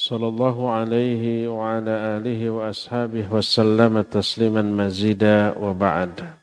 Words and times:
صلى 0.00 0.28
الله 0.28 0.56
عليه 0.70 1.48
وعلى 1.48 1.94
آله 2.20 2.40
وأصحابه 2.52 3.32
وسلم 3.32 3.94
تسليما 4.12 4.60
مزيدا 4.60 5.56
وبعد 5.56 6.36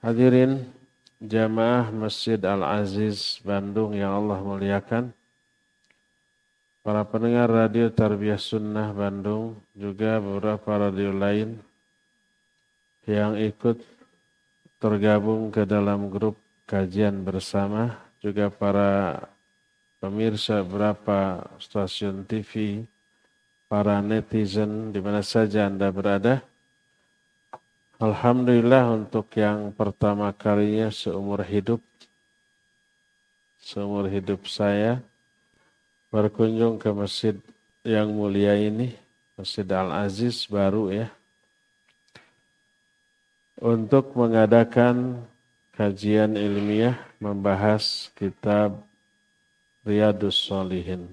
Hadirin 0.00 0.64
jamaah 1.20 1.92
Masjid 1.92 2.40
Al-Aziz 2.40 3.36
Bandung 3.44 3.92
yang 3.92 4.16
Allah 4.16 4.40
muliakan. 4.40 5.12
Para 6.80 7.04
pendengar 7.04 7.52
radio 7.52 7.92
Tarbiyah 7.92 8.40
Sunnah 8.40 8.96
Bandung, 8.96 9.60
juga 9.76 10.16
beberapa 10.16 10.88
radio 10.88 11.12
lain 11.12 11.60
yang 13.04 13.36
ikut 13.36 13.76
tergabung 14.80 15.52
ke 15.52 15.68
dalam 15.68 16.08
grup 16.08 16.40
kajian 16.64 17.20
bersama, 17.20 18.00
juga 18.24 18.48
para 18.48 19.20
pemirsa 20.05 20.61
beberapa 20.61 21.41
stasiun 21.57 22.29
TV, 22.29 22.85
para 23.65 23.97
netizen 24.05 24.93
di 24.93 25.01
mana 25.01 25.25
saja 25.25 25.65
Anda 25.65 25.89
berada. 25.89 26.45
Alhamdulillah 27.97 28.93
untuk 28.93 29.33
yang 29.33 29.73
pertama 29.73 30.29
kalinya 30.29 30.93
seumur 30.93 31.41
hidup, 31.41 31.81
seumur 33.57 34.05
hidup 34.05 34.45
saya 34.45 35.01
berkunjung 36.13 36.77
ke 36.77 36.93
masjid 36.93 37.35
yang 37.81 38.13
mulia 38.13 38.53
ini, 38.53 38.93
Masjid 39.33 39.65
Al-Aziz 39.65 40.45
baru 40.45 40.93
ya, 40.93 41.07
untuk 43.57 44.13
mengadakan 44.13 45.25
kajian 45.73 46.37
ilmiah 46.37 47.01
membahas 47.17 48.13
kitab 48.13 48.85
Riyadus 49.85 50.49
Solihin, 50.49 51.05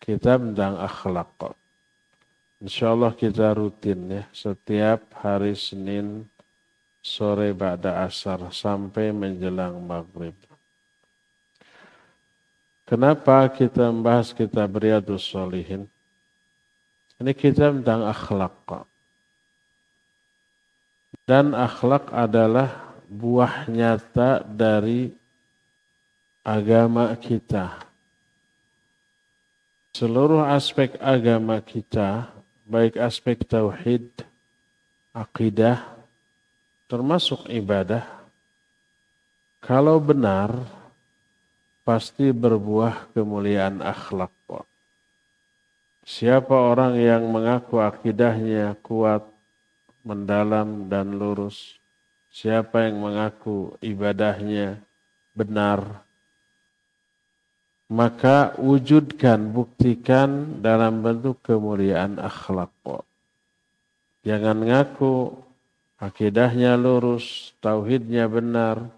kitab 0.00 0.40
tentang 0.40 0.80
akhlak. 0.80 1.52
Insya 2.64 2.96
Allah 2.96 3.12
kita 3.12 3.52
rutin 3.52 4.08
ya, 4.08 4.24
setiap 4.32 5.04
hari 5.20 5.52
Senin 5.52 6.24
sore 7.04 7.52
ba'da 7.52 8.08
asar 8.08 8.40
sampai 8.48 9.12
menjelang 9.12 9.76
maghrib. 9.84 10.32
Kenapa 12.88 13.52
kita 13.52 13.92
membahas 13.92 14.32
kitab 14.32 14.80
Riyadus 14.80 15.28
Solihin? 15.28 15.84
Ini 17.20 17.36
kitab 17.36 17.84
tentang 17.84 18.08
akhlak. 18.08 18.88
Dan 21.28 21.52
akhlak 21.52 22.08
adalah 22.12 22.96
buah 23.12 23.68
nyata 23.68 24.40
dari 24.44 25.12
agama 26.44 27.12
kita. 27.16 27.83
Seluruh 29.94 30.42
aspek 30.42 30.98
agama 30.98 31.62
kita 31.62 32.26
baik 32.66 32.98
aspek 32.98 33.46
tauhid, 33.46 34.10
akidah, 35.14 35.86
termasuk 36.90 37.46
ibadah, 37.46 38.02
kalau 39.62 40.02
benar 40.02 40.50
pasti 41.86 42.34
berbuah 42.34 43.14
kemuliaan 43.14 43.86
akhlak. 43.86 44.34
Siapa 46.02 46.52
orang 46.52 46.98
yang 46.98 47.30
mengaku 47.30 47.78
akidahnya 47.78 48.74
kuat, 48.82 49.22
mendalam 50.02 50.90
dan 50.90 51.14
lurus, 51.14 51.78
siapa 52.34 52.90
yang 52.90 52.98
mengaku 52.98 53.78
ibadahnya 53.78 54.74
benar, 55.38 56.03
maka 57.94 58.58
wujudkan, 58.58 59.54
buktikan 59.54 60.58
dalam 60.58 60.98
bentuk 60.98 61.38
kemuliaan 61.46 62.18
akhlak. 62.18 62.74
Jangan 64.26 64.58
ngaku 64.66 65.30
akidahnya 66.02 66.74
lurus, 66.74 67.54
tauhidnya 67.62 68.26
benar, 68.26 68.90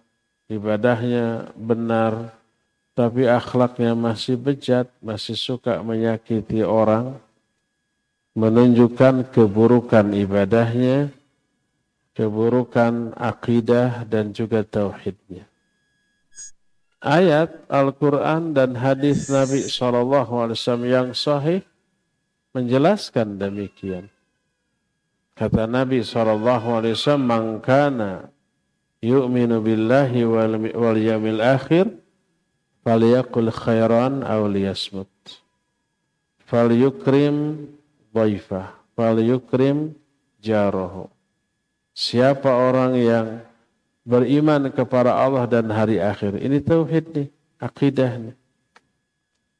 ibadahnya 0.48 1.52
benar, 1.60 2.32
tapi 2.96 3.28
akhlaknya 3.28 3.92
masih 3.92 4.40
bejat, 4.40 4.88
masih 5.04 5.36
suka 5.36 5.84
menyakiti 5.84 6.64
orang, 6.64 7.20
menunjukkan 8.32 9.28
keburukan 9.28 10.08
ibadahnya, 10.16 11.12
keburukan 12.16 13.12
akidah 13.12 14.08
dan 14.08 14.32
juga 14.32 14.64
tauhidnya 14.64 15.44
ayat 17.00 17.68
Al-Quran 17.68 18.56
dan 18.56 18.76
hadis 18.78 19.28
Nabi 19.28 19.64
SAW 19.66 20.24
yang 20.86 21.12
sahih 21.12 21.60
menjelaskan 22.56 23.36
demikian. 23.36 24.08
Kata 25.36 25.68
Nabi 25.68 26.00
SAW, 26.00 27.20
"Man 27.20 27.60
kana 27.60 28.32
yu'minu 29.04 29.60
billahi 29.60 30.24
wal, 30.24 30.56
wal 30.72 30.96
yamil 30.96 31.44
akhir, 31.44 31.92
falyakul 32.80 33.52
khairan 33.52 34.24
aw 34.24 34.48
liyasmut. 34.48 35.12
Falyukrim 36.48 37.68
dhaifah, 38.16 38.72
falyukrim 38.96 39.92
jarahu." 40.40 41.12
Siapa 41.92 42.48
orang 42.48 42.92
yang 42.96 43.26
beriman 44.06 44.70
kepada 44.70 45.18
Allah 45.18 45.50
dan 45.50 45.66
hari 45.66 45.98
akhir. 45.98 46.38
Ini 46.38 46.62
tauhid 46.62 47.04
nih, 47.10 47.28
akidah 47.58 48.12
nih. 48.22 48.36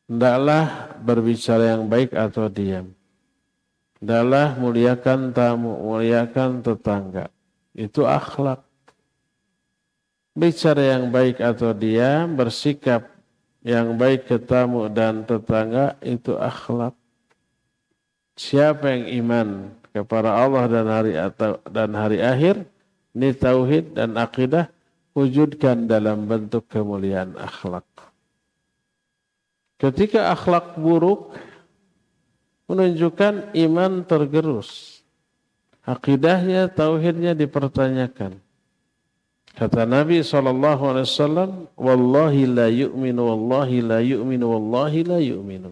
Hendaklah 0.07 0.95
berbicara 1.03 1.75
yang 1.75 1.91
baik 1.91 2.15
atau 2.15 2.47
diam. 2.47 2.95
Hendaklah 3.99 4.55
muliakan 4.55 5.35
tamu, 5.35 5.75
muliakan 5.83 6.63
tetangga. 6.63 7.27
Itu 7.75 8.07
akhlak. 8.07 8.63
Bicara 10.37 10.95
yang 10.95 11.11
baik 11.11 11.43
atau 11.43 11.75
diam, 11.75 12.39
bersikap 12.39 13.11
yang 13.67 13.99
baik 13.99 14.31
ke 14.31 14.39
tamu 14.39 14.87
dan 14.87 15.27
tetangga, 15.27 15.99
itu 15.99 16.39
akhlak. 16.39 16.95
Siapa 18.37 18.95
yang 18.95 19.05
iman 19.25 19.49
kepada 19.91 20.39
Allah 20.39 20.65
dan 20.71 20.87
hari 20.87 21.17
atau 21.17 21.57
dan 21.67 21.91
hari 21.97 22.21
akhir, 22.21 22.69
ini 23.17 23.33
tauhid 23.33 23.97
dan 23.97 24.21
akidah 24.21 24.69
wujudkan 25.17 25.89
dalam 25.89 26.29
bentuk 26.29 26.69
kemuliaan 26.69 27.33
akhlak. 27.41 27.89
Ketika 29.81 30.37
akhlak 30.37 30.77
buruk 30.77 31.33
menunjukkan 32.67 33.57
iman 33.57 34.05
tergerus. 34.05 35.01
Akidahnya, 35.87 36.67
tauhidnya 36.67 37.39
dipertanyakan. 37.39 38.43
Kata 39.57 39.87
Nabi 39.89 40.21
SAW, 40.21 41.71
Wallahi 41.79 42.43
la 42.51 42.67
yu'minu, 42.69 43.23
Wallahi 43.23 43.79
la 43.81 43.99
yu'minu, 44.03 44.45
Wallahi 44.51 45.01
la 45.07 45.19
yu'minu. 45.23 45.71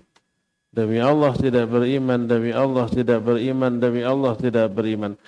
Demi 0.75 0.99
Allah 1.03 1.34
tidak 1.34 1.71
beriman, 1.71 2.26
demi 2.26 2.50
Allah 2.55 2.87
tidak 2.91 3.26
beriman, 3.26 3.78
demi 3.78 4.03
Allah 4.06 4.34
tidak 4.38 4.75
beriman. 4.75 5.19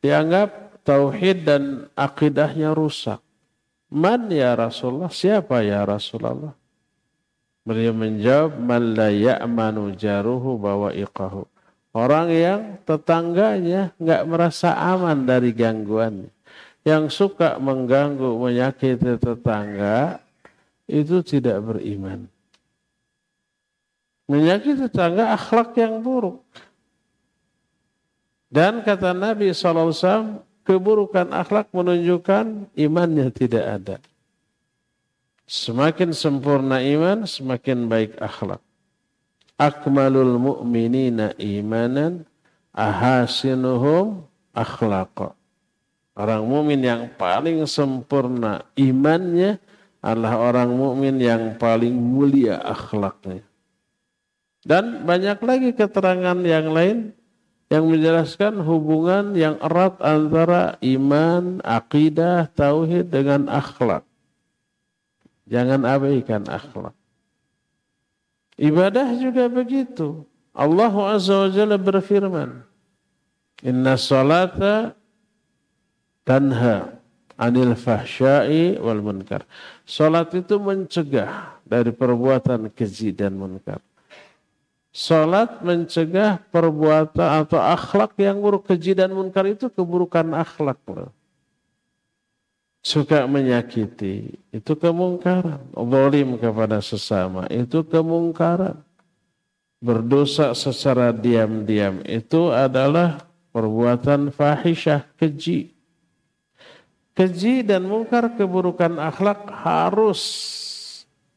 Dianggap 0.00 0.65
tauhid 0.86 1.42
dan 1.42 1.90
akidahnya 1.98 2.70
rusak. 2.70 3.18
Man 3.90 4.30
ya 4.30 4.54
Rasulullah? 4.54 5.10
Siapa 5.10 5.66
ya 5.66 5.82
Rasulullah? 5.82 6.54
Beliau 7.66 7.90
menjawab, 7.90 8.62
Man 8.62 8.94
la 8.94 9.10
ya'manu 9.10 9.90
jaruhu 9.98 10.54
bawa 10.54 10.94
iqahu. 10.94 11.42
Orang 11.90 12.30
yang 12.30 12.78
tetangganya 12.86 13.90
nggak 13.98 14.22
merasa 14.30 14.78
aman 14.78 15.26
dari 15.26 15.50
gangguannya. 15.50 16.30
Yang 16.86 17.04
suka 17.10 17.58
mengganggu, 17.58 18.38
menyakiti 18.38 19.18
tetangga, 19.18 20.22
itu 20.86 21.18
tidak 21.26 21.58
beriman. 21.66 22.30
Menyakiti 24.30 24.86
tetangga 24.86 25.34
akhlak 25.34 25.74
yang 25.74 25.98
buruk. 25.98 26.46
Dan 28.46 28.86
kata 28.86 29.10
Nabi 29.10 29.50
SAW, 29.50 30.45
keburukan 30.66 31.30
akhlak 31.30 31.70
menunjukkan 31.70 32.74
imannya 32.74 33.30
tidak 33.30 33.64
ada. 33.64 33.96
Semakin 35.46 36.10
sempurna 36.10 36.82
iman, 36.82 37.22
semakin 37.22 37.86
baik 37.86 38.18
akhlak. 38.18 38.58
Akmalul 39.56 40.36
mu'minina 40.42 41.38
imanan 41.38 42.26
ahasinuhum 42.74 44.26
akhlaq. 44.50 45.32
Orang 46.16 46.48
mukmin 46.48 46.80
yang 46.80 47.12
paling 47.14 47.62
sempurna 47.68 48.64
imannya 48.72 49.60
adalah 50.00 50.50
orang 50.50 50.72
mukmin 50.72 51.20
yang 51.20 51.60
paling 51.60 51.92
mulia 51.92 52.56
akhlaknya. 52.64 53.44
Dan 54.66 55.06
banyak 55.06 55.38
lagi 55.44 55.70
keterangan 55.76 56.40
yang 56.42 56.72
lain 56.72 57.14
yang 57.66 57.90
menjelaskan 57.90 58.62
hubungan 58.62 59.34
yang 59.34 59.58
erat 59.58 59.98
antara 59.98 60.78
iman, 60.78 61.58
akidah, 61.66 62.46
tauhid 62.54 63.10
dengan 63.10 63.50
akhlak. 63.50 64.06
Jangan 65.50 65.82
abaikan 65.82 66.46
akhlak. 66.46 66.94
Ibadah 68.56 69.08
juga 69.18 69.50
begitu. 69.50 70.24
Allah 70.56 70.94
Azza 71.12 71.44
wa 71.44 71.50
Jalla 71.52 71.76
berfirman, 71.76 72.64
Inna 73.60 74.00
salata 74.00 74.96
tanha 76.24 76.96
anil 77.36 77.76
fahsyai 77.76 78.80
wal 78.80 79.04
munkar. 79.04 79.44
Salat 79.84 80.32
itu 80.32 80.56
mencegah 80.56 81.60
dari 81.62 81.92
perbuatan 81.92 82.72
keji 82.72 83.12
dan 83.12 83.36
munkar. 83.36 83.84
Salat 84.96 85.60
mencegah 85.60 86.40
perbuatan 86.48 87.44
atau 87.44 87.60
akhlak 87.60 88.16
yang 88.16 88.40
buruk 88.40 88.64
keji 88.64 88.96
dan 88.96 89.12
munkar 89.12 89.44
itu 89.44 89.68
keburukan 89.68 90.24
akhlak 90.32 90.80
loh. 90.88 91.12
Suka 92.80 93.28
menyakiti 93.28 94.40
itu 94.48 94.72
kemungkaran. 94.72 95.60
Zalim 95.76 96.40
kepada 96.40 96.80
sesama 96.80 97.44
itu 97.52 97.84
kemungkaran. 97.84 98.80
Berdosa 99.84 100.56
secara 100.56 101.12
diam-diam 101.12 102.00
itu 102.08 102.48
adalah 102.48 103.20
perbuatan 103.52 104.32
fahisyah 104.32 105.04
keji. 105.20 105.76
Keji 107.12 107.68
dan 107.68 107.84
mungkar 107.84 108.32
keburukan 108.32 108.96
akhlak 108.96 109.44
harus 109.60 110.24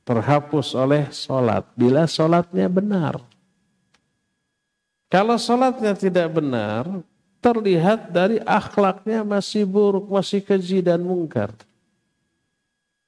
terhapus 0.08 0.72
oleh 0.80 1.12
solat 1.12 1.68
bila 1.76 2.08
solatnya 2.08 2.72
benar. 2.72 3.29
Kalau 5.10 5.42
sholatnya 5.42 5.98
tidak 5.98 6.30
benar, 6.38 6.86
terlihat 7.42 8.14
dari 8.14 8.38
akhlaknya 8.46 9.26
masih 9.26 9.66
buruk, 9.66 10.06
masih 10.06 10.46
keji 10.46 10.86
dan 10.86 11.02
mungkar. 11.02 11.50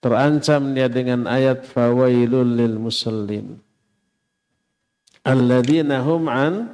Terancam 0.02 0.74
dia 0.74 0.90
dengan 0.90 1.30
ayat 1.30 1.62
fawailul 1.70 2.58
lil 2.58 2.82
musallin. 2.82 3.62
Alladzina 5.22 6.02
hum 6.02 6.26
an 6.26 6.74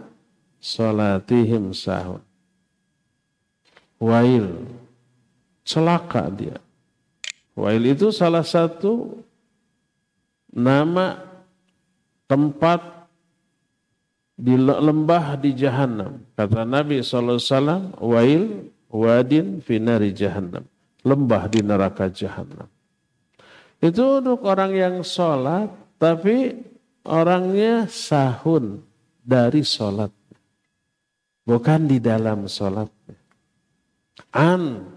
salatihim 0.64 1.76
sahun. 1.76 2.24
Wail. 4.00 4.48
Celaka 5.68 6.32
dia. 6.32 6.56
Wail 7.52 7.84
itu 7.84 8.16
salah 8.16 8.48
satu 8.48 9.20
nama 10.48 11.20
tempat 12.32 12.97
di 14.38 14.54
lembah 14.54 15.34
di 15.42 15.58
jahanam. 15.58 16.22
Kata 16.38 16.62
Nabi 16.62 17.02
SAW, 17.02 17.98
wail 17.98 18.70
wadin 18.94 19.60
finari 19.66 20.14
jahanam. 20.14 20.62
Lembah 21.02 21.50
di 21.50 21.66
neraka 21.66 22.08
jahanam. 22.14 22.70
Itu 23.82 24.22
untuk 24.22 24.46
orang 24.46 24.74
yang 24.74 24.96
sholat, 25.02 25.70
tapi 25.98 26.54
orangnya 27.06 27.90
sahun 27.90 28.82
dari 29.26 29.66
sholat. 29.66 30.14
Bukan 31.48 31.90
di 31.90 31.98
dalam 31.98 32.46
sholat. 32.46 32.90
An 34.34 34.97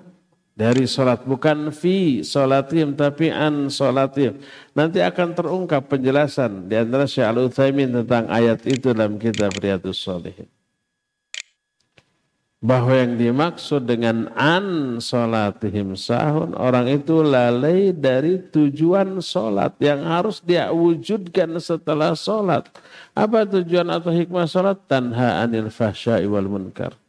dari 0.60 0.84
sholat 0.84 1.24
bukan 1.24 1.72
fi 1.72 2.20
sholatim 2.20 2.92
tapi 2.92 3.32
an 3.32 3.72
sholatim 3.72 4.36
nanti 4.76 5.00
akan 5.00 5.32
terungkap 5.32 5.88
penjelasan 5.88 6.68
di 6.68 6.76
antara 6.76 7.08
Syekh 7.08 7.24
Al 7.24 7.48
tentang 7.48 8.28
ayat 8.28 8.60
itu 8.68 8.92
dalam 8.92 9.16
kitab 9.16 9.56
Riyadhus 9.56 10.04
Shalihin. 10.04 10.44
Bahwa 12.60 12.92
yang 12.92 13.16
dimaksud 13.16 13.88
dengan 13.88 14.28
an 14.36 15.00
sholatihim 15.00 15.96
sahun 15.96 16.52
orang 16.52 16.92
itu 16.92 17.24
lalai 17.24 17.96
dari 17.96 18.36
tujuan 18.36 19.16
sholat 19.24 19.80
yang 19.80 20.04
harus 20.04 20.44
dia 20.44 20.68
wujudkan 20.68 21.56
setelah 21.56 22.12
sholat 22.12 22.68
apa 23.16 23.48
tujuan 23.48 23.88
atau 23.88 24.12
hikmah 24.12 24.44
sholat 24.44 24.76
tanha 24.84 25.40
anil 25.40 25.72
fahsya'i 25.72 26.28
wal 26.28 26.52
munkar 26.52 27.00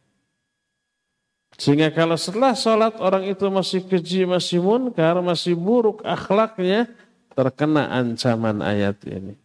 sehingga 1.62 1.94
kalau 1.94 2.18
setelah 2.18 2.58
sholat 2.58 2.98
orang 2.98 3.22
itu 3.30 3.46
masih 3.46 3.86
keji, 3.86 4.26
masih 4.26 4.58
munkar, 4.58 5.14
masih 5.22 5.54
buruk 5.54 6.02
akhlaknya, 6.02 6.90
terkena 7.38 7.86
ancaman 7.86 8.58
ayat 8.58 8.98
ini. 9.06 9.38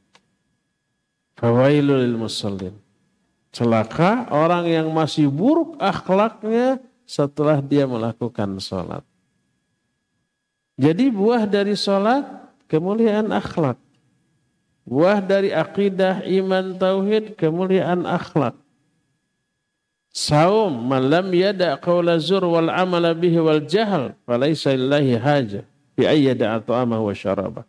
Fawailul 1.38 2.18
musallin. 2.18 2.74
Celaka 3.54 4.34
orang 4.34 4.66
yang 4.66 4.90
masih 4.90 5.30
buruk 5.30 5.78
akhlaknya 5.78 6.82
setelah 7.06 7.62
dia 7.62 7.86
melakukan 7.86 8.58
sholat. 8.58 9.06
Jadi 10.74 11.14
buah 11.14 11.46
dari 11.46 11.78
sholat 11.78 12.26
kemuliaan 12.66 13.30
akhlak. 13.30 13.78
Buah 14.90 15.22
dari 15.22 15.54
akidah, 15.54 16.26
iman, 16.26 16.82
tauhid, 16.82 17.38
kemuliaan 17.38 18.10
akhlak. 18.10 18.58
Saum 20.18 20.90
malam 20.90 21.30
yada 21.30 21.78
qawla 21.78 22.18
zur 22.18 22.42
wal 22.50 22.74
amala 22.74 23.14
bihi 23.14 23.38
wal 23.38 23.62
jahal 23.62 24.18
falaysa 24.26 24.74
lillahi 24.74 25.14
haja 25.14 25.62
bi 25.94 26.10
ayyada 26.10 26.58
at'amah 26.58 26.98
wa 26.98 27.14
syarabah. 27.14 27.62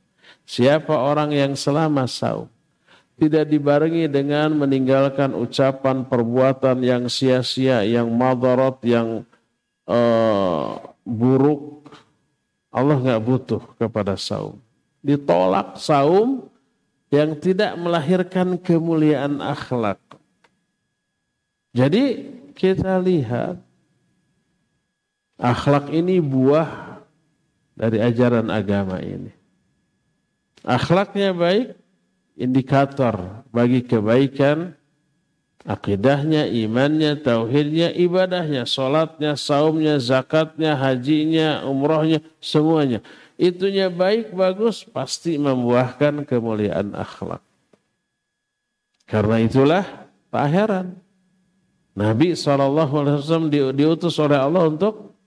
Siapa 0.49 0.97
orang 0.97 1.37
yang 1.37 1.53
selama 1.53 2.09
saum 2.09 2.49
tidak 3.21 3.53
dibarengi 3.53 4.09
dengan 4.09 4.57
meninggalkan 4.57 5.37
ucapan 5.37 6.09
perbuatan 6.09 6.81
yang 6.81 7.05
sia-sia, 7.13 7.85
yang 7.85 8.09
madarat, 8.17 8.81
yang 8.81 9.29
uh, 9.85 10.81
buruk, 11.05 11.85
Allah 12.73 12.97
nggak 12.97 13.23
butuh 13.29 13.61
kepada 13.77 14.17
saum. 14.17 14.57
Ditolak 15.05 15.77
saum 15.77 16.49
yang 17.13 17.37
tidak 17.37 17.77
melahirkan 17.77 18.57
kemuliaan 18.57 19.45
akhlak. 19.45 20.01
Jadi 21.77 22.38
kita 22.59 22.99
lihat 22.99 23.63
akhlak 25.39 25.95
ini 25.95 26.19
buah 26.19 26.99
dari 27.79 28.03
ajaran 28.03 28.51
agama 28.51 28.99
ini. 28.99 29.31
Akhlaknya 30.67 31.31
baik, 31.31 31.79
indikator 32.35 33.47
bagi 33.55 33.87
kebaikan 33.87 34.75
akidahnya, 35.63 36.51
imannya, 36.51 37.15
tauhidnya, 37.23 37.95
ibadahnya, 37.95 38.67
sholatnya, 38.67 39.39
saumnya, 39.39 40.03
zakatnya, 40.03 40.75
hajinya, 40.75 41.63
umrohnya, 41.63 42.19
semuanya. 42.43 42.99
Itunya 43.39 43.87
baik, 43.87 44.35
bagus, 44.35 44.83
pasti 44.83 45.39
membuahkan 45.39 46.27
kemuliaan 46.27 46.91
akhlak. 46.99 47.39
Karena 49.07 49.39
itulah 49.39 49.87
tak 50.35 50.47
heran 50.51 50.99
Nabi 51.99 52.39
SAW 52.39 53.51
diutus 53.51 54.23
oleh 54.23 54.39
Allah 54.39 54.71
untuk 54.71 55.19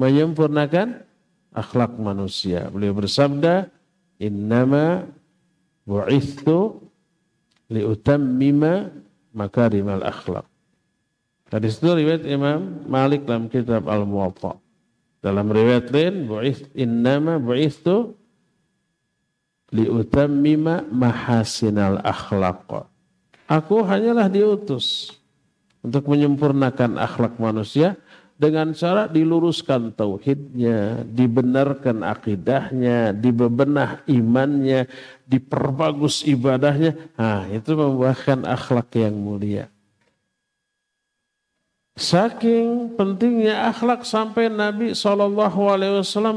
menyempurnakan 0.00 1.04
akhlak 1.52 1.92
manusia. 2.00 2.72
Beliau 2.72 2.96
bersabda, 2.96 3.68
Innama 4.16 5.04
bu'ithu 5.84 6.80
liutammima 7.68 8.88
makarimal 9.36 10.00
akhlak. 10.08 10.48
Hadis 11.52 11.76
itu 11.76 11.92
riwayat 11.92 12.24
Imam 12.24 12.88
Malik 12.88 13.28
dalam 13.28 13.52
kitab 13.52 13.84
Al-Muwatta. 13.84 14.56
Dalam 15.20 15.52
riwayat 15.52 15.92
lain, 15.92 16.24
innama 16.72 17.36
bu'ithu 17.36 18.16
liutammima 19.76 20.80
mahasinal 20.88 22.00
akhlaq. 22.00 22.88
Aku 23.46 23.84
hanyalah 23.84 24.32
diutus 24.32 25.12
untuk 25.86 26.10
menyempurnakan 26.10 26.98
akhlak 26.98 27.38
manusia 27.38 27.94
dengan 28.36 28.74
cara 28.76 29.08
diluruskan 29.08 29.94
tauhidnya, 29.96 31.06
dibenarkan 31.08 32.04
akidahnya, 32.04 33.14
dibebenah 33.16 34.04
imannya, 34.10 34.90
diperbagus 35.24 36.26
ibadahnya. 36.26 36.98
Nah, 37.16 37.48
itu 37.48 37.72
membuahkan 37.72 38.44
akhlak 38.44 38.92
yang 38.98 39.16
mulia. 39.16 39.72
Saking 41.96 42.92
pentingnya 42.92 43.72
akhlak 43.72 44.04
sampai 44.04 44.52
Nabi 44.52 44.92
SAW 44.92 45.32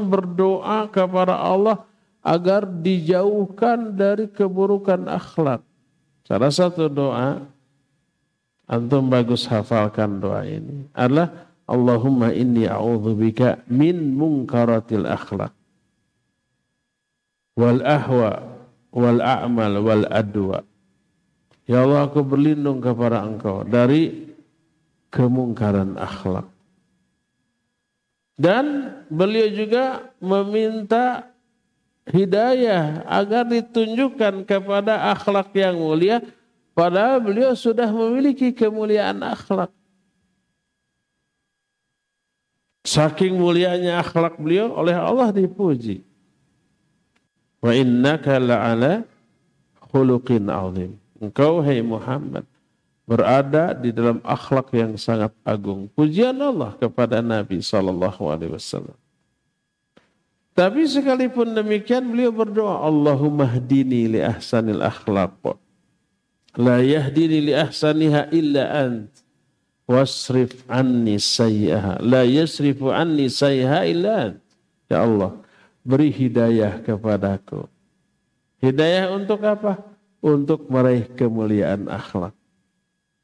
berdoa 0.08 0.88
kepada 0.88 1.36
Allah 1.36 1.84
agar 2.24 2.64
dijauhkan 2.64 3.92
dari 3.92 4.24
keburukan 4.24 5.04
akhlak. 5.04 5.60
Salah 6.24 6.48
satu 6.48 6.88
doa 6.88 7.44
antum 8.70 9.10
bagus 9.10 9.50
hafalkan 9.50 10.22
doa 10.22 10.46
ini. 10.46 10.86
Adalah 10.94 11.50
Allahumma 11.66 12.30
inni 12.30 12.70
a'udzubika 12.70 13.66
min 13.66 14.14
munkaratil 14.14 15.06
akhlak 15.06 15.54
wal 17.58 17.82
ahwa 17.82 18.46
wal 18.94 19.18
a'mal 19.18 19.74
wal 19.82 20.06
adwa. 20.06 20.62
Ya 21.66 21.86
Allah 21.86 22.10
aku 22.10 22.22
berlindung 22.26 22.82
kepada 22.82 23.22
engkau 23.22 23.62
dari 23.62 24.30
kemungkaran 25.10 25.98
akhlak. 25.98 26.46
Dan 28.40 28.96
beliau 29.12 29.52
juga 29.52 30.10
meminta 30.18 31.28
hidayah 32.08 33.04
agar 33.06 33.44
ditunjukkan 33.46 34.48
kepada 34.48 35.12
akhlak 35.12 35.52
yang 35.54 35.76
mulia 35.76 36.24
padahal 36.80 37.20
beliau 37.20 37.52
sudah 37.52 37.92
memiliki 37.92 38.56
kemuliaan 38.56 39.20
akhlak. 39.20 39.68
Saking 42.88 43.36
mulianya 43.36 44.00
akhlak 44.00 44.40
beliau 44.40 44.72
oleh 44.72 44.96
Allah 44.96 45.28
dipuji. 45.28 46.00
Wa 47.60 47.76
innaka 47.76 48.40
la'ala 48.40 49.04
khuluqin 49.92 50.48
azim. 50.48 50.96
Engkau 51.20 51.60
hai 51.60 51.84
Muhammad 51.84 52.48
berada 53.04 53.76
di 53.76 53.92
dalam 53.92 54.24
akhlak 54.24 54.72
yang 54.72 54.96
sangat 54.96 55.36
agung. 55.44 55.92
Pujian 55.92 56.32
Allah 56.40 56.72
kepada 56.80 57.20
Nabi 57.20 57.60
sallallahu 57.60 58.24
alaihi 58.32 58.56
wasallam. 58.56 58.96
Tapi 60.56 60.88
sekalipun 60.88 61.52
demikian 61.52 62.08
beliau 62.08 62.32
berdoa, 62.32 62.80
Allahumma 62.80 63.44
hdini 63.44 64.16
li 64.16 64.20
ahsanil 64.24 64.80
akhlaq. 64.80 65.59
La 66.60 66.84
yahdini 66.84 67.48
li 67.48 67.52
ahsaniha 67.56 68.28
illa 68.36 68.68
ant. 68.84 69.08
Wasrif 69.88 70.60
anni 70.68 71.16
sayyaha. 71.16 72.04
La 72.04 72.28
yasrifu 72.28 72.92
anni 72.92 73.32
sayyaha 73.32 73.88
illa 73.88 74.12
ant. 74.28 74.38
Ya 74.92 75.00
Allah, 75.00 75.40
beri 75.80 76.12
hidayah 76.12 76.84
kepadaku. 76.84 77.64
Hidayah 78.60 79.08
untuk 79.16 79.40
apa? 79.40 79.80
Untuk 80.20 80.68
meraih 80.68 81.08
kemuliaan 81.16 81.88
akhlak. 81.88 82.36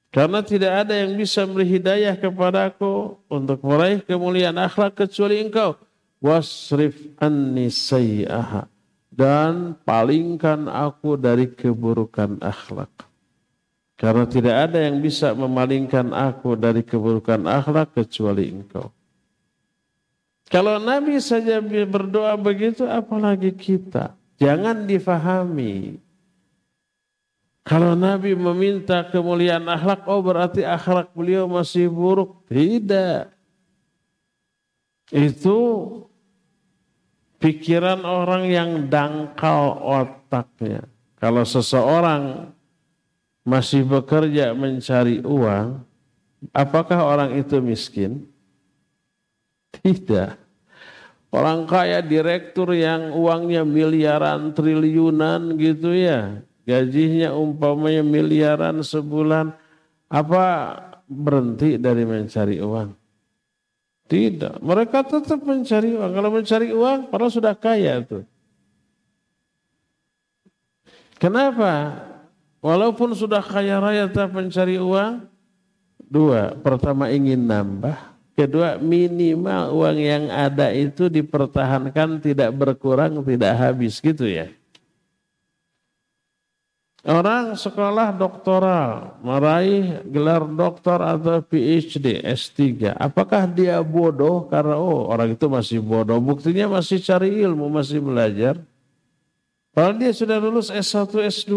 Karena 0.08 0.40
tidak 0.40 0.88
ada 0.88 0.96
yang 0.96 1.12
bisa 1.12 1.44
beri 1.44 1.76
hidayah 1.76 2.16
kepadaku 2.16 3.20
untuk 3.28 3.60
meraih 3.60 4.00
kemuliaan 4.00 4.56
akhlak 4.56 4.96
kecuali 4.96 5.44
engkau 5.44 5.76
wasrif 6.26 6.96
anni 7.20 7.68
sayyaha 7.68 8.68
dan 9.12 9.76
palingkan 9.84 10.68
aku 10.68 11.16
dari 11.16 11.48
keburukan 11.48 12.40
akhlak. 12.44 12.90
Karena 13.96 14.28
tidak 14.28 14.56
ada 14.68 14.78
yang 14.84 15.00
bisa 15.00 15.32
memalingkan 15.32 16.12
aku 16.12 16.52
dari 16.52 16.84
keburukan 16.84 17.48
akhlak 17.48 17.96
kecuali 17.96 18.52
engkau. 18.52 18.92
Kalau 20.52 20.76
Nabi 20.78 21.16
saja 21.18 21.58
berdoa 21.64 22.36
begitu, 22.36 22.84
apalagi 22.86 23.50
kita. 23.56 24.14
Jangan 24.36 24.84
difahami. 24.84 25.98
Kalau 27.66 27.98
Nabi 27.98 28.36
meminta 28.38 29.02
kemuliaan 29.02 29.66
akhlak, 29.66 30.06
oh 30.06 30.22
berarti 30.22 30.62
akhlak 30.62 31.10
beliau 31.16 31.50
masih 31.50 31.90
buruk. 31.90 32.46
Tidak. 32.46 33.32
Itu 35.10 35.58
pikiran 37.42 38.06
orang 38.06 38.46
yang 38.46 38.70
dangkal 38.86 39.82
otaknya. 39.82 40.86
Kalau 41.18 41.42
seseorang 41.42 42.54
masih 43.46 43.86
bekerja 43.86 44.50
mencari 44.58 45.22
uang, 45.22 45.86
apakah 46.50 46.98
orang 47.06 47.38
itu 47.38 47.62
miskin? 47.62 48.26
Tidak. 49.70 50.34
Orang 51.30 51.70
kaya 51.70 52.02
direktur 52.02 52.74
yang 52.74 53.14
uangnya 53.14 53.62
miliaran, 53.62 54.50
triliunan 54.50 55.54
gitu 55.62 55.94
ya. 55.94 56.42
Gajinya 56.66 57.30
umpamanya 57.38 58.02
miliaran 58.02 58.82
sebulan. 58.82 59.54
Apa 60.10 60.74
berhenti 61.06 61.78
dari 61.78 62.02
mencari 62.02 62.58
uang? 62.58 62.90
Tidak. 64.06 64.62
Mereka 64.62 64.98
tetap 65.06 65.42
mencari 65.42 65.94
uang. 65.94 66.10
Kalau 66.14 66.30
mencari 66.30 66.68
uang, 66.74 66.98
padahal 67.10 67.30
sudah 67.30 67.54
kaya 67.58 68.02
tuh. 68.02 68.22
Kenapa? 71.18 72.05
Walaupun 72.66 73.14
sudah 73.14 73.38
kaya 73.38 73.78
raya 73.78 74.10
tetap 74.10 74.34
mencari 74.34 74.74
uang. 74.74 75.22
Dua, 76.02 76.50
pertama 76.58 77.06
ingin 77.14 77.46
nambah. 77.46 77.94
Kedua, 78.34 78.74
minimal 78.82 79.70
uang 79.70 79.98
yang 80.02 80.24
ada 80.34 80.74
itu 80.74 81.06
dipertahankan 81.06 82.18
tidak 82.18 82.50
berkurang, 82.58 83.22
tidak 83.22 83.54
habis 83.54 84.02
gitu 84.02 84.26
ya. 84.26 84.50
Orang 87.06 87.54
sekolah 87.54 88.10
doktoral, 88.10 89.14
meraih 89.22 90.02
gelar 90.10 90.42
doktor 90.42 90.98
atau 91.06 91.38
PhD, 91.46 92.18
S3. 92.18 92.98
Apakah 92.98 93.46
dia 93.46 93.78
bodoh 93.78 94.50
karena 94.50 94.74
oh 94.74 95.06
orang 95.06 95.38
itu 95.38 95.46
masih 95.46 95.78
bodoh, 95.78 96.18
buktinya 96.18 96.66
masih 96.66 96.98
cari 96.98 97.30
ilmu, 97.46 97.70
masih 97.70 98.02
belajar. 98.02 98.58
Padahal 99.70 99.94
dia 100.02 100.10
sudah 100.10 100.42
lulus 100.42 100.66
S1, 100.66 101.14
S2. 101.30 101.54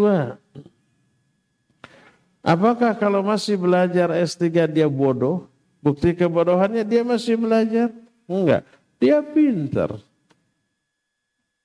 Apakah 2.40 2.96
kalau 2.96 3.20
masih 3.20 3.60
belajar 3.60 4.08
S3 4.16 4.68
dia 4.68 4.88
bodoh? 4.88 5.48
Bukti 5.80 6.12
kebodohannya 6.12 6.84
dia 6.84 7.04
masih 7.04 7.36
belajar? 7.36 7.92
Enggak, 8.28 8.64
dia 9.00 9.20
pintar. 9.20 9.96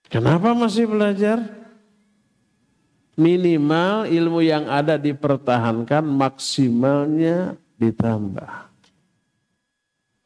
Kenapa 0.08 0.56
masih 0.56 0.88
belajar? 0.88 1.66
minimal 3.16 4.06
ilmu 4.12 4.44
yang 4.44 4.68
ada 4.68 5.00
dipertahankan, 5.00 6.04
maksimalnya 6.04 7.56
ditambah. 7.80 8.70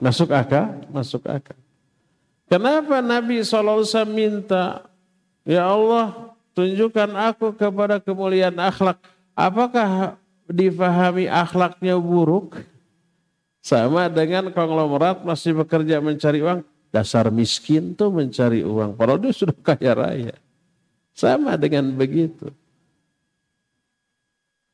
Masuk 0.02 0.34
akal? 0.34 0.82
Masuk 0.90 1.24
akal. 1.30 1.58
Kenapa 2.50 3.00
Nabi 3.00 3.46
SAW 3.46 3.86
minta, 4.10 4.90
Ya 5.46 5.66
Allah 5.66 6.34
tunjukkan 6.54 7.10
aku 7.14 7.54
kepada 7.58 7.98
kemuliaan 8.02 8.58
akhlak. 8.58 8.98
Apakah 9.34 10.19
difahami 10.50 11.30
akhlaknya 11.30 11.96
buruk? 12.02 12.60
Sama 13.62 14.10
dengan 14.10 14.50
konglomerat 14.50 15.22
masih 15.22 15.54
bekerja 15.62 16.02
mencari 16.02 16.42
uang. 16.42 16.66
Dasar 16.90 17.30
miskin 17.30 17.94
tuh 17.94 18.10
mencari 18.10 18.66
uang. 18.66 18.98
Padahal 18.98 19.22
dia 19.22 19.34
sudah 19.36 19.54
kaya 19.62 19.94
raya. 19.94 20.36
Sama 21.14 21.54
dengan 21.54 21.94
begitu. 21.94 22.50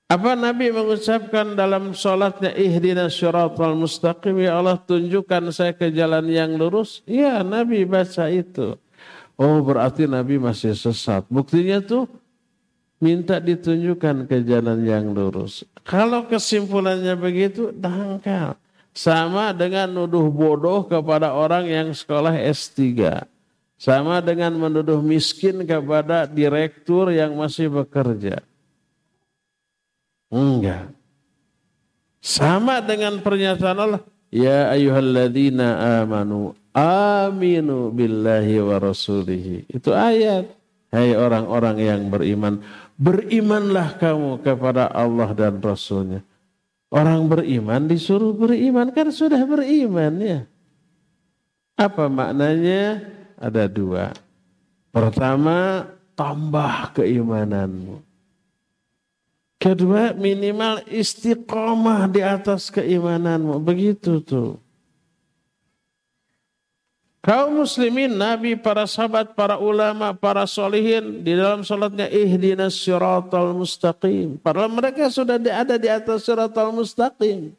Apa 0.06 0.38
Nabi 0.38 0.70
mengucapkan 0.70 1.58
dalam 1.58 1.98
sholatnya 1.98 2.54
ihdina 2.54 3.10
syaratul 3.10 3.74
mustaqim 3.74 4.38
ya 4.38 4.62
Allah 4.62 4.78
tunjukkan 4.78 5.50
saya 5.50 5.74
ke 5.74 5.90
jalan 5.90 6.30
yang 6.30 6.54
lurus? 6.54 7.02
Iya 7.10 7.42
Nabi 7.42 7.90
baca 7.90 8.30
itu. 8.30 8.78
Oh 9.36 9.60
berarti 9.66 10.06
Nabi 10.06 10.38
masih 10.38 10.78
sesat. 10.78 11.26
Buktinya 11.26 11.82
tuh 11.82 12.06
minta 13.00 13.40
ditunjukkan 13.40 14.28
ke 14.30 14.44
jalan 14.44 14.84
yang 14.84 15.12
lurus. 15.12 15.68
Kalau 15.86 16.26
kesimpulannya 16.26 17.14
begitu 17.16 17.72
dangkal. 17.76 18.58
Sama 18.96 19.52
dengan 19.52 19.92
nuduh 19.92 20.32
bodoh 20.32 20.88
kepada 20.88 21.36
orang 21.36 21.68
yang 21.68 21.92
sekolah 21.92 22.32
S3. 22.32 23.28
Sama 23.76 24.24
dengan 24.24 24.56
menuduh 24.56 25.04
miskin 25.04 25.68
kepada 25.68 26.24
direktur 26.24 27.12
yang 27.12 27.36
masih 27.36 27.68
bekerja. 27.68 28.40
Enggak. 30.32 30.96
Sama 32.24 32.80
dengan 32.80 33.20
pernyataan 33.20 33.78
Allah. 33.78 34.02
Ya 34.32 34.72
ayuhalladzina 34.72 36.02
amanu 36.02 36.56
aminu 36.72 37.92
billahi 37.92 38.64
wa 38.64 38.80
rasulihi. 38.80 39.68
Itu 39.72 39.96
ayat. 39.96 40.50
Hai 40.92 41.12
orang-orang 41.12 41.78
yang 41.84 42.02
beriman. 42.08 42.64
Berimanlah 42.96 44.00
kamu 44.00 44.40
kepada 44.40 44.88
Allah 44.88 45.36
dan 45.36 45.60
Rasulnya. 45.60 46.24
Orang 46.88 47.28
beriman 47.28 47.92
disuruh 47.92 48.32
beriman. 48.32 48.88
Kan 48.96 49.12
sudah 49.12 49.44
beriman 49.44 50.14
ya. 50.24 50.40
Apa 51.76 52.08
maknanya? 52.08 53.04
Ada 53.36 53.68
dua. 53.68 54.16
Pertama, 54.96 55.92
tambah 56.16 56.96
keimananmu. 56.96 58.00
Kedua 59.60 60.16
minimal 60.16 60.88
istiqomah 60.88 62.08
di 62.08 62.24
atas 62.24 62.72
keimananmu. 62.72 63.60
Begitu 63.60 64.24
tuh. 64.24 64.65
Kaum 67.26 67.66
muslimin, 67.66 68.14
Nabi, 68.14 68.54
para 68.54 68.86
sahabat, 68.86 69.34
para 69.34 69.58
ulama, 69.58 70.14
para 70.14 70.46
solihin 70.46 71.26
di 71.26 71.34
dalam 71.34 71.66
sholatnya 71.66 72.06
ihdinas 72.06 72.78
syiratal 72.78 73.50
mustaqim. 73.50 74.38
Padahal 74.38 74.70
mereka 74.70 75.10
sudah 75.10 75.42
ada 75.42 75.74
di 75.82 75.90
atas 75.90 76.22
syiratal 76.22 76.70
mustaqim. 76.70 77.50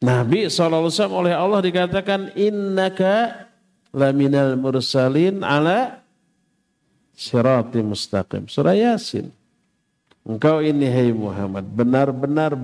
Nabi 0.00 0.48
SAW 0.48 0.88
oleh 1.12 1.36
Allah 1.36 1.60
dikatakan 1.60 2.32
innaka 2.40 3.44
laminal 3.92 4.56
mursalin 4.56 5.44
ala 5.44 6.00
syirati 7.12 7.84
mustaqim. 7.84 8.48
Surah 8.48 8.80
Yasin. 8.80 9.28
Engkau 10.30 10.62
ini 10.62 10.86
hai 10.86 11.10
Muhammad 11.10 11.66
benar-benar 11.74 12.54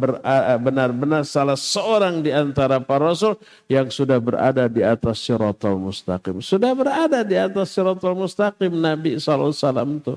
benar-benar 0.63 1.27
salah 1.27 1.59
seorang 1.59 2.23
di 2.23 2.31
antara 2.31 2.79
para 2.79 3.11
rasul 3.11 3.35
yang 3.67 3.91
sudah 3.91 4.23
berada 4.23 4.71
di 4.71 4.87
atas 4.87 5.19
syaratul 5.19 5.75
mustaqim. 5.75 6.39
Sudah 6.39 6.71
berada 6.79 7.27
di 7.27 7.35
atas 7.35 7.75
syaratul 7.75 8.15
mustaqim 8.15 8.71
Nabi 8.71 9.19
SAW 9.19 9.51
itu. 9.99 10.15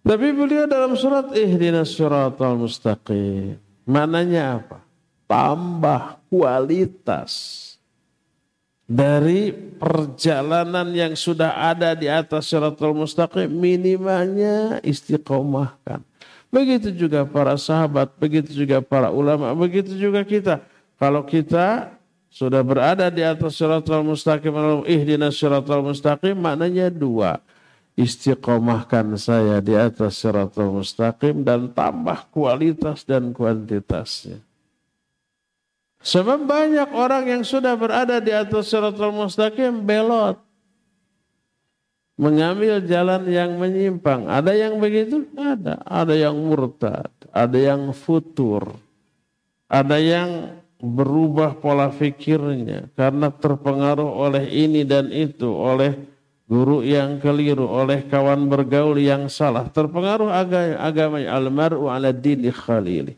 Tapi 0.00 0.26
beliau 0.32 0.64
dalam 0.64 0.96
surat 0.96 1.28
ihdinas 1.36 1.92
syaratul 1.92 2.64
mustaqim. 2.64 3.60
Maknanya 3.84 4.64
apa? 4.64 4.80
Tambah 5.28 6.24
kualitas 6.32 7.32
dari 8.88 9.52
perjalanan 9.52 10.88
yang 10.96 11.12
sudah 11.12 11.68
ada 11.68 11.92
di 11.92 12.08
atas 12.08 12.48
syaratul 12.48 12.96
mustaqim 12.96 13.44
minimalnya 13.44 14.80
istiqomahkan 14.80 16.00
Begitu 16.50 16.90
juga 16.90 17.22
para 17.22 17.54
sahabat, 17.54 18.10
begitu 18.18 18.50
juga 18.50 18.82
para 18.82 19.14
ulama, 19.14 19.54
begitu 19.54 19.94
juga 19.94 20.26
kita. 20.26 20.58
Kalau 20.98 21.22
kita 21.22 21.94
sudah 22.26 22.58
berada 22.66 23.06
di 23.06 23.22
atas 23.22 23.54
syaratul 23.54 24.02
mustaqim, 24.02 24.50
ihdinas 24.82 25.38
syaratul 25.38 25.86
mustaqim, 25.86 26.34
maknanya 26.34 26.90
dua. 26.90 27.38
Istiqomahkan 27.94 29.14
saya 29.14 29.62
di 29.62 29.78
atas 29.78 30.18
syaratul 30.18 30.82
mustaqim 30.82 31.46
dan 31.46 31.70
tambah 31.70 32.26
kualitas 32.34 33.06
dan 33.06 33.30
kuantitasnya. 33.30 34.42
Sebab 36.02 36.50
banyak 36.50 36.90
orang 36.96 37.30
yang 37.30 37.42
sudah 37.46 37.78
berada 37.78 38.18
di 38.18 38.34
atas 38.34 38.74
syaratul 38.74 39.14
mustaqim 39.14 39.86
belot 39.86 40.49
mengambil 42.20 42.84
jalan 42.84 43.24
yang 43.24 43.56
menyimpang. 43.56 44.28
Ada 44.28 44.52
yang 44.52 44.76
begitu? 44.76 45.24
Ada. 45.32 45.80
Ada 45.88 46.12
yang 46.12 46.36
murtad, 46.36 47.08
ada 47.32 47.56
yang 47.56 47.96
futur, 47.96 48.76
ada 49.64 49.96
yang 49.96 50.60
berubah 50.80 51.56
pola 51.56 51.88
fikirnya 51.88 52.92
karena 52.92 53.32
terpengaruh 53.32 54.04
oleh 54.28 54.44
ini 54.52 54.84
dan 54.84 55.08
itu, 55.08 55.48
oleh 55.48 55.96
guru 56.44 56.84
yang 56.84 57.16
keliru, 57.16 57.64
oleh 57.64 58.04
kawan 58.04 58.52
bergaul 58.52 59.00
yang 59.00 59.32
salah, 59.32 59.72
terpengaruh 59.72 60.28
agama, 60.28 60.76
agama 60.76 61.18
al-mar'u 61.24 61.88
ala 61.88 62.12
dini 62.12 62.52
khalili. 62.52 63.16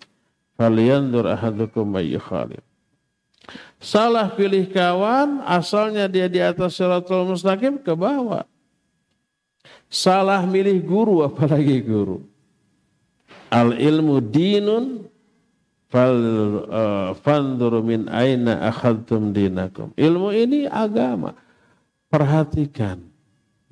Falyandur 0.55 1.27
ahadukum 1.27 1.91
khalil. 2.23 2.63
Salah 3.83 4.31
pilih 4.31 4.71
kawan, 4.71 5.43
asalnya 5.43 6.07
dia 6.07 6.31
di 6.31 6.39
atas 6.39 6.79
syaratul 6.79 7.35
mustaqim 7.35 7.83
ke 7.83 7.99
bawah. 7.99 8.47
Salah 9.93 10.49
milih 10.49 10.81
guru 10.81 11.21
apalagi 11.21 11.85
guru. 11.85 12.25
Al 13.53 13.77
ilmu 13.77 14.25
dinun 14.25 15.05
fal 15.93 16.17
uh, 16.65 17.13
fandur 17.21 17.85
min 17.85 18.09
aina 18.09 18.73
akhadtum 18.73 19.37
dinakum. 19.37 19.93
Ilmu 19.93 20.33
ini 20.33 20.65
agama. 20.65 21.37
Perhatikan 22.09 23.13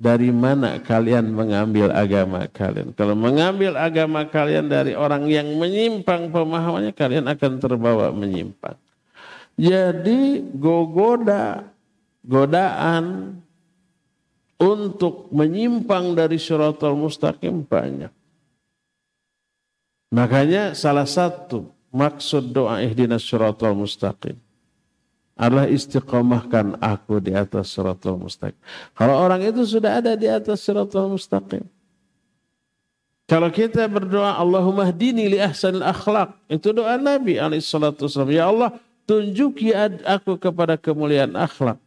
dari 0.01 0.29
mana 0.29 0.77
kalian 0.77 1.29
mengambil 1.33 1.89
agama 1.89 2.45
kalian. 2.49 2.93
Kalau 2.93 3.17
mengambil 3.17 3.77
agama 3.77 4.21
kalian 4.25 4.65
dari 4.69 4.93
orang 4.93 5.25
yang 5.25 5.45
menyimpang 5.57 6.33
pemahamannya, 6.33 6.93
kalian 6.93 7.25
akan 7.29 7.61
terbawa 7.61 8.09
menyimpang. 8.09 8.77
Jadi 9.57 10.41
gogoda, 10.57 11.69
godaan, 12.25 13.37
untuk 14.61 15.33
menyimpang 15.33 16.13
dari 16.13 16.37
syaratul 16.37 16.93
mustaqim 16.93 17.65
banyak. 17.65 18.13
Makanya 20.13 20.77
salah 20.77 21.09
satu 21.09 21.73
maksud 21.89 22.53
doa 22.53 22.77
ihdinas 22.85 23.25
syaratul 23.25 23.73
mustaqim 23.73 24.37
adalah 25.33 25.65
istiqomahkan 25.65 26.77
aku 26.77 27.17
di 27.17 27.33
atas 27.33 27.73
syaratul 27.73 28.21
mustaqim. 28.21 28.61
Kalau 28.93 29.17
orang 29.17 29.41
itu 29.41 29.65
sudah 29.65 29.97
ada 29.97 30.13
di 30.13 30.29
atas 30.29 30.61
syaratul 30.61 31.17
mustaqim. 31.17 31.65
Kalau 33.25 33.47
kita 33.47 33.87
berdoa 33.87 34.35
Allahumma 34.35 34.91
hdini 34.91 35.31
li 35.31 35.39
ahsanil 35.39 35.87
akhlak. 35.87 36.35
Itu 36.51 36.75
doa 36.75 36.99
Nabi 36.99 37.39
alaihissalam. 37.39 38.27
Ya 38.27 38.51
Allah 38.51 38.75
tunjuki 39.07 39.71
aku 40.03 40.35
kepada 40.35 40.75
kemuliaan 40.75 41.33
akhlak. 41.39 41.79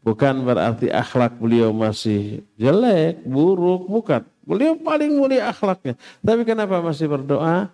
Bukan 0.00 0.48
berarti 0.48 0.88
akhlak 0.88 1.36
beliau 1.36 1.76
masih 1.76 2.40
jelek, 2.56 3.20
buruk, 3.28 3.84
bukan. 3.84 4.24
Beliau 4.48 4.72
paling 4.80 5.12
mulia 5.12 5.52
akhlaknya. 5.52 5.94
Tapi 6.24 6.42
kenapa 6.48 6.80
masih 6.80 7.06
berdoa? 7.06 7.68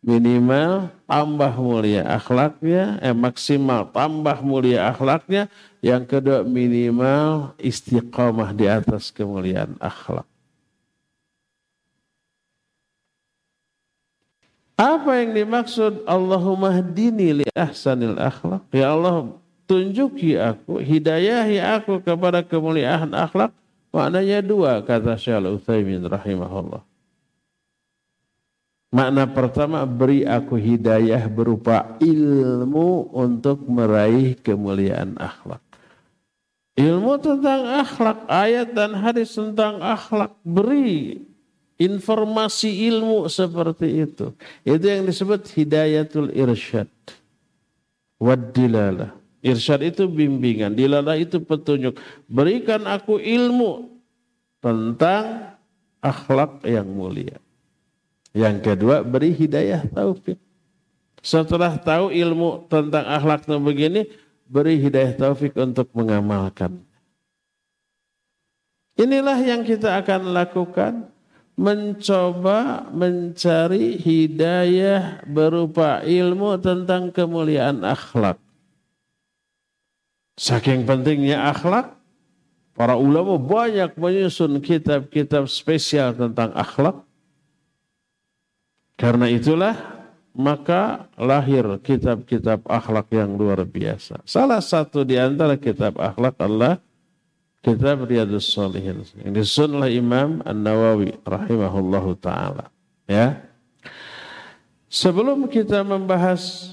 Minimal 0.00 0.88
tambah 1.04 1.52
mulia 1.60 2.04
akhlaknya, 2.08 2.96
eh 3.04 3.12
maksimal 3.12 3.84
tambah 3.92 4.40
mulia 4.40 4.92
akhlaknya. 4.92 5.48
Yang 5.80 6.04
kedua 6.16 6.38
minimal 6.44 7.56
istiqomah 7.60 8.52
di 8.56 8.64
atas 8.68 9.12
kemuliaan 9.12 9.76
akhlak. 9.80 10.28
Apa 14.80 15.20
yang 15.20 15.36
dimaksud 15.36 16.08
Allahumma 16.08 16.72
hdini 16.72 17.44
li 17.44 17.46
ahsanil 17.52 18.16
akhlak? 18.16 18.64
Ya 18.72 18.96
Allah 18.96 19.28
tunjuki 19.70 20.34
aku, 20.34 20.82
hidayahi 20.82 21.62
aku 21.62 22.02
kepada 22.02 22.42
kemuliaan 22.42 23.14
akhlak. 23.14 23.54
Maknanya 23.94 24.42
dua 24.42 24.82
kata 24.82 25.14
Syekh 25.14 25.46
Utsaimin 25.46 26.02
rahimahullah. 26.02 26.82
Makna 28.90 29.30
pertama 29.30 29.86
beri 29.86 30.26
aku 30.26 30.58
hidayah 30.58 31.22
berupa 31.30 31.94
ilmu 32.02 33.14
untuk 33.14 33.62
meraih 33.70 34.34
kemuliaan 34.34 35.14
akhlak. 35.14 35.62
Ilmu 36.74 37.14
tentang 37.22 37.86
akhlak, 37.86 38.26
ayat 38.26 38.74
dan 38.74 38.98
hadis 38.98 39.30
tentang 39.30 39.78
akhlak 39.78 40.34
beri 40.42 41.22
informasi 41.78 42.90
ilmu 42.90 43.30
seperti 43.30 44.10
itu. 44.10 44.34
Itu 44.66 44.84
yang 44.90 45.06
disebut 45.06 45.46
hidayatul 45.54 46.34
irsyad. 46.34 46.90
Wadilalah. 48.18 49.19
Irsyad 49.40 49.80
itu 49.80 50.04
bimbingan, 50.04 50.76
dilalah 50.76 51.16
itu 51.16 51.40
petunjuk. 51.40 51.96
Berikan 52.28 52.84
aku 52.84 53.16
ilmu 53.16 53.88
tentang 54.60 55.56
akhlak 56.04 56.60
yang 56.68 56.84
mulia. 56.84 57.40
Yang 58.36 58.56
kedua, 58.72 59.00
beri 59.00 59.32
hidayah 59.32 59.88
taufik. 59.88 60.36
Setelah 61.24 61.76
tahu 61.80 62.12
ilmu 62.12 62.68
tentang 62.68 63.04
akhlak 63.08 63.48
yang 63.48 63.64
begini, 63.64 64.12
beri 64.44 64.76
hidayah 64.76 65.16
taufik 65.16 65.56
untuk 65.56 65.88
mengamalkan. 65.96 66.84
Inilah 69.00 69.40
yang 69.40 69.64
kita 69.64 70.04
akan 70.04 70.36
lakukan 70.36 71.08
mencoba 71.56 72.88
mencari 72.92 73.96
hidayah 73.96 75.24
berupa 75.24 76.04
ilmu 76.04 76.60
tentang 76.60 77.08
kemuliaan 77.08 77.80
akhlak. 77.84 78.49
Saking 80.40 80.88
pentingnya 80.88 81.52
akhlak, 81.52 82.00
para 82.72 82.96
ulama 82.96 83.36
banyak 83.36 83.92
menyusun 84.00 84.56
kitab-kitab 84.64 85.44
spesial 85.52 86.16
tentang 86.16 86.48
akhlak. 86.56 87.04
Karena 88.96 89.28
itulah 89.28 89.76
maka 90.32 91.12
lahir 91.20 91.68
kitab-kitab 91.84 92.64
akhlak 92.64 93.12
yang 93.12 93.36
luar 93.36 93.68
biasa. 93.68 94.24
Salah 94.24 94.64
satu 94.64 95.04
di 95.04 95.20
antara 95.20 95.60
kitab 95.60 96.00
akhlak 96.00 96.40
adalah 96.40 96.80
kitab 97.60 98.08
Riyadus 98.08 98.48
Salihin 98.48 99.04
yang 99.20 99.36
disusun 99.36 99.76
oleh 99.76 100.00
Imam 100.00 100.40
An-Nawawi 100.48 101.20
rahimahullahu 101.20 102.16
taala. 102.16 102.72
Ya. 103.04 103.44
Sebelum 104.88 105.52
kita 105.52 105.84
membahas 105.84 106.72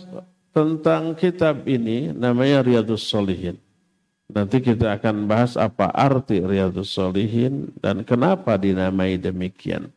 tentang 0.57 1.13
kitab 1.13 1.69
ini 1.69 2.09
namanya 2.09 2.65
Riyadus 2.65 3.05
Solihin. 3.05 3.61
Nanti 4.25 4.57
kita 4.57 4.97
akan 4.97 5.29
bahas 5.29 5.53
apa 5.53 5.93
arti 5.93 6.41
Riyadus 6.41 6.97
Solihin 6.97 7.69
dan 7.77 8.01
kenapa 8.01 8.57
dinamai 8.57 9.21
demikian. 9.21 9.93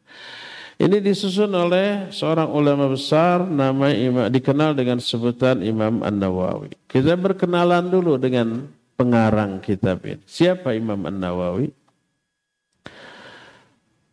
Ini 0.76 1.00
disusun 1.00 1.48
oleh 1.56 2.12
seorang 2.12 2.52
ulama 2.52 2.92
besar 2.92 3.40
nama 3.48 3.88
imam, 3.88 4.28
dikenal 4.28 4.76
dengan 4.76 5.00
sebutan 5.00 5.64
Imam 5.64 6.04
An-Nawawi. 6.04 6.76
Kita 6.88 7.16
berkenalan 7.16 7.88
dulu 7.88 8.20
dengan 8.20 8.68
pengarang 9.00 9.64
kitab 9.64 10.04
ini. 10.04 10.20
Siapa 10.28 10.76
Imam 10.76 11.04
An-Nawawi? 11.08 11.72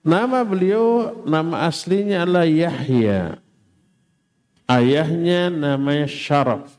Nama 0.04 0.40
beliau, 0.48 1.12
nama 1.28 1.68
aslinya 1.68 2.24
adalah 2.24 2.48
Yahya 2.48 3.47
Ayahnya 4.68 5.48
namanya 5.48 6.12
Syaraf. 6.12 6.76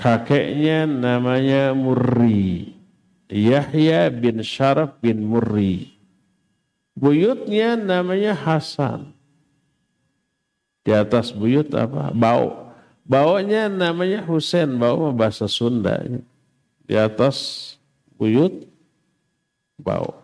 Kakeknya 0.00 0.88
namanya 0.88 1.76
Murri. 1.76 2.72
Yahya 3.28 4.08
bin 4.08 4.40
Syaraf 4.40 4.96
bin 5.04 5.28
Murri. 5.28 5.92
Buyutnya 6.96 7.76
namanya 7.76 8.32
Hasan. 8.32 9.12
Di 10.80 10.96
atas 10.96 11.36
buyut 11.36 11.68
apa? 11.76 12.10
Bau. 12.16 12.72
Baunya 13.04 13.68
namanya 13.68 14.24
Husain, 14.24 14.70
bau 14.80 15.12
bahasa 15.12 15.44
Sunda. 15.50 16.00
Di 16.88 16.96
atas 16.96 17.76
buyut 18.16 18.64
bau. 19.76 20.16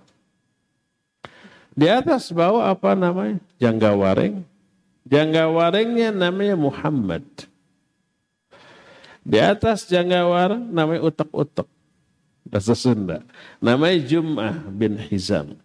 Di 1.77 1.87
atas 1.93 2.33
bau 2.33 2.65
apa 2.65 2.97
namanya? 2.97 3.37
Jangga 3.61 3.93
waring. 3.93 4.56
Jangga 5.07 5.47
waringnya 5.47 6.11
namanya 6.11 6.59
Muhammad. 6.59 7.23
Di 9.23 9.39
atas 9.39 9.87
jangga 9.87 10.27
waring 10.27 10.71
namanya 10.75 11.07
utak-utak. 11.07 11.67
Bahasa 12.47 12.75
Sunda. 12.75 13.23
Namanya 13.59 13.99
Jum'ah 14.03 14.55
bin 14.71 14.99
Hizam. 14.99 15.59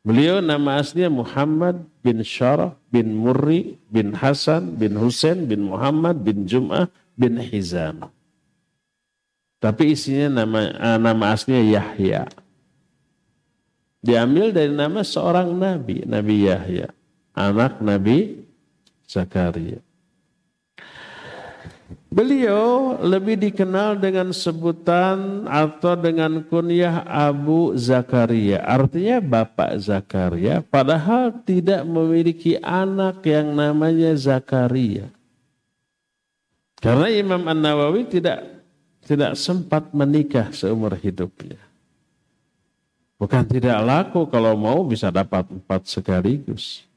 Beliau 0.00 0.40
nama 0.40 0.80
aslinya 0.80 1.12
Muhammad 1.12 1.82
bin 2.00 2.24
Syaraf 2.24 2.78
bin 2.88 3.14
Murri 3.14 3.76
bin 3.92 4.16
Hasan 4.16 4.78
bin 4.78 4.96
Husain 4.96 5.44
bin 5.44 5.66
Muhammad 5.66 6.22
bin 6.22 6.46
Jum'ah 6.46 6.88
bin 7.18 7.36
Hizam. 7.36 8.08
Tapi 9.60 9.92
isinya 9.92 10.42
nama 10.42 10.72
eh, 10.72 10.98
nama 10.98 11.24
aslinya 11.36 11.62
Yahya. 11.62 12.22
Diambil 14.00 14.56
dari 14.56 14.72
nama 14.72 15.04
seorang 15.04 15.52
nabi, 15.52 16.00
Nabi 16.08 16.48
Yahya, 16.48 16.88
anak 17.48 17.80
Nabi 17.80 18.44
Zakaria. 19.08 19.80
Beliau 22.10 22.98
lebih 22.98 23.38
dikenal 23.38 23.94
dengan 24.02 24.34
sebutan 24.34 25.46
atau 25.46 25.94
dengan 25.94 26.42
kunyah 26.42 27.06
Abu 27.06 27.78
Zakaria. 27.78 28.66
Artinya 28.66 29.22
Bapak 29.22 29.78
Zakaria. 29.78 30.58
Padahal 30.58 31.30
tidak 31.46 31.86
memiliki 31.86 32.58
anak 32.58 33.22
yang 33.22 33.54
namanya 33.54 34.10
Zakaria. 34.18 35.06
Karena 36.82 37.14
Imam 37.14 37.46
An-Nawawi 37.46 38.10
tidak 38.10 38.42
tidak 39.06 39.38
sempat 39.38 39.94
menikah 39.94 40.50
seumur 40.50 40.98
hidupnya. 40.98 41.62
Bukan 43.20 43.44
tidak 43.46 43.78
laku 43.86 44.26
kalau 44.26 44.58
mau 44.58 44.82
bisa 44.82 45.14
dapat 45.14 45.46
empat 45.46 45.86
sekaligus. 45.86 46.89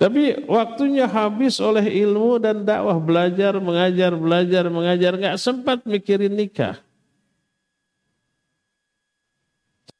Tapi 0.00 0.48
waktunya 0.48 1.04
habis 1.04 1.60
oleh 1.60 1.84
ilmu 1.84 2.40
dan 2.40 2.64
dakwah 2.64 2.96
belajar, 2.96 3.60
mengajar, 3.60 4.16
belajar, 4.16 4.64
mengajar. 4.72 5.12
Nggak 5.12 5.36
sempat 5.36 5.84
mikirin 5.84 6.32
nikah. 6.32 6.80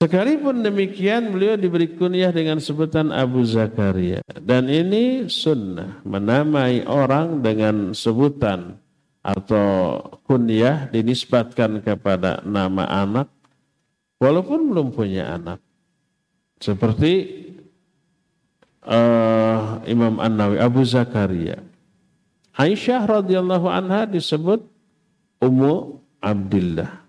Sekalipun 0.01 0.65
demikian 0.65 1.29
beliau 1.29 1.61
diberi 1.61 1.93
kunyah 1.93 2.33
dengan 2.33 2.57
sebutan 2.57 3.13
Abu 3.13 3.45
Zakaria. 3.45 4.25
Dan 4.41 4.73
ini 4.73 5.29
sunnah 5.29 6.01
menamai 6.09 6.89
orang 6.89 7.45
dengan 7.45 7.93
sebutan 7.93 8.81
atau 9.21 10.01
kunyah 10.25 10.89
dinisbatkan 10.89 11.85
kepada 11.85 12.41
nama 12.49 12.89
anak 12.89 13.29
walaupun 14.17 14.73
belum 14.73 14.97
punya 14.97 15.37
anak. 15.37 15.61
Seperti 16.57 17.13
uh, 18.85 19.81
Imam 19.85 20.21
An-Nawawi 20.21 20.59
Abu 20.61 20.81
Zakaria. 20.85 21.61
Aisyah 22.57 23.09
radhiyallahu 23.09 23.67
anha 23.71 24.05
disebut 24.05 24.61
Ummu 25.41 25.97
Abdullah. 26.21 27.01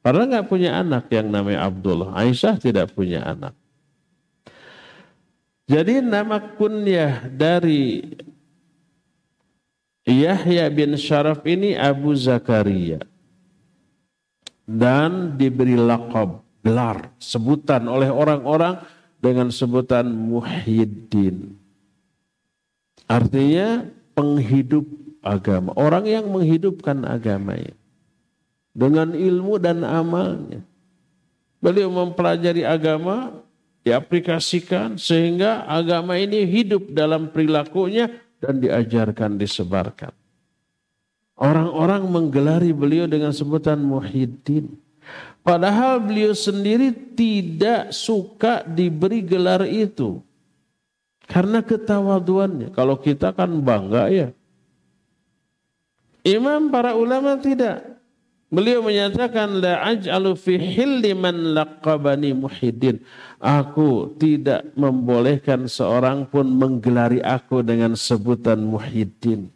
Padahal 0.00 0.32
nggak 0.32 0.48
punya 0.48 0.80
anak 0.80 1.06
yang 1.12 1.30
namanya 1.30 1.68
Abdullah. 1.68 2.16
Aisyah 2.16 2.58
tidak 2.58 2.90
punya 2.96 3.22
anak. 3.22 3.54
Jadi 5.70 6.02
nama 6.02 6.42
kunyah 6.58 7.30
dari 7.30 8.02
Yahya 10.02 10.66
bin 10.66 10.98
Syaraf 10.98 11.46
ini 11.46 11.78
Abu 11.78 12.10
Zakaria. 12.18 12.98
Dan 14.66 15.38
diberi 15.38 15.78
lakab, 15.78 16.42
gelar, 16.62 17.14
sebutan 17.22 17.86
oleh 17.86 18.10
orang-orang 18.10 18.82
dengan 19.20 19.52
sebutan 19.52 20.08
Muhyiddin. 20.08 21.54
Artinya 23.04 23.84
penghidup 24.16 24.88
agama. 25.20 25.76
Orang 25.76 26.08
yang 26.08 26.26
menghidupkan 26.28 27.04
agamanya. 27.04 27.76
Dengan 28.72 29.12
ilmu 29.12 29.60
dan 29.60 29.84
amalnya. 29.84 30.64
Beliau 31.60 31.92
mempelajari 31.92 32.64
agama, 32.64 33.44
diaplikasikan 33.84 34.96
sehingga 34.96 35.68
agama 35.68 36.16
ini 36.16 36.48
hidup 36.48 36.88
dalam 36.92 37.28
perilakunya 37.28 38.08
dan 38.40 38.60
diajarkan, 38.60 39.36
disebarkan. 39.36 40.12
Orang-orang 41.40 42.04
menggelari 42.08 42.72
beliau 42.72 43.08
dengan 43.08 43.32
sebutan 43.32 43.80
Muhyiddin. 43.80 44.68
Padahal 45.40 46.04
beliau 46.04 46.36
sendiri 46.36 46.92
tidak 47.16 47.96
suka 47.96 48.60
diberi 48.64 49.24
gelar 49.24 49.64
itu. 49.64 50.20
Karena 51.24 51.64
ketawaduannya. 51.64 52.74
Kalau 52.76 53.00
kita 53.00 53.32
kan 53.32 53.48
bangga 53.64 54.12
ya. 54.12 54.28
Imam 56.26 56.68
para 56.68 56.92
ulama 56.92 57.40
tidak. 57.40 58.00
Beliau 58.50 58.82
menyatakan 58.82 59.62
la 59.62 59.78
aj'alu 59.94 60.34
fi 60.34 60.58
hilli 60.58 61.14
man 61.14 61.54
laqabani 61.54 62.34
muhiddin. 62.34 62.98
Aku 63.38 64.18
tidak 64.18 64.74
membolehkan 64.74 65.70
seorang 65.70 66.26
pun 66.26 66.50
menggelari 66.50 67.22
aku 67.22 67.62
dengan 67.62 67.94
sebutan 67.94 68.60
muhiddin. 68.60 69.48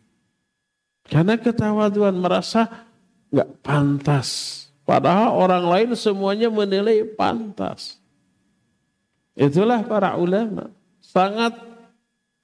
Karena 1.04 1.36
ketawaduan 1.36 2.16
merasa 2.16 2.86
nggak 3.34 3.50
pantas 3.60 4.63
Padahal 4.84 5.32
orang 5.32 5.64
lain 5.64 5.90
semuanya 5.96 6.52
menilai 6.52 7.04
pantas. 7.16 7.96
Itulah 9.32 9.80
para 9.82 10.14
ulama. 10.20 10.68
Sangat 11.00 11.56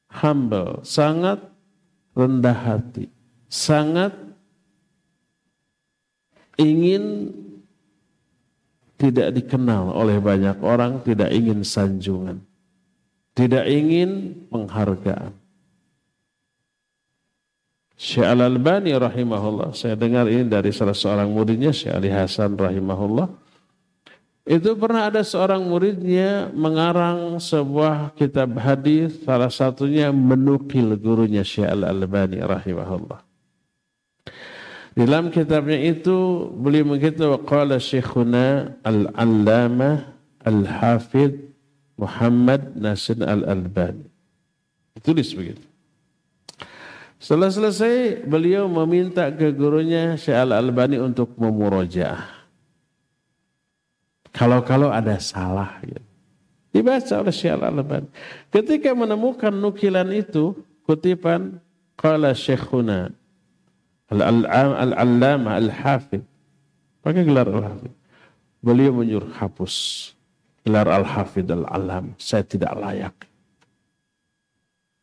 humble, 0.09 0.81
sangat 0.83 1.39
rendah 2.17 2.57
hati, 2.57 3.07
sangat 3.47 4.13
ingin 6.59 7.33
tidak 9.01 9.33
dikenal 9.33 9.97
oleh 9.97 10.21
banyak 10.21 10.61
orang, 10.61 11.01
tidak 11.01 11.33
ingin 11.33 11.65
sanjungan, 11.65 12.45
tidak 13.33 13.65
ingin 13.65 14.37
penghargaan. 14.53 15.40
Syekh 18.01 18.25
Al-Albani 18.25 18.97
rahimahullah, 18.97 19.77
saya 19.77 19.93
dengar 19.93 20.25
ini 20.25 20.49
dari 20.49 20.73
salah 20.73 20.97
seorang 20.97 21.29
muridnya, 21.29 21.69
Syekh 21.69 21.93
Ali 21.93 22.09
Hasan 22.09 22.57
rahimahullah. 22.57 23.29
Itu 24.49 24.73
pernah 24.81 25.13
ada 25.13 25.21
seorang 25.21 25.61
muridnya 25.69 26.49
mengarang 26.57 27.37
sebuah 27.37 28.17
kitab 28.17 28.57
hadis, 28.57 29.21
salah 29.21 29.53
satunya 29.53 30.09
menukil 30.17 30.97
gurunya 30.97 31.45
Syekh 31.45 31.69
Al-Albani 31.69 32.41
rahimahullah. 32.41 33.21
Dalam 34.97 35.29
kitabnya 35.29 35.77
itu 35.85 36.49
beliau 36.57 36.89
begitu 36.97 37.29
qala 37.45 37.77
Syekhuna 37.77 38.81
Al-Allamah 38.81 40.09
Al-Hafidh 40.49 41.37
Muhammad 42.01 42.81
Nasir 42.81 43.21
Al-Albani. 43.21 44.09
Tulis 45.05 45.37
begitu. 45.37 45.70
Setelah 47.21 47.53
selesai, 47.53 48.25
beliau 48.25 48.65
meminta 48.65 49.29
ke 49.29 49.53
gurunya 49.53 50.17
Syekh 50.17 50.41
Al-Albani 50.41 50.97
untuk 50.97 51.37
memurojaah. 51.37 52.49
Kalau-kalau 54.33 54.89
ada 54.89 55.21
salah. 55.21 55.85
Gitu. 55.85 56.01
Dibaca 56.73 57.15
oleh 57.21 57.35
Syekh 57.37 57.61
Al-Albani. 57.61 58.09
Ketika 58.49 58.97
menemukan 58.97 59.53
nukilan 59.53 60.09
itu, 60.17 60.57
kutipan 60.89 61.61
Qala 62.01 62.33
Syekhuna 62.33 63.13
Al-Allamah 64.09 65.61
Al-Hafid. 65.61 66.25
Pakai 67.05 67.29
gelar 67.29 67.53
Al-Hafid. 67.53 67.93
Beliau 68.65 68.97
menyuruh 68.97 69.37
hapus 69.37 70.09
gelar 70.65 70.89
Al-Hafid 70.89 71.53
Al-Alam. 71.53 72.17
Saya 72.17 72.49
tidak 72.49 72.73
layak. 72.81 73.29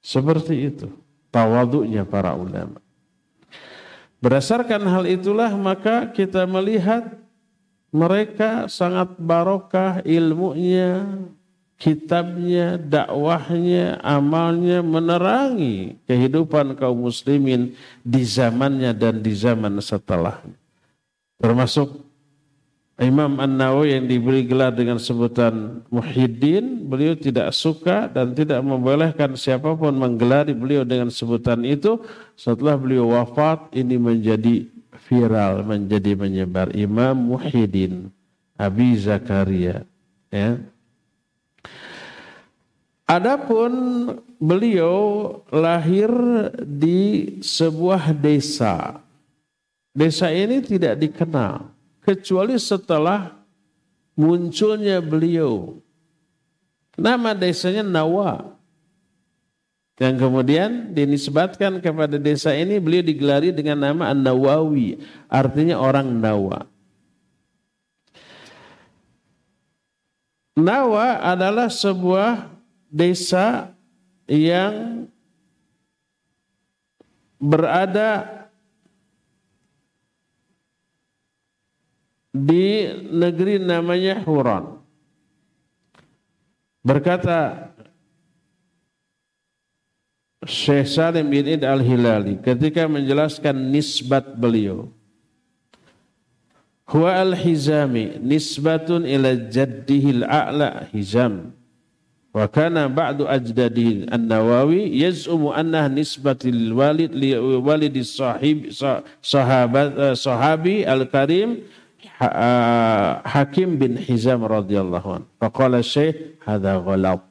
Seperti 0.02 0.66
itu 0.66 0.90
tawaduknya 1.30 2.08
para 2.08 2.34
ulama. 2.34 2.80
Berdasarkan 4.18 4.82
hal 4.90 5.06
itulah 5.06 5.54
maka 5.54 6.10
kita 6.10 6.50
melihat 6.50 7.06
mereka 7.94 8.66
sangat 8.66 9.14
barokah 9.16 10.02
ilmunya, 10.02 11.06
kitabnya, 11.78 12.76
dakwahnya, 12.82 14.02
amalnya 14.02 14.82
menerangi 14.82 16.02
kehidupan 16.10 16.74
kaum 16.74 17.06
muslimin 17.06 17.78
di 18.02 18.26
zamannya 18.26 18.92
dan 18.98 19.22
di 19.22 19.34
zaman 19.38 19.78
setelahnya. 19.78 20.58
Termasuk 21.38 22.07
Imam 22.98 23.38
An-Nawawi 23.38 23.94
yang 23.94 24.10
diberi 24.10 24.42
gelar 24.42 24.74
dengan 24.74 24.98
sebutan 24.98 25.86
Muhyiddin, 25.94 26.90
beliau 26.90 27.14
tidak 27.14 27.54
suka 27.54 28.10
dan 28.10 28.34
tidak 28.34 28.58
membolehkan 28.66 29.38
siapa 29.38 29.78
pun 29.78 29.94
menggelari 29.94 30.58
beliau 30.58 30.82
dengan 30.82 31.14
sebutan 31.14 31.62
itu. 31.62 32.02
Setelah 32.34 32.74
beliau 32.74 33.14
wafat, 33.14 33.70
ini 33.78 34.02
menjadi 34.02 34.66
viral, 35.06 35.62
menjadi 35.62 36.18
menyebar. 36.18 36.74
Imam 36.74 37.38
Muhyiddin, 37.38 38.10
Abi 38.58 38.98
Zakaria. 38.98 39.86
Ya. 40.34 40.58
Adapun 43.06 43.72
beliau 44.42 45.38
lahir 45.54 46.10
di 46.66 47.38
sebuah 47.46 48.10
desa. 48.10 49.06
Desa 49.94 50.34
ini 50.34 50.66
tidak 50.66 50.98
dikenal 50.98 51.77
kecuali 52.08 52.56
setelah 52.56 53.36
munculnya 54.16 55.04
beliau. 55.04 55.84
Nama 56.96 57.36
desanya 57.36 57.84
Nawa. 57.84 58.56
Yang 60.00 60.16
kemudian 60.24 60.94
dinisbatkan 60.96 61.84
kepada 61.84 62.16
desa 62.16 62.56
ini 62.56 62.80
beliau 62.80 63.04
digelari 63.04 63.52
dengan 63.52 63.82
nama 63.92 64.14
An-Nawawi. 64.16 65.04
Artinya 65.28 65.76
orang 65.84 66.16
Nawa. 66.16 66.64
Nawa 70.58 71.22
adalah 71.22 71.68
sebuah 71.70 72.50
desa 72.90 73.76
yang 74.26 75.06
berada 77.38 78.47
di 82.46 82.86
negeri 83.10 83.58
namanya 83.58 84.22
Huran. 84.22 84.78
Berkata 86.86 87.74
Syekh 90.48 90.88
Salim 90.88 91.28
bin 91.28 91.44
Id 91.44 91.68
al-Hilali 91.68 92.40
ketika 92.40 92.88
menjelaskan 92.88 93.74
nisbat 93.74 94.40
beliau. 94.40 94.88
Huwa 96.88 97.20
al-hizami 97.20 98.16
nisbatun 98.24 99.04
ila 99.04 99.36
jaddihi 99.36 100.24
al-a'la 100.24 100.88
hizam. 100.96 101.52
Wa 102.32 102.48
kana 102.48 102.88
ba'du 102.88 103.28
ajdadihi 103.28 104.08
an-nawawi 104.08 104.96
yaz'umu 104.96 105.52
annaha 105.52 105.92
nisbatil 105.92 106.72
walid 106.72 107.12
li 107.12 107.36
walidi 107.36 108.08
sahib 108.08 108.72
sahabat 109.20 110.16
sahabi 110.16 110.88
al-karim 110.88 111.66
Eh, 112.18 113.10
Hakim 113.30 113.78
bin 113.78 113.94
Hizam 113.94 114.42
radhiyallahu 114.42 115.22
anhu. 115.22 115.30
Faqala 115.38 115.86
Syekh 115.86 116.42
hadza 116.42 116.82
ghalat. 116.82 117.22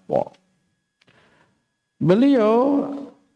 Beliau 1.99 2.87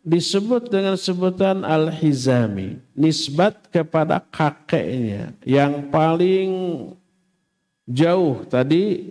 disebut 0.06 0.70
dengan 0.70 0.94
sebutan 0.94 1.66
Al-Hizami, 1.66 2.78
nisbat 2.94 3.66
kepada 3.74 4.22
kakeknya 4.30 5.34
yang 5.42 5.90
paling 5.90 6.50
jauh 7.82 8.46
tadi 8.46 9.10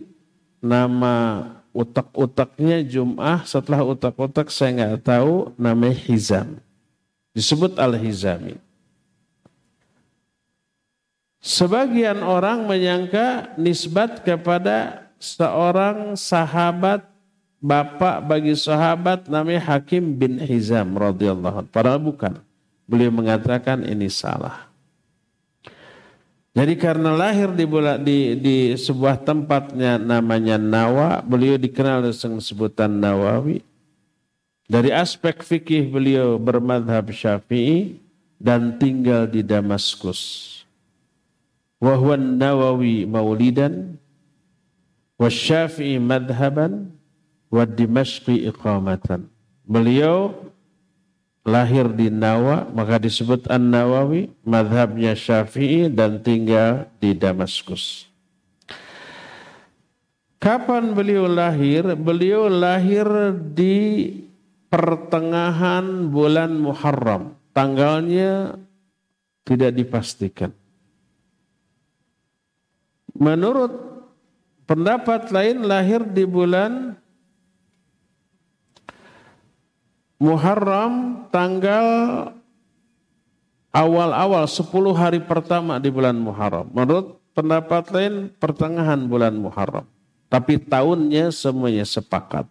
nama 0.64 1.44
utak-utaknya 1.76 2.88
Jum'ah 2.88 3.44
setelah 3.44 3.84
utak-utak 3.84 4.48
saya 4.48 4.96
nggak 4.96 5.04
tahu 5.04 5.52
namanya 5.60 6.00
Hizam. 6.08 6.56
Disebut 7.36 7.76
Al-Hizami. 7.76 8.69
Sebagian 11.40 12.20
orang 12.20 12.68
menyangka 12.68 13.56
nisbat 13.56 14.28
kepada 14.28 15.08
seorang 15.24 16.20
sahabat 16.20 17.08
bapak 17.64 18.28
bagi 18.28 18.52
sahabat 18.60 19.32
namanya 19.32 19.76
Hakim 19.76 20.20
bin 20.20 20.36
Hizam 20.40 21.00
radhiyallahu 21.00 21.72
Padahal 21.72 22.00
bukan. 22.00 22.44
Beliau 22.90 23.14
mengatakan 23.14 23.86
ini 23.86 24.10
salah. 24.10 24.68
Jadi 26.58 26.74
karena 26.76 27.14
lahir 27.14 27.54
di, 27.54 27.64
di, 28.02 28.18
di 28.36 28.58
sebuah 28.74 29.22
tempatnya 29.22 30.02
namanya 30.02 30.58
Nawa, 30.58 31.22
beliau 31.22 31.56
dikenal 31.56 32.02
dengan 32.04 32.42
sebutan 32.42 32.90
Nawawi. 32.90 33.62
Dari 34.66 34.90
aspek 34.90 35.46
fikih 35.46 35.88
beliau 35.88 36.42
bermadhab 36.42 37.14
syafi'i 37.14 38.02
dan 38.42 38.76
tinggal 38.82 39.30
di 39.30 39.46
Damaskus 39.46 40.59
wa 41.80 42.16
nawawi 42.16 43.08
maulidan 43.08 43.96
wa 45.16 45.28
syafi'i 45.32 46.00
madhaban 46.00 46.92
wa 47.50 47.64
dimashqi 47.66 48.46
iqamatan. 48.52 49.28
Beliau 49.64 50.34
lahir 51.48 51.90
di 51.90 52.12
Nawa 52.14 52.70
maka 52.70 53.02
disebut 53.02 53.50
An-Nawawi, 53.50 54.30
madhabnya 54.46 55.18
Syafi'i 55.18 55.90
dan 55.90 56.22
tinggal 56.22 56.90
di 57.02 57.18
Damaskus. 57.18 58.06
Kapan 60.40 60.96
beliau 60.96 61.28
lahir? 61.28 61.84
Beliau 62.00 62.48
lahir 62.48 63.06
di 63.52 64.08
pertengahan 64.72 66.08
bulan 66.08 66.56
Muharram. 66.56 67.36
Tanggalnya 67.52 68.56
tidak 69.44 69.76
dipastikan. 69.76 70.56
Menurut 73.20 73.76
pendapat 74.64 75.28
lain 75.30 75.68
lahir 75.68 76.08
di 76.08 76.24
bulan 76.24 76.96
Muharram 80.20 81.28
tanggal 81.32 81.88
awal-awal 83.72 84.44
10 84.44 84.68
hari 84.96 85.20
pertama 85.24 85.80
di 85.80 85.88
bulan 85.92 86.16
Muharram. 86.16 86.68
Menurut 86.72 87.20
pendapat 87.32 87.88
lain 87.92 88.28
pertengahan 88.36 89.00
bulan 89.08 89.36
Muharram. 89.36 89.88
Tapi 90.28 90.60
tahunnya 90.60 91.32
semuanya 91.32 91.88
sepakat. 91.88 92.48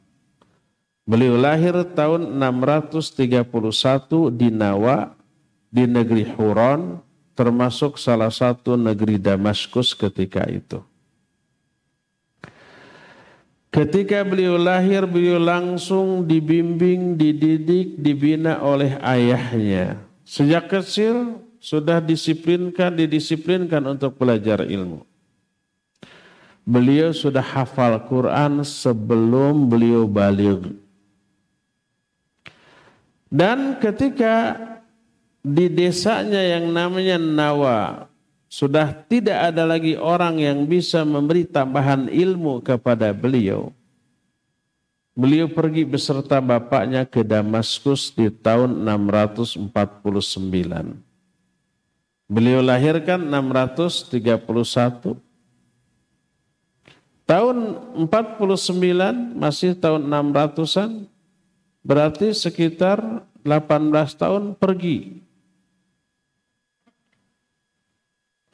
Beliau 1.09 1.41
lahir 1.41 1.73
tahun 1.97 2.37
631 2.37 3.49
di 4.33 4.49
Nawa 4.53 5.17
di 5.73 5.85
negeri 5.89 6.25
Huron 6.37 7.01
termasuk 7.39 8.03
salah 8.03 8.35
satu 8.35 8.75
negeri 8.75 9.15
Damaskus 9.15 9.95
ketika 9.95 10.43
itu. 10.51 10.83
Ketika 13.71 14.27
beliau 14.27 14.59
lahir, 14.59 15.07
beliau 15.07 15.39
langsung 15.39 16.27
dibimbing, 16.27 17.15
dididik, 17.15 17.95
dibina 17.95 18.59
oleh 18.59 18.99
ayahnya. 18.99 20.03
Sejak 20.27 20.67
kecil 20.67 21.39
sudah 21.63 22.03
disiplinkan, 22.03 22.99
didisiplinkan 22.99 23.87
untuk 23.87 24.19
belajar 24.19 24.67
ilmu. 24.67 25.07
Beliau 26.67 27.15
sudah 27.15 27.45
hafal 27.45 28.03
Quran 28.11 28.67
sebelum 28.67 29.71
beliau 29.71 30.11
balik. 30.11 30.75
Dan 33.31 33.79
ketika 33.79 34.59
di 35.49 35.73
desanya 35.73 36.45
yang 36.45 36.69
namanya 36.69 37.17
Nawa 37.17 38.05
sudah 38.49 38.93
tidak 39.09 39.53
ada 39.53 39.65
lagi 39.65 39.97
orang 39.97 40.41
yang 40.41 40.69
bisa 40.69 41.05
memberi 41.05 41.45
tambahan 41.49 42.09
ilmu 42.09 42.61
kepada 42.65 43.13
beliau. 43.13 43.73
Beliau 45.19 45.51
pergi 45.51 45.83
beserta 45.83 46.39
bapaknya 46.39 47.03
ke 47.03 47.27
Damaskus 47.27 48.15
di 48.15 48.31
tahun 48.31 48.87
649. 48.87 49.67
Beliau 52.29 52.61
lahirkan 52.63 53.19
631. 53.27 55.19
Tahun 57.29 57.57
49 58.09 59.37
masih 59.37 59.77
tahun 59.77 60.01
600-an 60.09 61.05
berarti 61.85 62.33
sekitar 62.33 63.27
18 63.45 63.93
tahun 64.17 64.57
pergi 64.57 65.28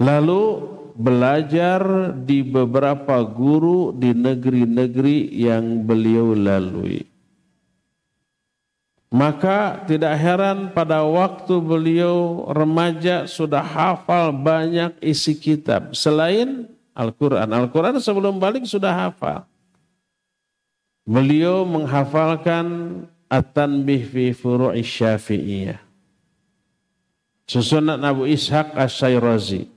Lalu 0.03 0.75
belajar 0.95 2.15
di 2.15 2.47
beberapa 2.47 3.23
guru 3.27 3.91
di 3.91 4.15
negeri-negeri 4.15 5.31
yang 5.35 5.83
beliau 5.83 6.35
lalui. 6.35 7.03
Maka 9.15 9.87
tidak 9.87 10.19
heran 10.19 10.75
pada 10.75 11.07
waktu 11.07 11.55
beliau 11.63 12.51
remaja 12.51 13.31
sudah 13.31 13.63
hafal 13.63 14.35
banyak 14.35 14.99
isi 14.99 15.39
kitab. 15.39 15.95
Selain 15.95 16.67
Al-Quran. 16.95 17.47
Al-Quran 17.47 18.03
sebelum 18.03 18.43
balik 18.43 18.67
sudah 18.67 18.91
hafal. 18.91 19.47
Beliau 21.07 21.63
menghafalkan 21.63 22.67
At-Tanbih 23.31 24.03
fi 24.03 24.25
Furu'i 24.35 24.83
Syafi'iyah. 24.83 25.79
Susunan 27.47 28.03
Abu 28.03 28.27
Ishaq 28.27 28.75
As-Sayrazi 28.75 29.74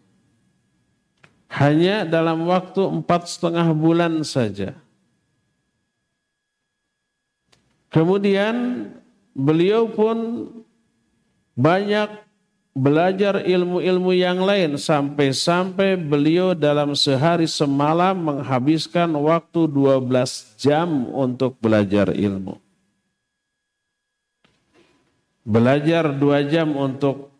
hanya 1.47 2.03
dalam 2.03 2.43
waktu 2.47 2.83
empat 2.83 3.31
setengah 3.31 3.71
bulan 3.71 4.21
saja. 4.27 4.75
Kemudian 7.87 8.87
beliau 9.31 9.87
pun 9.87 10.49
banyak 11.55 12.27
belajar 12.77 13.41
ilmu-ilmu 13.41 14.13
yang 14.13 14.37
lain 14.45 14.77
sampai-sampai 14.77 15.97
beliau 15.97 16.53
dalam 16.53 16.93
sehari 16.93 17.49
semalam 17.49 18.13
menghabiskan 18.13 19.09
waktu 19.17 19.65
12 19.65 20.61
jam 20.61 21.09
untuk 21.09 21.57
belajar 21.57 22.13
ilmu. 22.13 22.61
Belajar 25.47 26.11
dua 26.11 26.43
jam 26.43 26.75
untuk 26.75 27.31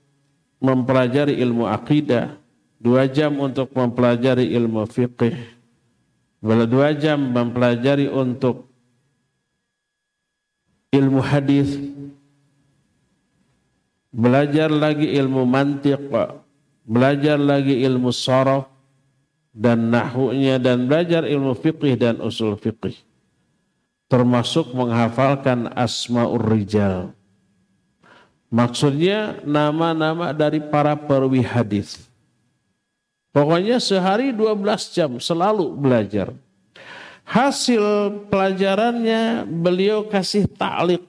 mempelajari 0.64 1.38
ilmu 1.44 1.68
akidah, 1.68 2.40
dua 2.78 3.10
jam 3.10 3.34
untuk 3.42 3.74
mempelajari 3.74 4.54
ilmu 4.54 4.86
fikih, 4.86 5.36
dua 6.42 6.94
jam 6.94 7.18
mempelajari 7.18 8.10
untuk 8.10 8.70
ilmu 10.94 11.22
hadis, 11.22 11.78
belajar 14.14 14.70
lagi 14.72 15.10
ilmu 15.18 15.44
mantiq, 15.44 16.00
belajar 16.88 17.38
lagi 17.38 17.84
ilmu 17.84 18.10
saraf 18.14 18.70
dan 19.58 19.90
nahwunya 19.90 20.62
dan 20.62 20.86
belajar 20.86 21.26
ilmu 21.26 21.58
fikih 21.58 21.98
dan 21.98 22.22
usul 22.22 22.56
fikih. 22.56 22.96
Termasuk 24.08 24.72
menghafalkan 24.72 25.68
asmaul 25.76 26.40
rijal. 26.40 27.12
Maksudnya 28.48 29.44
nama-nama 29.44 30.32
dari 30.32 30.64
para 30.64 30.96
perwi 30.96 31.44
hadis. 31.44 32.07
Pokoknya 33.38 33.78
sehari 33.78 34.34
12 34.34 34.98
jam 34.98 35.12
selalu 35.22 35.78
belajar. 35.78 36.34
Hasil 37.22 38.10
pelajarannya 38.34 39.46
beliau 39.46 40.10
kasih 40.10 40.50
taklik 40.50 41.06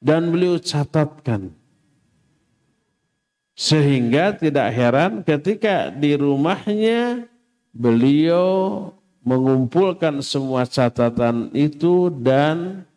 dan 0.00 0.32
beliau 0.32 0.56
catatkan. 0.56 1.52
Sehingga 3.52 4.32
tidak 4.32 4.72
heran 4.72 5.20
ketika 5.20 5.92
di 5.92 6.16
rumahnya 6.16 7.28
beliau 7.76 8.88
mengumpulkan 9.20 10.24
semua 10.24 10.64
catatan 10.64 11.52
itu 11.52 12.08
dan 12.08 12.88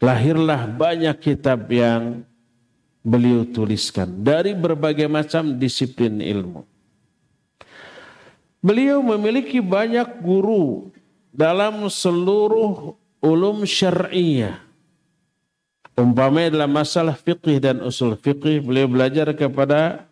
lahirlah 0.00 0.64
banyak 0.64 1.20
kitab 1.20 1.68
yang 1.68 2.24
beliau 3.06 3.46
tuliskan 3.46 4.10
dari 4.10 4.50
berbagai 4.50 5.06
macam 5.06 5.54
disiplin 5.54 6.18
ilmu. 6.18 6.66
Beliau 8.58 8.98
memiliki 8.98 9.62
banyak 9.62 10.26
guru 10.26 10.90
dalam 11.30 11.86
seluruh 11.86 12.98
ulum 13.22 13.62
syariah. 13.62 14.58
Umpamanya 15.94 16.60
dalam 16.60 16.74
masalah 16.74 17.14
fikih 17.14 17.62
dan 17.62 17.78
usul 17.80 18.18
fikih, 18.18 18.60
beliau 18.60 18.90
belajar 18.90 19.30
kepada 19.32 20.04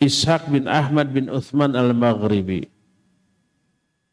Ishaq 0.00 0.50
bin 0.50 0.66
Ahmad 0.66 1.12
bin 1.12 1.28
Uthman 1.28 1.76
al-Maghribi. 1.76 2.66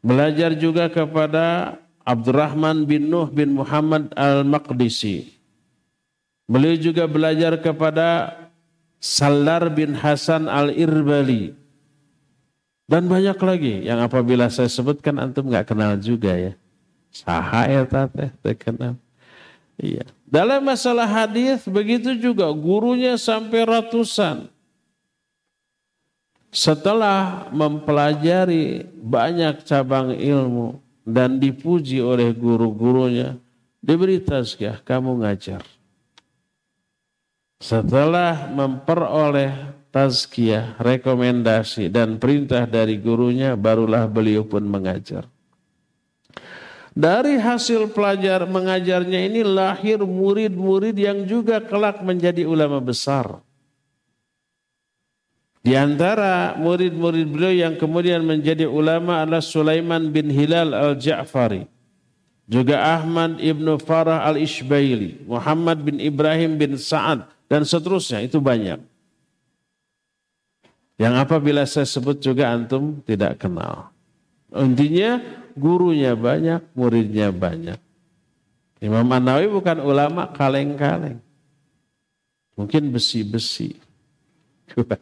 Belajar 0.06 0.54
juga 0.54 0.86
kepada 0.92 1.78
Abdurrahman 2.06 2.86
bin 2.86 3.10
Nuh 3.10 3.26
bin 3.32 3.58
Muhammad 3.58 4.14
al-Maqdisi. 4.14 5.34
Beliau 6.46 6.78
juga 6.78 7.10
belajar 7.10 7.58
kepada 7.58 8.38
Salar 9.02 9.70
bin 9.74 9.98
Hasan 9.98 10.46
al-Irbali. 10.46 11.58
Dan 12.86 13.10
banyak 13.10 13.38
lagi 13.42 13.76
yang 13.82 13.98
apabila 13.98 14.46
saya 14.50 14.70
sebutkan 14.70 15.18
antum 15.18 15.50
nggak 15.50 15.74
kenal 15.74 15.98
juga 15.98 16.38
ya. 16.38 16.54
Saha 17.10 17.66
ya 17.66 17.82
teh 17.86 18.58
kenal. 18.58 18.94
Iya. 19.82 20.06
Dalam 20.30 20.62
masalah 20.62 21.10
hadis 21.10 21.66
begitu 21.66 22.14
juga 22.14 22.46
gurunya 22.54 23.18
sampai 23.18 23.66
ratusan. 23.66 24.54
Setelah 26.54 27.50
mempelajari 27.52 28.88
banyak 29.02 29.66
cabang 29.68 30.16
ilmu 30.16 30.80
dan 31.04 31.36
dipuji 31.36 32.00
oleh 32.00 32.32
guru-gurunya, 32.32 33.36
diberi 33.84 34.24
tazkiyah, 34.24 34.80
kamu 34.88 35.20
ngajar. 35.20 35.75
Setelah 37.60 38.52
memperoleh 38.52 39.76
tazkiyah, 39.96 40.76
rekomendasi 40.76 41.88
dan 41.88 42.20
perintah 42.20 42.68
dari 42.68 43.00
gurunya 43.00 43.56
barulah 43.56 44.04
beliau 44.12 44.44
pun 44.44 44.68
mengajar. 44.68 45.24
Dari 46.96 47.36
hasil 47.36 47.92
pelajar 47.92 48.48
mengajarnya 48.48 49.20
ini 49.28 49.44
lahir 49.44 50.00
murid-murid 50.00 50.96
yang 50.96 51.28
juga 51.28 51.60
kelak 51.60 52.00
menjadi 52.00 52.48
ulama 52.48 52.80
besar. 52.80 53.44
Di 55.60 55.76
antara 55.76 56.56
murid-murid 56.56 57.28
beliau 57.28 57.52
yang 57.68 57.76
kemudian 57.76 58.24
menjadi 58.24 58.64
ulama 58.64 59.28
adalah 59.28 59.44
Sulaiman 59.44 60.08
bin 60.08 60.32
Hilal 60.32 60.72
al-Ja'fari. 60.72 61.68
Juga 62.48 62.80
Ahmad 62.80 63.42
ibnu 63.44 63.76
Farah 63.82 64.24
al-Ishbaili, 64.30 65.26
Muhammad 65.26 65.82
bin 65.82 65.98
Ibrahim 65.98 66.56
bin 66.56 66.78
Sa'ad, 66.78 67.35
dan 67.52 67.62
seterusnya. 67.64 68.24
Itu 68.26 68.42
banyak. 68.42 68.80
Yang 70.96 71.14
apabila 71.28 71.68
saya 71.68 71.84
sebut 71.84 72.24
juga 72.24 72.52
antum 72.52 73.04
tidak 73.04 73.44
kenal. 73.44 73.92
Intinya 74.56 75.20
gurunya 75.56 76.16
banyak, 76.16 76.64
muridnya 76.72 77.36
banyak. 77.36 77.80
Imam 78.80 79.08
An-Nawawi 79.08 79.48
bukan 79.52 79.78
ulama 79.84 80.32
kaleng-kaleng. 80.32 81.20
Mungkin 82.56 82.92
besi-besi. 82.96 83.76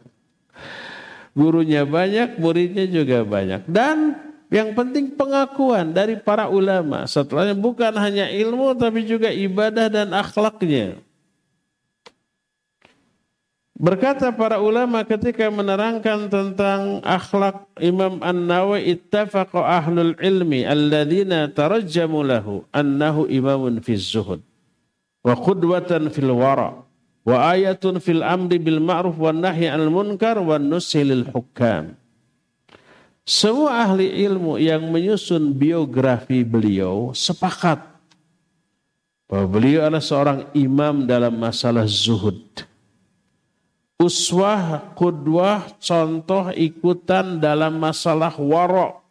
Gurunya 1.34 1.82
banyak, 1.82 2.38
muridnya 2.38 2.86
juga 2.86 3.26
banyak. 3.26 3.66
Dan 3.66 4.14
yang 4.54 4.70
penting 4.74 5.18
pengakuan 5.18 5.90
dari 5.90 6.14
para 6.14 6.46
ulama. 6.46 7.06
Setelahnya 7.10 7.58
bukan 7.58 7.90
hanya 7.98 8.30
ilmu 8.30 8.78
tapi 8.78 9.02
juga 9.02 9.34
ibadah 9.34 9.90
dan 9.90 10.14
akhlaknya. 10.14 11.02
Berkata 13.74 14.30
para 14.30 14.62
ulama 14.62 15.02
ketika 15.02 15.50
menerangkan 15.50 16.30
tentang 16.30 17.02
akhlak 17.02 17.66
Imam 17.82 18.22
An-Nawawi 18.22 18.86
ittafaqa 18.94 19.82
ahlul 19.82 20.14
ilmi 20.22 20.62
alladzina 20.62 21.50
tarajjamu 21.50 22.22
lahu 22.22 22.62
annahu 22.70 23.26
imamun 23.26 23.82
fi 23.82 23.98
zuhud 23.98 24.46
wa 25.26 25.34
qudwatan 25.34 26.06
fil 26.14 26.30
wara 26.30 26.86
wa 27.26 27.36
ayatun 27.50 27.98
fil 27.98 28.22
amri 28.22 28.62
bil 28.62 28.78
ma'ruf 28.78 29.18
wan 29.18 29.42
nahyi 29.42 29.66
anil 29.66 29.90
munkar 29.90 30.38
wan 30.38 30.62
nushi 30.62 31.02
lil 31.02 31.26
hukam. 31.34 31.98
Semua 33.26 33.90
ahli 33.90 34.06
ilmu 34.22 34.54
yang 34.54 34.86
menyusun 34.86 35.50
biografi 35.50 36.46
beliau 36.46 37.10
sepakat 37.10 37.82
bahwa 39.26 39.46
beliau 39.50 39.82
adalah 39.82 40.04
seorang 40.04 40.40
imam 40.54 41.10
dalam 41.10 41.34
masalah 41.34 41.90
zuhud 41.90 42.38
uswah, 44.00 44.92
kudwah, 44.98 45.66
contoh 45.78 46.50
ikutan 46.54 47.38
dalam 47.38 47.78
masalah 47.78 48.34
warok 48.34 49.04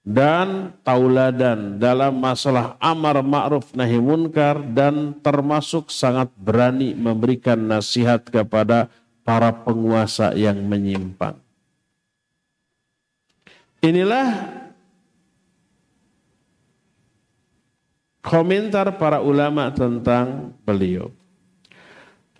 dan 0.00 0.72
tauladan 0.80 1.76
dalam 1.76 2.16
masalah 2.16 2.74
amar 2.80 3.20
ma'ruf 3.20 3.76
nahi 3.76 4.00
munkar 4.00 4.58
dan 4.72 5.12
termasuk 5.20 5.92
sangat 5.92 6.32
berani 6.40 6.96
memberikan 6.96 7.60
nasihat 7.60 8.24
kepada 8.24 8.88
para 9.20 9.52
penguasa 9.52 10.32
yang 10.32 10.56
menyimpang. 10.64 11.36
Inilah 13.84 14.50
komentar 18.24 18.96
para 18.96 19.20
ulama 19.20 19.72
tentang 19.72 20.52
beliau. 20.64 21.12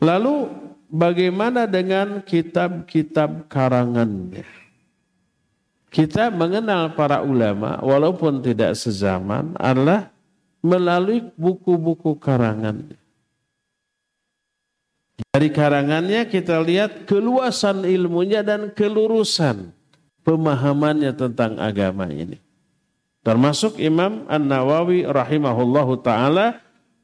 Lalu 0.00 0.48
Bagaimana 0.90 1.70
dengan 1.70 2.18
kitab-kitab 2.18 3.46
karangannya? 3.46 4.42
Kita 5.90 6.34
mengenal 6.34 6.98
para 6.98 7.22
ulama 7.22 7.78
walaupun 7.78 8.42
tidak 8.42 8.74
sezaman 8.74 9.54
adalah 9.54 10.10
melalui 10.62 11.22
buku-buku 11.38 12.18
karangannya. 12.18 12.98
Dari 15.30 15.48
karangannya 15.54 16.26
kita 16.26 16.58
lihat 16.58 17.06
keluasan 17.06 17.86
ilmunya 17.86 18.42
dan 18.42 18.74
kelurusan 18.74 19.70
pemahamannya 20.26 21.14
tentang 21.14 21.54
agama 21.62 22.10
ini. 22.10 22.38
Termasuk 23.20 23.76
Imam 23.78 24.24
An-Nawawi 24.26 25.04
rahimahullahu 25.04 26.00
taala 26.00 26.58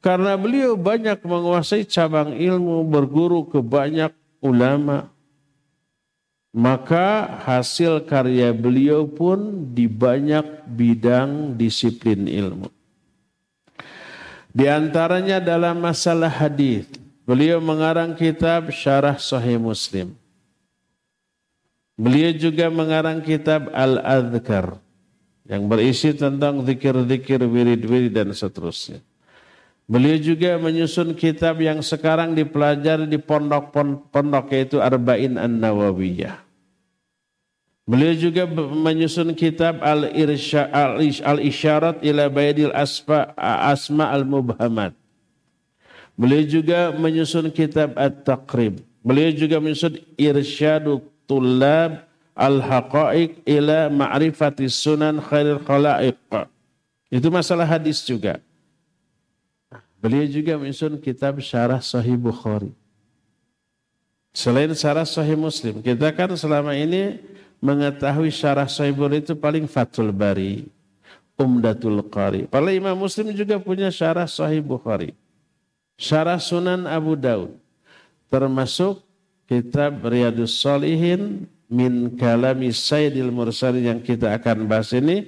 karena 0.07 0.39
beliau 0.39 0.79
banyak 0.79 1.19
menguasai 1.19 1.83
cabang 1.83 2.31
ilmu, 2.31 2.87
berguru 2.87 3.43
ke 3.43 3.59
banyak 3.59 4.15
ulama. 4.39 5.11
maka 6.57 7.37
hasil 7.45 8.01
karya 8.09 8.49
beliau 8.49 9.05
pun 9.05 9.69
di 9.77 9.85
banyak 9.85 10.65
bidang 10.65 11.53
disiplin 11.53 12.25
ilmu. 12.25 12.73
Di 14.57 14.65
antaranya 14.65 15.37
dalam 15.37 15.77
masalah 15.77 16.33
hadis, 16.33 16.89
beliau 17.29 17.61
mengarang 17.61 18.17
kitab 18.17 18.73
Syarah 18.73 19.21
Sahih 19.21 19.61
Muslim. 19.61 20.17
Beliau 21.93 22.33
juga 22.33 22.73
mengarang 22.73 23.21
kitab 23.21 23.69
Al-Adhkar 23.69 24.81
yang 25.45 25.69
berisi 25.69 26.09
tentang 26.17 26.65
zikir-zikir, 26.65 27.45
wirid-wirid 27.45 28.13
dan 28.17 28.33
seterusnya. 28.33 28.97
Beliau 29.87 30.19
juga 30.19 30.59
menyusun 30.59 31.15
kitab 31.15 31.63
yang 31.63 31.79
sekarang 31.79 32.35
dipelajari 32.35 33.07
di 33.07 33.15
pondok-pondok 33.15 34.51
yaitu 34.51 34.83
Arba'in 34.83 35.39
An-Nawawiyah. 35.39 36.43
Beliau 37.87 38.11
juga 38.19 38.43
menyusun 38.51 39.31
kitab 39.31 39.79
Al-Isyarat 39.79 42.03
ila 42.03 42.27
Bayadil 42.27 42.75
Asma, 42.75 43.31
Asma 43.39 44.11
Al-Mubhamat. 44.11 44.91
Beliau 46.19 46.43
juga 46.43 46.91
menyusun 46.91 47.47
kitab 47.47 47.95
At-Taqrib. 47.95 48.83
Beliau 49.07 49.31
juga 49.31 49.63
menyusun 49.63 50.03
Irsyadu 50.19 50.99
Tullab 51.31 52.03
Al-Haqa'iq 52.35 53.39
ila 53.47 53.87
Ma'rifati 53.87 54.67
Sunan 54.67 55.23
Khairil 55.23 55.63
Khalaiq. 55.63 56.19
Itu 57.07 57.31
masalah 57.31 57.63
hadis 57.63 58.03
juga. 58.03 58.43
Beliau 59.97 60.29
juga 60.29 60.53
menyusun 60.61 61.01
kitab 61.01 61.41
Syarah 61.41 61.81
Sahih 61.81 62.13
Bukhari. 62.13 62.69
Selain 64.29 64.69
Syarah 64.77 65.09
Sahih 65.09 65.33
Muslim, 65.33 65.81
kita 65.81 66.13
kan 66.13 66.29
selama 66.37 66.77
ini 66.77 67.17
mengetahui 67.57 68.29
Syarah 68.29 68.69
Sahih 68.69 68.93
Bukhari 68.93 69.25
itu 69.25 69.33
paling 69.33 69.65
Fathul 69.65 70.13
Bari, 70.13 70.69
Umdatul 71.33 72.05
Qari. 72.05 72.45
Padahal 72.45 72.77
Imam 72.77 72.93
Muslim 72.93 73.33
juga 73.33 73.57
punya 73.57 73.89
Syarah 73.89 74.29
Sahih 74.29 74.61
Bukhari. 74.61 75.17
Syarah 75.97 76.37
Sunan 76.37 76.85
Abu 76.85 77.17
Daud. 77.17 77.57
Termasuk 78.29 79.01
kitab 79.49 80.05
Riyadus 80.05 80.61
Salihin 80.61 81.49
min 81.65 82.13
kalami 82.13 82.69
Sayyidil 82.69 83.33
Mursalin 83.33 83.97
yang 83.97 83.99
kita 84.05 84.29
akan 84.37 84.69
bahas 84.69 84.93
ini 84.93 85.25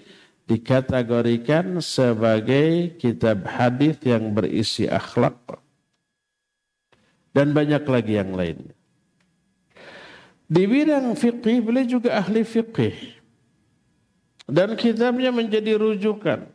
dikategorikan 0.49 1.77
sebagai 1.77 2.97
kitab 2.97 3.45
hadis 3.45 4.01
yang 4.01 4.33
berisi 4.33 4.89
akhlak 4.89 5.37
dan 7.29 7.53
banyak 7.53 7.85
lagi 7.85 8.17
yang 8.17 8.33
lainnya. 8.33 8.73
Di 10.49 10.65
bidang 10.65 11.13
fikih 11.13 11.61
beliau 11.61 11.85
juga 11.85 12.17
ahli 12.17 12.41
fikih 12.41 12.97
dan 14.49 14.73
kitabnya 14.73 15.29
menjadi 15.29 15.77
rujukan. 15.77 16.49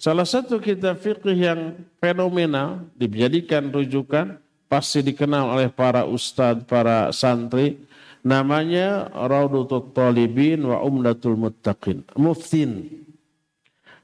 Salah 0.00 0.24
satu 0.24 0.56
kitab 0.56 0.96
fikih 0.96 1.36
yang 1.36 1.60
fenomenal 2.00 2.88
dijadikan 2.96 3.68
rujukan 3.68 4.40
pasti 4.72 5.04
dikenal 5.04 5.52
oleh 5.52 5.68
para 5.68 6.08
ustadz, 6.08 6.64
para 6.64 7.12
santri 7.12 7.76
namanya 8.24 9.12
Raudatul 9.12 9.92
Talibin 9.92 10.64
wa 10.64 10.80
Umdatul 10.80 11.36
Muttaqin. 11.36 12.08
Muftin 12.16 13.04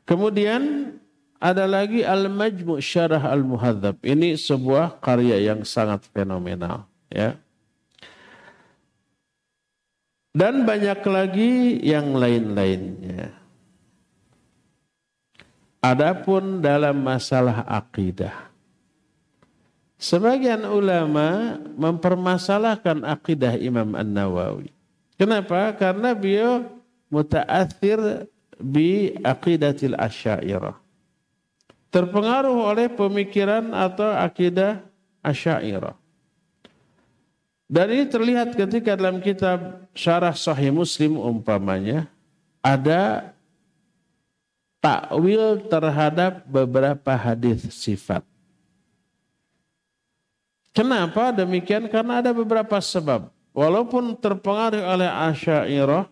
Kemudian 0.05 0.93
ada 1.41 1.65
lagi 1.69 2.05
Al-Majmu' 2.05 2.81
Syarah 2.81 3.25
Al-Muhadzab. 3.29 4.01
Ini 4.05 4.37
sebuah 4.37 5.01
karya 5.01 5.53
yang 5.53 5.65
sangat 5.65 6.09
fenomenal. 6.13 6.89
Ya. 7.13 7.37
Dan 10.33 10.65
banyak 10.65 11.01
lagi 11.05 11.79
yang 11.85 12.17
lain-lainnya. 12.17 13.33
Adapun 15.85 16.65
dalam 16.65 16.97
masalah 17.05 17.61
akidah. 17.69 18.49
Sebagian 20.01 20.65
ulama 20.65 21.61
mempermasalahkan 21.77 23.05
akidah 23.05 23.57
Imam 23.57 23.93
An-Nawawi. 23.93 24.73
Kenapa? 25.21 25.77
Karena 25.77 26.17
beliau 26.17 26.67
mutaathir 27.13 28.27
bi 28.59 29.15
aqidatil 29.23 29.97
asyairah. 29.99 30.77
Terpengaruh 31.91 32.75
oleh 32.75 32.91
pemikiran 32.91 33.71
atau 33.71 34.11
akidah 34.11 34.83
asyairah. 35.23 35.95
Dan 37.65 37.87
ini 37.91 38.05
terlihat 38.07 38.55
ketika 38.55 38.95
dalam 38.95 39.19
kitab 39.25 39.89
Syarah 39.97 40.37
Sahih 40.37 40.71
Muslim 40.71 41.17
umpamanya 41.17 42.07
ada 42.61 43.33
takwil 44.85 45.65
terhadap 45.65 46.45
beberapa 46.45 47.17
hadis 47.17 47.65
sifat. 47.73 48.21
Kenapa 50.75 51.31
demikian? 51.33 51.87
Karena 51.89 52.21
ada 52.21 52.35
beberapa 52.35 52.77
sebab. 52.83 53.31
Walaupun 53.55 54.19
terpengaruh 54.19 54.83
oleh 54.83 55.07
asyairah, 55.07 56.11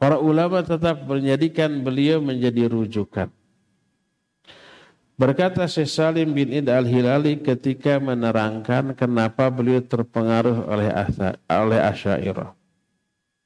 Para 0.00 0.16
ulama 0.16 0.64
tetap 0.64 1.04
menjadikan 1.04 1.84
beliau 1.84 2.24
menjadi 2.24 2.72
rujukan. 2.72 3.28
Berkata 5.20 5.68
Syekh 5.68 5.92
Salim 5.92 6.32
bin 6.32 6.48
Id 6.48 6.72
al-Hilali 6.72 7.44
ketika 7.44 8.00
menerangkan 8.00 8.96
kenapa 8.96 9.52
beliau 9.52 9.84
terpengaruh 9.84 10.64
oleh 10.64 10.88
oleh 11.44 11.80
Asy'ariyah. 11.84 12.56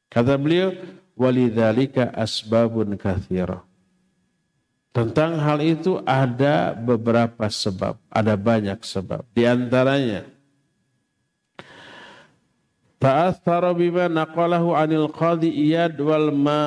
Kata 0.07 0.39
beliau, 0.39 0.71
"Walidzalika 1.19 2.15
asbabun 2.15 2.95
katsirah." 2.95 3.67
Tentang 4.95 5.43
hal 5.43 5.59
itu 5.59 5.99
ada 6.07 6.71
beberapa 6.71 7.51
sebab, 7.51 7.99
ada 8.07 8.39
banyak 8.39 8.79
sebab. 8.79 9.27
Di 9.35 9.43
antaranya 9.43 10.23
Ta'athara 13.05 13.77
bima 13.77 14.09
naqalahu 14.09 14.73
anil 14.73 15.13
qadi 15.13 15.53
iyad 15.53 16.01
wal 16.01 16.33
ma 16.33 16.65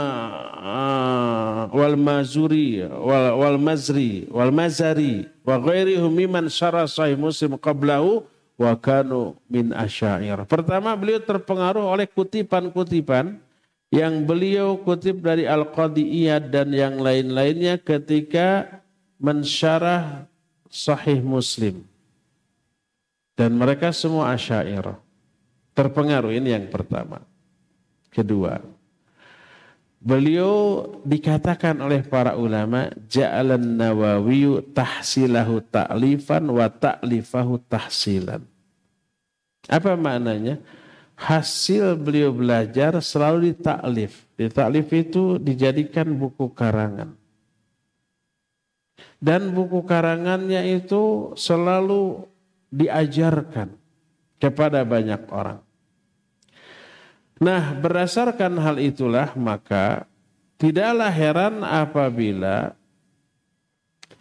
wal 1.74 1.98
mazuri 1.98 2.86
wal, 2.86 3.42
wal 3.42 3.58
mazri 3.58 4.30
wal 4.30 4.54
mazari 4.54 5.26
wa 5.42 5.58
ghairihum 5.58 6.14
miman 6.14 6.46
syara 6.46 6.86
sahih 6.86 7.18
muslim 7.18 7.58
qablahu 7.58 8.22
wa 8.54 8.78
kanu 8.78 9.34
min 9.50 9.74
asyair. 9.74 10.46
Pertama 10.46 10.94
beliau 10.94 11.18
terpengaruh 11.18 11.82
oleh 11.82 12.06
kutipan-kutipan 12.06 13.42
yang 13.90 14.22
beliau 14.22 14.78
kutip 14.78 15.26
dari 15.26 15.50
Al-Qadi 15.50 16.06
Iyad 16.06 16.54
dan 16.54 16.70
yang 16.70 17.02
lain-lainnya 17.02 17.82
ketika 17.82 18.78
mensyarah 19.18 20.30
sahih 20.70 21.18
muslim. 21.18 21.82
Dan 23.34 23.58
mereka 23.58 23.90
semua 23.90 24.38
asyairah. 24.38 25.07
Terpengaruh 25.78 26.34
ini 26.34 26.58
yang 26.58 26.66
pertama. 26.74 27.22
Kedua, 28.10 28.58
beliau 30.02 30.90
dikatakan 31.06 31.78
oleh 31.86 32.02
para 32.02 32.34
ulama 32.34 32.90
ja'alan 33.06 33.78
nawawiyu 33.78 34.74
tahsilahu 34.74 35.62
ta'lifan 35.70 36.50
wa 36.50 36.66
ta'lifahu 36.66 37.62
tahsilan. 37.70 38.42
Apa 39.70 39.94
maknanya? 39.94 40.58
Hasil 41.14 41.94
beliau 41.94 42.34
belajar 42.34 42.98
selalu 42.98 43.54
ditaklif. 43.54 44.26
Ditaklif 44.34 44.90
itu 44.98 45.38
dijadikan 45.38 46.10
buku 46.10 46.50
karangan. 46.58 47.14
Dan 49.22 49.54
buku 49.54 49.86
karangannya 49.86 50.74
itu 50.74 51.38
selalu 51.38 52.26
diajarkan 52.74 53.78
kepada 54.42 54.82
banyak 54.82 55.22
orang. 55.30 55.67
Nah, 57.38 57.78
berdasarkan 57.78 58.58
hal 58.58 58.82
itulah 58.82 59.38
maka 59.38 60.10
tidaklah 60.58 61.14
heran 61.14 61.62
apabila 61.62 62.74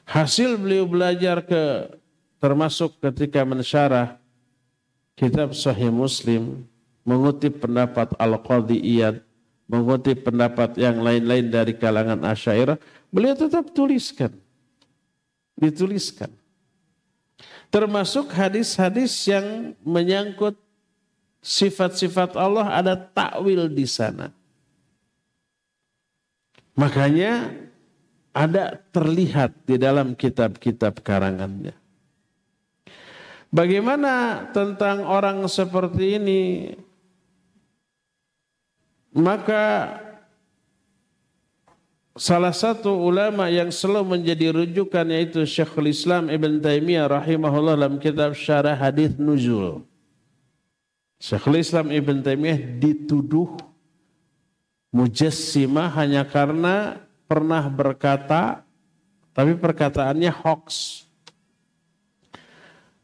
hasil 0.05 0.61
beliau 0.61 0.85
belajar 0.85 1.41
ke 1.41 1.97
termasuk 2.37 3.01
ketika 3.01 3.41
mensyarah 3.43 4.21
kitab 5.17 5.57
Sahih 5.57 5.89
Muslim 5.89 6.69
mengutip 7.07 7.63
pendapat 7.63 8.13
Al-Qadhi 8.19 8.83
Iyad, 8.83 9.23
mengutip 9.71 10.27
pendapat 10.27 10.75
yang 10.77 11.01
lain-lain 11.01 11.49
dari 11.49 11.73
kalangan 11.79 12.21
Asyairah, 12.27 12.77
beliau 13.09 13.39
tetap 13.39 13.71
tuliskan. 13.71 14.35
Dituliskan. 15.57 16.29
Termasuk 17.73 18.29
hadis-hadis 18.35 19.15
yang 19.25 19.73
menyangkut 19.81 20.59
sifat-sifat 21.47 22.35
Allah 22.35 22.67
ada 22.75 22.99
takwil 22.99 23.71
di 23.71 23.87
sana. 23.87 24.35
Makanya 26.75 27.55
ada 28.35 28.75
terlihat 28.91 29.55
di 29.63 29.79
dalam 29.79 30.19
kitab-kitab 30.19 31.01
karangannya. 31.07 31.73
Bagaimana 33.55 34.45
tentang 34.51 35.07
orang 35.07 35.47
seperti 35.47 36.19
ini 36.19 36.43
Maka 39.17 39.97
salah 42.13 42.53
satu 42.53 42.93
ulama 42.93 43.49
yang 43.49 43.73
selalu 43.73 44.21
menjadi 44.21 44.53
rujukan 44.53 45.09
yaitu 45.09 45.41
Syekhul 45.49 45.89
Islam 45.89 46.29
Ibn 46.29 46.61
Taimiyah 46.61 47.09
rahimahullah 47.09 47.81
dalam 47.81 47.97
kitab 47.97 48.37
Syarah 48.37 48.77
Hadis 48.77 49.17
Nuzul. 49.17 49.89
Syekhul 51.17 51.61
Islam 51.61 51.89
Ibn 51.93 52.21
Taimiyah 52.21 52.61
dituduh 52.77 53.57
mujassimah 54.93 55.93
hanya 55.97 56.29
karena 56.29 57.01
pernah 57.25 57.65
berkata 57.69 58.65
tapi 59.37 59.53
perkataannya 59.57 60.33
hoax. 60.33 61.05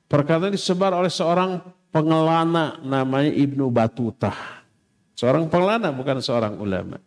Perkataan 0.08 0.52
disebar 0.52 0.92
oleh 0.92 1.08
seorang 1.08 1.60
pengelana 1.92 2.80
namanya 2.84 3.32
Ibnu 3.32 3.68
Batutah. 3.72 4.64
Seorang 5.16 5.48
pengelana 5.48 5.92
bukan 5.92 6.20
seorang 6.20 6.56
ulama. 6.60 7.00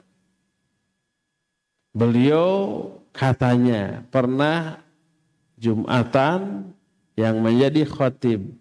Beliau 1.94 2.82
katanya 3.14 4.06
pernah 4.10 4.82
Jumatan 5.56 6.70
yang 7.16 7.40
menjadi 7.40 7.88
khatib 7.88 8.52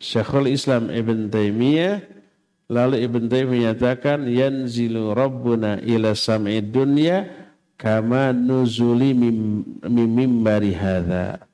Syekhul 0.00 0.48
Islam 0.48 0.88
Ibn 0.88 1.28
Taimiyah 1.28 2.00
lalu 2.72 3.04
Ibn 3.04 3.28
Taimiyah 3.28 3.76
menyatakan 3.76 4.24
yanzilu 4.24 5.12
rabbuna 5.12 5.76
ila 5.84 6.16
sam'i 6.16 6.64
dunya 6.64 7.28
kama 7.76 8.32
nuzuli 8.32 9.12
mim, 9.12 9.60
mimbari 9.84 10.72
hadha. 10.72 11.44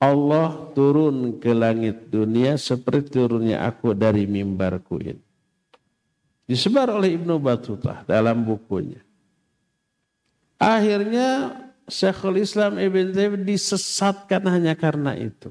Allah 0.00 0.70
turun 0.72 1.42
ke 1.42 1.50
langit 1.50 2.08
dunia 2.08 2.56
seperti 2.56 3.20
turunnya 3.20 3.66
aku 3.66 3.92
dari 3.92 4.24
mimbarku 4.24 4.96
ini. 5.02 5.24
Disebar 6.46 6.94
oleh 6.94 7.18
Ibnu 7.18 7.36
Battuta 7.42 8.06
dalam 8.06 8.46
bukunya. 8.46 9.02
Akhirnya 10.56 11.58
Syekhul 11.90 12.38
Islam 12.38 12.78
Ibn 12.78 13.10
Taimiyah 13.10 13.42
disesatkan 13.42 14.46
hanya 14.46 14.78
karena 14.78 15.18
itu. 15.18 15.50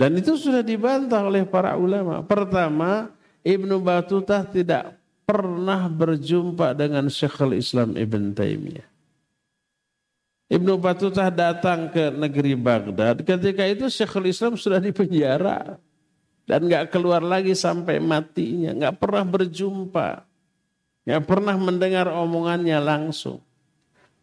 Dan 0.00 0.16
itu 0.16 0.32
sudah 0.40 0.64
dibantah 0.64 1.28
oleh 1.28 1.44
para 1.44 1.76
ulama. 1.76 2.24
Pertama, 2.24 3.12
Ibnu 3.44 3.84
Battuta 3.84 4.40
tidak 4.48 4.96
pernah 5.28 5.92
berjumpa 5.92 6.72
dengan 6.72 7.04
Syekhul 7.12 7.60
Islam 7.60 7.92
Ibn 7.92 8.32
Taimiyah. 8.32 8.88
Ibnu 10.48 10.80
Battuta 10.80 11.28
datang 11.28 11.92
ke 11.92 12.08
negeri 12.16 12.56
Baghdad. 12.56 13.20
Ketika 13.20 13.68
itu 13.68 13.92
Syekhul 13.92 14.32
Islam 14.32 14.56
sudah 14.56 14.80
dipenjara 14.80 15.76
dan 16.48 16.64
nggak 16.64 16.88
keluar 16.88 17.20
lagi 17.20 17.52
sampai 17.52 18.00
matinya, 18.00 18.72
nggak 18.72 18.96
pernah 18.96 19.22
berjumpa, 19.28 20.24
nggak 21.04 21.22
pernah 21.28 21.60
mendengar 21.60 22.08
omongannya 22.08 22.80
langsung. 22.80 23.44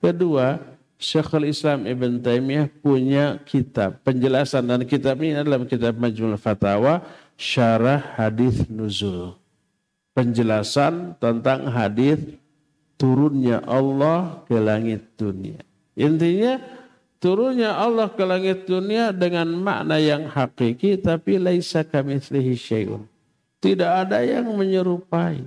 Kedua, 0.02 0.58
Syekhul 0.98 1.54
Islam 1.54 1.86
Ibn 1.86 2.26
Taimiyah 2.26 2.74
punya 2.82 3.38
kitab 3.46 4.02
penjelasan 4.02 4.66
dan 4.66 4.82
kitab 4.82 5.22
ini 5.22 5.38
adalah 5.38 5.62
kitab 5.70 5.94
Majmul 5.94 6.42
Fatawa 6.42 7.06
Syarah 7.38 8.02
Hadis 8.18 8.66
Nuzul. 8.66 9.38
Penjelasan 10.18 11.14
tentang 11.22 11.70
hadis 11.70 12.18
turunnya 12.98 13.62
Allah 13.70 14.42
ke 14.50 14.58
langit 14.58 15.06
dunia. 15.14 15.62
Intinya 15.94 16.58
turunnya 17.22 17.78
Allah 17.78 18.10
ke 18.10 18.26
langit 18.26 18.66
dunia 18.66 19.14
dengan 19.14 19.54
makna 19.54 20.02
yang 20.02 20.26
hakiki 20.26 20.98
tapi 20.98 21.38
laisa 21.38 21.86
kamitslihi 21.86 22.58
syai'un. 22.58 23.06
Tidak 23.62 24.10
ada 24.10 24.26
yang 24.26 24.50
menyerupai. 24.50 25.46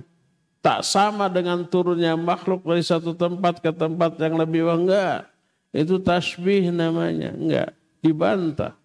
Tak 0.63 0.87
sama 0.87 1.27
dengan 1.27 1.67
turunnya 1.67 2.15
makhluk 2.15 2.63
dari 2.63 2.87
satu 2.87 3.11
tempat 3.11 3.59
ke 3.59 3.75
tempat 3.75 4.15
yang 4.15 4.39
lebih 4.39 4.71
enggak 4.71 5.27
itu 5.71 5.95
tasbih 5.99 6.71
namanya. 6.71 7.31
Enggak, 7.35 7.69
dibantah. 8.03 8.75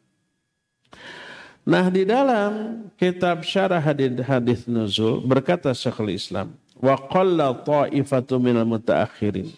Nah 1.66 1.91
di 1.91 2.07
dalam 2.07 2.87
kitab 2.95 3.43
syarah 3.43 3.82
hadis 3.82 4.22
hadis 4.22 4.61
nuzul 4.70 5.18
berkata 5.26 5.74
Syekhul 5.74 6.14
Islam 6.14 6.55
wa 6.78 6.95
qalla 6.95 7.59
ta'ifatu 7.59 8.39
minal 8.39 8.62
mutaakhirin 8.62 9.51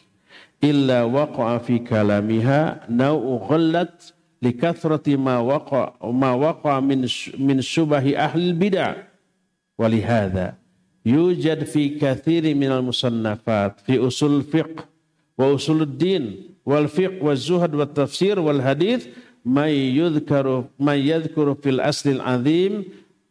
illa 0.65 1.05
waqa'a 1.05 1.61
fi 1.61 1.77
kalamiha 1.85 2.89
nau'u 2.89 3.45
ghallat 3.45 4.17
likathrati 4.41 5.21
ma 5.21 5.45
waqa 5.45 6.01
ma 6.09 6.33
waqa 6.33 6.81
min 6.81 7.05
min 7.37 7.59
syubahi 7.61 8.17
ahli 8.17 8.57
bid'ah 8.57 9.05
walihada 9.77 10.57
yujad 11.05 11.67
fi 11.69 12.01
kathiri 12.01 12.57
minal 12.57 12.89
musannafat 12.89 13.85
fi 13.85 14.01
usul 14.01 14.41
fiqh 14.47 14.81
wa 15.37 15.53
usul 15.53 15.85
din 15.85 16.57
wal 16.69 16.85
fiqh 16.85 17.17
wal 17.25 17.41
zuhad 17.41 17.73
wal 17.73 17.89
tafsir 17.89 18.37
wal 18.37 18.61
hadith 18.61 19.09
may 19.41 19.73
yudhkaru 19.97 20.69
may 20.77 21.01
yadhkuru 21.01 21.57
fil 21.57 21.81
asli 21.81 22.21
al 22.21 22.37
azim 22.37 22.85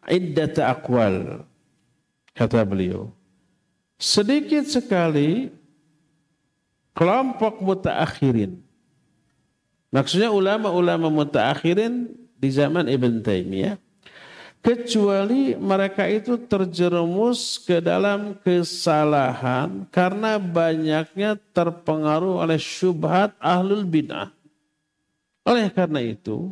iddat 0.09 0.57
aqwal 0.57 1.45
kata 2.33 2.65
beliau. 2.65 3.13
Sedikit 4.01 4.65
sekali 4.65 5.53
kelompok 6.97 7.61
mutaakhirin. 7.61 8.57
Maksudnya 9.93 10.33
ulama-ulama 10.33 11.13
mutaakhirin 11.13 12.09
di 12.37 12.49
zaman 12.49 12.89
Ibn 12.89 13.21
Taimiyah 13.21 13.77
kecuali 14.67 15.55
mereka 15.55 16.03
itu 16.11 16.35
terjerumus 16.35 17.55
ke 17.55 17.79
dalam 17.79 18.35
kesalahan 18.43 19.87
karena 19.87 20.35
banyaknya 20.35 21.39
terpengaruh 21.55 22.43
oleh 22.43 22.59
syubhat 22.59 23.31
ahlul 23.39 23.87
bid'ah. 23.87 24.27
Oleh 25.47 25.71
karena 25.71 26.03
itu, 26.03 26.51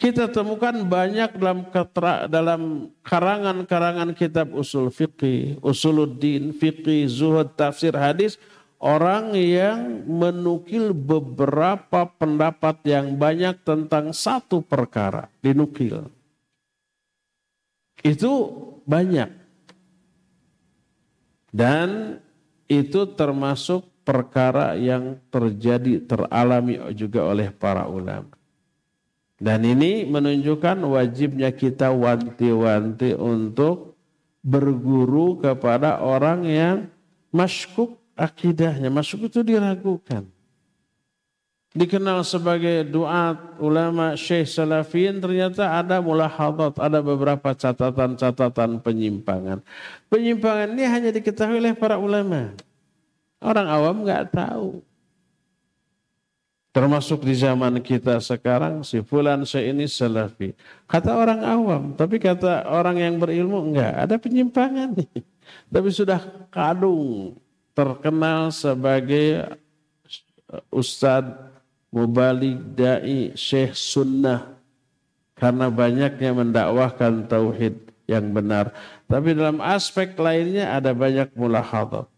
kita 0.00 0.32
temukan 0.32 0.72
banyak 0.80 1.36
dalam 1.36 1.68
ketra, 1.68 2.24
dalam 2.24 2.88
karangan-karangan 3.04 4.16
kitab 4.16 4.56
usul 4.56 4.88
fikih, 4.88 5.60
usuluddin, 5.60 6.56
fikih, 6.56 7.04
zuhud, 7.04 7.52
tafsir, 7.52 7.92
hadis, 7.92 8.40
orang 8.80 9.36
yang 9.36 10.08
menukil 10.08 10.96
beberapa 10.96 12.08
pendapat 12.16 12.80
yang 12.88 13.12
banyak 13.20 13.60
tentang 13.60 14.16
satu 14.16 14.64
perkara, 14.64 15.28
dinukil. 15.44 16.15
Itu 18.06 18.32
banyak. 18.86 19.30
Dan 21.50 22.20
itu 22.70 23.10
termasuk 23.18 23.90
perkara 24.06 24.78
yang 24.78 25.18
terjadi, 25.34 26.06
teralami 26.06 26.78
juga 26.94 27.26
oleh 27.26 27.50
para 27.50 27.90
ulama. 27.90 28.30
Dan 29.36 29.66
ini 29.66 30.06
menunjukkan 30.06 30.86
wajibnya 30.86 31.50
kita 31.50 31.90
wanti-wanti 31.90 33.18
untuk 33.18 33.98
berguru 34.40 35.42
kepada 35.42 35.98
orang 35.98 36.46
yang 36.46 36.76
masyuk 37.34 37.98
akidahnya. 38.14 38.88
Masyuk 38.88 39.28
itu 39.28 39.42
diragukan 39.42 40.35
dikenal 41.76 42.24
sebagai 42.24 42.88
doa 42.88 43.36
ulama 43.60 44.16
Syekh 44.16 44.48
Salafin 44.48 45.20
ternyata 45.20 45.76
ada 45.76 46.00
mulahadat, 46.00 46.80
ada 46.80 47.04
beberapa 47.04 47.52
catatan-catatan 47.52 48.80
penyimpangan. 48.80 49.60
Penyimpangan 50.08 50.72
ini 50.72 50.84
hanya 50.88 51.10
diketahui 51.12 51.60
oleh 51.60 51.76
para 51.76 52.00
ulama. 52.00 52.56
Orang 53.44 53.68
awam 53.68 54.08
nggak 54.08 54.32
tahu. 54.32 54.80
Termasuk 56.72 57.24
di 57.24 57.32
zaman 57.32 57.80
kita 57.80 58.20
sekarang, 58.20 58.84
si 58.84 59.00
fulan 59.00 59.48
saya 59.48 59.72
ini 59.72 59.88
salafi. 59.88 60.52
Kata 60.84 61.16
orang 61.16 61.40
awam, 61.40 61.82
tapi 61.96 62.20
kata 62.20 62.68
orang 62.68 63.00
yang 63.00 63.16
berilmu 63.16 63.72
enggak, 63.72 63.96
ada 63.96 64.20
penyimpangan 64.20 64.92
nih. 64.92 65.24
Tapi 65.72 65.88
sudah 65.88 66.20
kadung 66.52 67.32
terkenal 67.72 68.52
sebagai 68.52 69.56
ustadz 70.68 71.55
mubalik 71.90 72.58
dai 72.74 73.32
syekh 73.34 73.74
sunnah 73.74 74.56
karena 75.36 75.68
banyaknya 75.68 76.30
mendakwahkan 76.32 77.28
tauhid 77.28 77.86
yang 78.08 78.32
benar. 78.32 78.72
Tapi 79.06 79.36
dalam 79.36 79.60
aspek 79.60 80.16
lainnya 80.16 80.72
ada 80.72 80.96
banyak 80.96 81.34
mulahadat. 81.36 82.08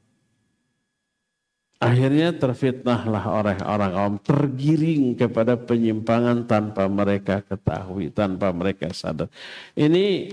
Akhirnya 1.79 2.35
terfitnahlah 2.35 3.23
orang-orang 3.23 3.93
awam 3.95 4.17
tergiring 4.19 5.15
kepada 5.15 5.55
penyimpangan 5.55 6.43
tanpa 6.43 6.91
mereka 6.91 7.39
ketahui, 7.47 8.11
tanpa 8.11 8.51
mereka 8.51 8.91
sadar. 8.91 9.31
Ini 9.79 10.27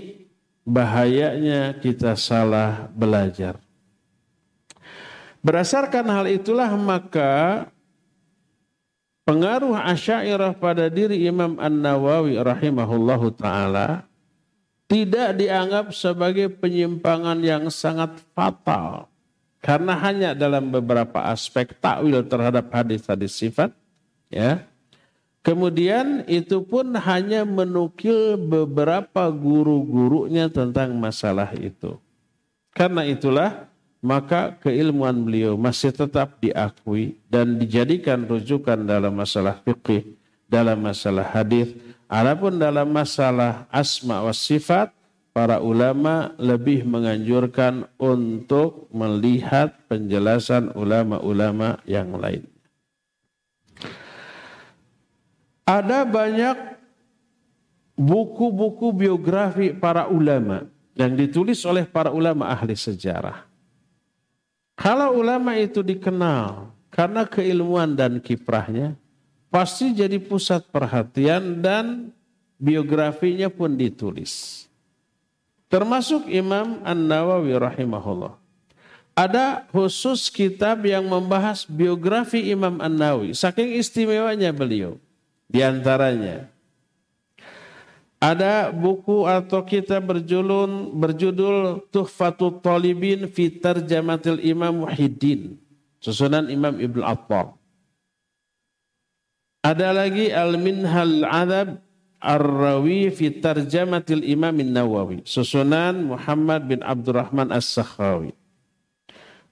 bahayanya 0.66 1.78
kita 1.78 2.18
salah 2.18 2.90
belajar. 2.90 3.62
Berdasarkan 5.38 6.10
hal 6.10 6.26
itulah 6.26 6.74
maka 6.74 7.70
pengaruh 9.26 9.74
asyairah 9.74 10.54
pada 10.54 10.86
diri 10.86 11.26
Imam 11.26 11.58
An-Nawawi 11.58 12.38
rahimahullahu 12.38 13.34
taala 13.34 14.06
tidak 14.86 15.34
dianggap 15.34 15.90
sebagai 15.90 16.46
penyimpangan 16.46 17.42
yang 17.42 17.66
sangat 17.74 18.22
fatal 18.32 19.10
Karena 19.66 19.98
hanya 19.98 20.30
dalam 20.30 20.70
beberapa 20.70 21.26
aspek 21.26 21.74
takwil 21.82 22.22
terhadap 22.22 22.70
hadis-hadis 22.70 23.34
sifat, 23.34 23.74
ya. 24.30 24.62
Kemudian 25.42 26.22
itu 26.30 26.62
pun 26.62 26.94
hanya 26.94 27.42
menukil 27.42 28.38
beberapa 28.38 29.26
guru-gurunya 29.26 30.46
tentang 30.46 30.94
masalah 30.94 31.50
itu. 31.58 31.98
Karena 32.70 33.02
itulah 33.10 33.66
maka 34.06 34.54
keilmuan 34.62 35.18
beliau 35.26 35.58
masih 35.58 35.90
tetap 35.90 36.38
diakui 36.38 37.18
dan 37.26 37.58
dijadikan 37.58 38.22
rujukan 38.22 38.78
dalam 38.86 39.10
masalah 39.10 39.58
fikih, 39.66 40.14
dalam 40.46 40.78
masalah 40.78 41.26
hadis. 41.26 41.74
Adapun 42.06 42.54
dalam 42.54 42.86
masalah 42.86 43.66
asma 43.66 44.22
wa 44.22 44.30
sifat, 44.30 44.94
para 45.34 45.58
ulama 45.58 46.30
lebih 46.38 46.86
menganjurkan 46.86 47.90
untuk 47.98 48.86
melihat 48.94 49.74
penjelasan 49.90 50.70
ulama-ulama 50.78 51.82
yang 51.82 52.14
lain. 52.14 52.46
Ada 55.66 56.06
banyak 56.06 56.78
buku-buku 57.98 58.94
biografi 58.94 59.74
para 59.74 60.06
ulama 60.06 60.70
yang 60.94 61.18
ditulis 61.18 61.58
oleh 61.66 61.82
para 61.82 62.14
ulama 62.14 62.46
ahli 62.46 62.78
sejarah. 62.78 63.45
Kalau 64.76 65.16
ulama 65.16 65.56
itu 65.56 65.80
dikenal 65.80 66.68
karena 66.92 67.24
keilmuan 67.24 67.96
dan 67.96 68.20
kiprahnya, 68.20 68.92
pasti 69.48 69.96
jadi 69.96 70.20
pusat 70.20 70.68
perhatian 70.68 71.64
dan 71.64 72.12
biografinya 72.60 73.48
pun 73.48 73.72
ditulis. 73.72 74.64
Termasuk 75.66 76.30
Imam 76.30 76.78
An-Nawawi 76.84 77.56
rahimahullah. 77.56 78.36
Ada 79.16 79.64
khusus 79.72 80.28
kitab 80.28 80.84
yang 80.84 81.08
membahas 81.08 81.64
biografi 81.64 82.52
Imam 82.52 82.76
An-Nawawi. 82.78 83.32
Saking 83.32 83.80
istimewanya 83.80 84.52
beliau. 84.52 85.00
Di 85.48 85.64
antaranya. 85.64 86.52
Ada 88.16 88.72
buku 88.72 89.28
atau 89.28 89.60
kitab 89.60 90.08
berjulun, 90.08 90.88
berjudul 90.96 91.84
Tuhfatul 91.92 92.64
Talibin 92.64 93.28
fi 93.28 93.52
Tarjamatil 93.52 94.40
Imam 94.40 94.88
Muhyiddin. 94.88 95.60
Susunan 96.00 96.48
Imam 96.48 96.80
Ibn 96.80 97.04
Attar. 97.04 97.52
Ada 99.60 99.92
lagi 99.92 100.32
Al-Minhal 100.32 101.28
Adab 101.28 101.84
Ar-Rawi 102.24 103.12
fi 103.12 103.36
Tarjamatil 103.36 104.24
Imam 104.24 104.56
Nawawi. 104.64 105.20
Susunan 105.28 106.08
Muhammad 106.08 106.64
bin 106.64 106.80
Abdurrahman 106.80 107.52
As-Sakhawi. 107.52 108.32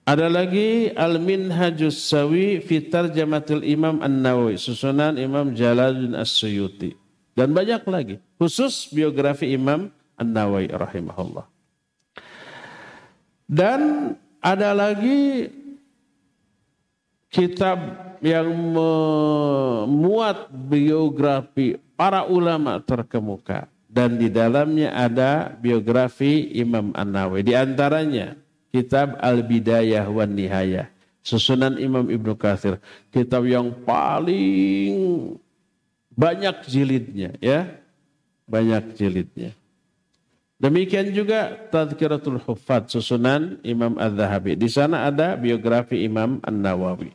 Ada 0.09 0.33
lagi 0.33 0.89
Al-Minhajus 0.97 2.01
Sawi 2.09 2.65
fi 2.65 2.81
Tarjamatil 2.81 3.61
Imam 3.61 4.01
An-Nawawi. 4.01 4.57
Susunan 4.57 5.21
Imam 5.21 5.53
Jalaluddin 5.53 6.17
As-Suyuti. 6.17 7.04
Dan 7.35 7.51
banyak 7.51 7.83
lagi. 7.91 8.17
Khusus 8.39 8.89
biografi 8.95 9.51
Imam 9.51 9.91
An-Nawawi 10.15 10.71
rahimahullah. 10.71 11.47
Dan 13.45 14.15
ada 14.39 14.71
lagi 14.73 15.51
kitab 17.29 17.79
yang 18.23 18.49
memuat 18.73 20.49
biografi 20.49 21.77
para 21.99 22.25
ulama 22.25 22.81
terkemuka 22.81 23.69
dan 23.91 24.19
di 24.19 24.27
dalamnya 24.27 24.91
ada 24.91 25.55
biografi 25.55 26.51
Imam 26.57 26.91
An-Nawawi. 26.95 27.47
Di 27.47 27.55
antaranya 27.55 28.35
kitab 28.75 29.15
Al-Bidayah 29.23 30.11
wan 30.11 30.35
Nihayah, 30.35 30.91
susunan 31.23 31.79
Imam 31.79 32.11
Ibnu 32.11 32.35
Katsir, 32.35 32.83
kitab 33.15 33.47
yang 33.47 33.71
paling 33.87 35.39
banyak 36.15 36.65
jilidnya 36.71 37.35
ya. 37.43 37.79
Banyak 38.47 38.95
jilidnya. 38.95 39.53
Demikian 40.61 41.11
juga 41.13 41.51
Tadkiratul 41.69 42.41
Huffaz 42.41 42.93
susunan 42.93 43.59
Imam 43.67 43.99
Az-Zahabi. 43.99 44.57
Di 44.57 44.71
sana 44.71 45.09
ada 45.11 45.35
biografi 45.37 46.05
Imam 46.07 46.41
An-Nawawi. 46.41 47.13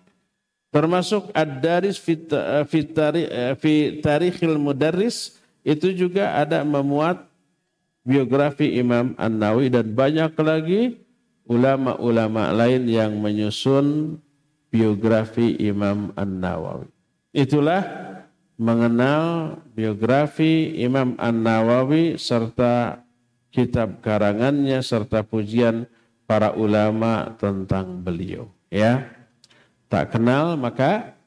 Termasuk 0.69 1.33
Ad-Daris 1.33 1.97
fi 1.97 2.19
Tarikhil 4.05 4.57
Mudarris 4.61 5.39
itu 5.65 5.89
juga 5.93 6.37
ada 6.37 6.61
memuat 6.61 7.25
biografi 8.05 8.77
Imam 8.77 9.17
An-Nawawi 9.17 9.69
dan 9.73 9.85
banyak 9.97 10.33
lagi 10.37 10.81
ulama-ulama 11.49 12.53
lain 12.53 12.85
yang 12.85 13.17
menyusun 13.17 14.17
biografi 14.69 15.57
Imam 15.57 16.13
An-Nawawi. 16.13 16.89
Itulah 17.33 18.08
mengenal 18.59 19.55
biografi 19.71 20.75
Imam 20.83 21.15
An-Nawawi 21.15 22.19
serta 22.19 23.01
kitab 23.49 24.03
karangannya 24.03 24.83
serta 24.83 25.23
pujian 25.23 25.87
para 26.27 26.53
ulama 26.53 27.33
tentang 27.39 28.03
beliau 28.03 28.51
ya 28.69 29.07
tak 29.89 30.13
kenal 30.13 30.53
maka 30.59 31.17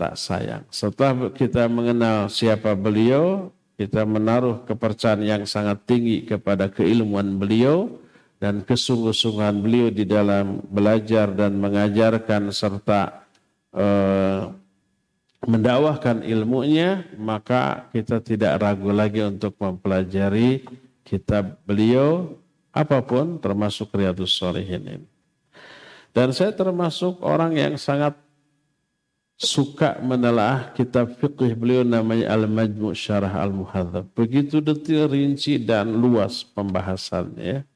tak 0.00 0.16
sayang. 0.16 0.64
Setelah 0.72 1.28
kita 1.36 1.68
mengenal 1.68 2.32
siapa 2.32 2.72
beliau, 2.72 3.52
kita 3.76 4.08
menaruh 4.08 4.64
kepercayaan 4.64 5.20
yang 5.20 5.42
sangat 5.44 5.84
tinggi 5.84 6.24
kepada 6.24 6.72
keilmuan 6.72 7.36
beliau 7.36 8.00
dan 8.40 8.64
kesungguh-sungguhan 8.64 9.60
beliau 9.60 9.92
di 9.92 10.08
dalam 10.08 10.64
belajar 10.72 11.28
dan 11.36 11.60
mengajarkan 11.60 12.48
serta 12.48 13.28
eh, 13.76 14.48
mendakwahkan 15.50 16.22
ilmunya, 16.22 17.02
maka 17.18 17.90
kita 17.90 18.22
tidak 18.22 18.62
ragu 18.62 18.94
lagi 18.94 19.18
untuk 19.26 19.58
mempelajari 19.58 20.62
kitab 21.02 21.58
beliau 21.66 22.38
apa 22.70 23.02
pun 23.02 23.42
termasuk 23.42 23.90
Riyadus 23.90 24.30
Shalihin 24.30 24.86
ini. 24.86 25.08
Dan 26.14 26.30
saya 26.30 26.54
termasuk 26.54 27.18
orang 27.22 27.54
yang 27.58 27.74
sangat 27.74 28.14
suka 29.40 29.98
menelaah 30.02 30.70
kitab 30.74 31.16
fikih 31.18 31.56
beliau 31.58 31.82
namanya 31.82 32.34
Al-Majmu' 32.34 32.94
Syarah 32.94 33.40
Al-Muhadzab. 33.42 34.06
Begitu 34.14 34.62
detil, 34.62 35.10
rinci 35.10 35.58
dan 35.58 35.90
luas 35.96 36.46
pembahasannya. 36.46 37.66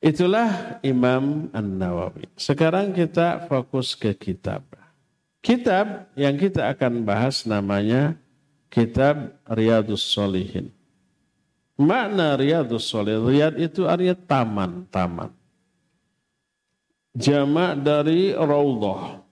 Itulah 0.00 0.78
Imam 0.86 1.50
An-Nawawi. 1.50 2.30
Sekarang 2.38 2.94
kita 2.94 3.44
fokus 3.50 3.98
ke 3.98 4.14
kitab. 4.14 4.62
Kitab 5.46 6.10
yang 6.18 6.34
kita 6.34 6.66
akan 6.74 7.06
bahas 7.06 7.46
namanya 7.46 8.18
Kitab 8.66 9.38
Riyadus 9.46 10.02
Solihin. 10.02 10.74
Makna 11.78 12.34
Riyadus 12.34 12.90
Solihin, 12.90 13.22
Riyad 13.22 13.54
itu 13.62 13.86
artinya 13.86 14.18
taman, 14.26 14.90
taman 14.90 15.30
jamak 17.16 17.80
dari 17.80 18.36
raudhah. 18.36 19.24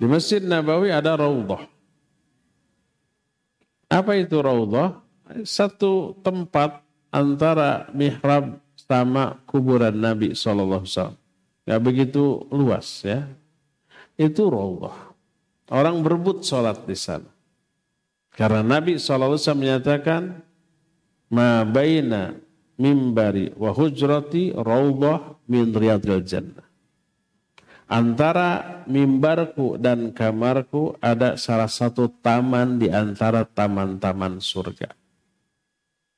Di 0.00 0.06
Masjid 0.08 0.40
Nabawi 0.40 0.94
ada 0.94 1.18
raudhah. 1.18 1.66
Apa 3.90 4.16
itu 4.16 4.38
raudhah? 4.38 5.02
Satu 5.44 6.16
tempat 6.24 6.80
antara 7.10 7.90
mihrab 7.92 8.62
sama 8.78 9.42
kuburan 9.44 9.92
Nabi 9.92 10.32
SAW. 10.32 10.86
Gak 11.68 11.82
begitu 11.84 12.48
luas 12.48 13.04
ya. 13.04 13.28
Itu 14.20 14.52
raudhah. 14.52 15.16
Orang 15.72 16.04
berebut 16.04 16.44
sholat 16.44 16.84
di 16.84 16.92
sana. 16.92 17.30
Karena 18.36 18.60
Nabi 18.60 19.00
SAW 19.00 19.40
menyatakan, 19.56 20.44
Ma 21.32 21.64
baina 21.64 22.36
mimbari 22.76 23.54
wa 23.56 23.72
hujrati 23.72 24.52
min 25.48 25.64
riyadil 25.72 26.20
jannah. 26.20 26.66
Antara 27.90 28.82
mimbarku 28.86 29.80
dan 29.80 30.14
kamarku 30.14 30.94
ada 31.02 31.34
salah 31.34 31.66
satu 31.66 32.06
taman 32.22 32.78
di 32.78 32.86
antara 32.86 33.42
taman-taman 33.42 34.38
surga. 34.38 34.94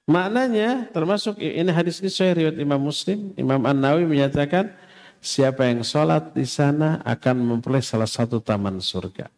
Maknanya 0.05 0.92
termasuk 0.92 1.40
ini 1.40 1.70
hadis 1.72 2.03
ini 2.03 2.12
saya 2.12 2.36
riwayat 2.36 2.59
Imam 2.61 2.82
Muslim, 2.82 3.32
Imam 3.38 3.62
An 3.64 3.78
Nawawi 3.78 4.05
menyatakan 4.05 4.74
siapa 5.22 5.70
yang 5.70 5.86
sholat 5.86 6.34
di 6.34 6.42
sana 6.42 6.98
akan 7.06 7.36
memperoleh 7.46 7.80
salah 7.80 8.10
satu 8.10 8.42
taman 8.42 8.82
surga. 8.82 9.30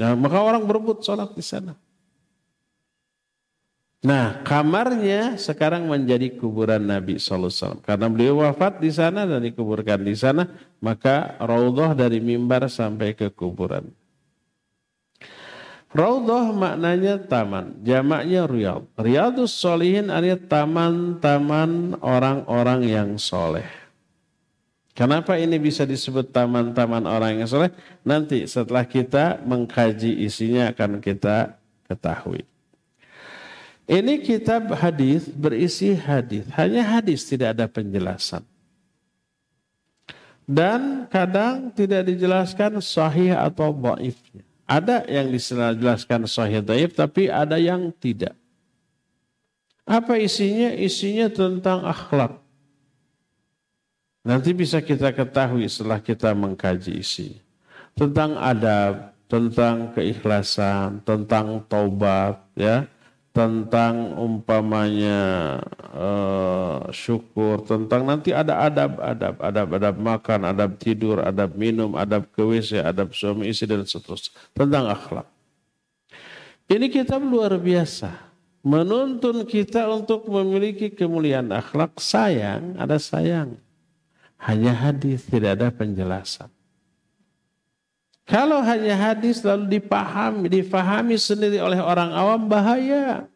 Nah, 0.00 0.16
maka 0.16 0.40
orang 0.40 0.64
berebut 0.64 1.04
sholat 1.04 1.36
di 1.36 1.44
sana. 1.44 1.76
Nah, 4.06 4.44
kamarnya 4.46 5.34
sekarang 5.34 5.88
menjadi 5.88 6.36
kuburan 6.36 6.84
Nabi 6.84 7.18
SAW. 7.18 7.82
Karena 7.82 8.06
beliau 8.06 8.44
wafat 8.44 8.78
di 8.80 8.92
sana 8.92 9.26
dan 9.26 9.42
dikuburkan 9.42 10.04
di 10.04 10.14
sana, 10.14 10.46
maka 10.78 11.34
raudhah 11.42 11.96
dari 11.96 12.22
mimbar 12.22 12.70
sampai 12.70 13.16
ke 13.16 13.32
kuburan. 13.32 13.88
Raudhah 15.96 16.52
maknanya 16.52 17.18
taman, 17.24 17.80
jamaknya 17.80 18.44
riyad. 18.44 18.84
Riyadus 19.00 19.56
solihin 19.56 20.12
artinya 20.12 20.38
taman-taman 20.44 21.96
orang-orang 22.04 22.84
yang 22.84 23.10
soleh. 23.16 23.85
Kenapa 24.96 25.36
ini 25.36 25.60
bisa 25.60 25.84
disebut 25.84 26.32
taman-taman 26.32 27.04
orang 27.04 27.36
yang 27.36 27.44
soleh? 27.44 27.68
Nanti 28.00 28.48
setelah 28.48 28.80
kita 28.88 29.44
mengkaji 29.44 30.24
isinya 30.24 30.72
akan 30.72 31.04
kita 31.04 31.52
ketahui. 31.84 32.48
Ini 33.84 34.24
kitab 34.24 34.72
hadis 34.72 35.28
berisi 35.28 35.92
hadis, 35.92 36.48
hanya 36.56 36.80
hadis 36.80 37.28
tidak 37.28 37.52
ada 37.52 37.68
penjelasan. 37.68 38.40
Dan 40.48 41.04
kadang 41.12 41.68
tidak 41.76 42.08
dijelaskan 42.08 42.80
sahih 42.80 43.36
atau 43.36 43.76
dhaifnya. 43.76 44.48
Ada 44.64 45.04
yang 45.12 45.28
dijelaskan 45.28 46.24
sahih 46.24 46.64
dhaif 46.64 46.96
tapi 46.96 47.28
ada 47.28 47.60
yang 47.60 47.92
tidak. 48.00 48.32
Apa 49.84 50.16
isinya? 50.16 50.72
Isinya 50.72 51.28
tentang 51.28 51.84
akhlak 51.84 52.45
Nanti 54.26 54.50
bisa 54.50 54.82
kita 54.82 55.14
ketahui 55.14 55.70
setelah 55.70 56.02
kita 56.02 56.34
mengkaji 56.34 56.98
isi. 56.98 57.38
Tentang 57.94 58.34
adab, 58.34 59.14
tentang 59.30 59.94
keikhlasan, 59.94 60.98
tentang 61.06 61.62
taubat, 61.70 62.42
ya, 62.58 62.90
tentang 63.30 64.18
umpamanya 64.18 65.22
uh, 65.94 66.90
syukur, 66.90 67.62
tentang 67.70 68.02
nanti 68.02 68.34
ada 68.34 68.66
adab-adab, 68.66 69.34
adab-adab 69.38 69.94
makan, 69.94 70.40
adab 70.50 70.74
tidur, 70.74 71.22
adab 71.22 71.54
minum, 71.54 71.94
adab 71.94 72.26
ke 72.26 72.42
WC, 72.42 72.82
adab 72.82 73.14
suami 73.14 73.46
istri 73.46 73.70
dan 73.70 73.86
seterusnya. 73.86 74.34
Tentang 74.50 74.90
akhlak. 74.90 75.30
Ini 76.66 76.90
kitab 76.90 77.22
luar 77.22 77.54
biasa. 77.62 78.10
Menuntun 78.66 79.46
kita 79.46 79.86
untuk 79.86 80.26
memiliki 80.26 80.90
kemuliaan 80.90 81.54
akhlak. 81.54 81.94
Sayang, 82.02 82.74
ada 82.74 82.98
sayang 82.98 83.62
hanya 84.36 84.72
hadis, 84.76 85.24
tidak 85.24 85.56
ada 85.60 85.68
penjelasan. 85.72 86.52
Kalau 88.26 88.58
hanya 88.58 88.98
hadis 88.98 89.40
lalu 89.46 89.78
dipahami, 89.78 90.50
difahami 90.50 91.14
sendiri 91.14 91.62
oleh 91.62 91.78
orang 91.78 92.10
awam 92.10 92.50
bahaya. 92.50 93.30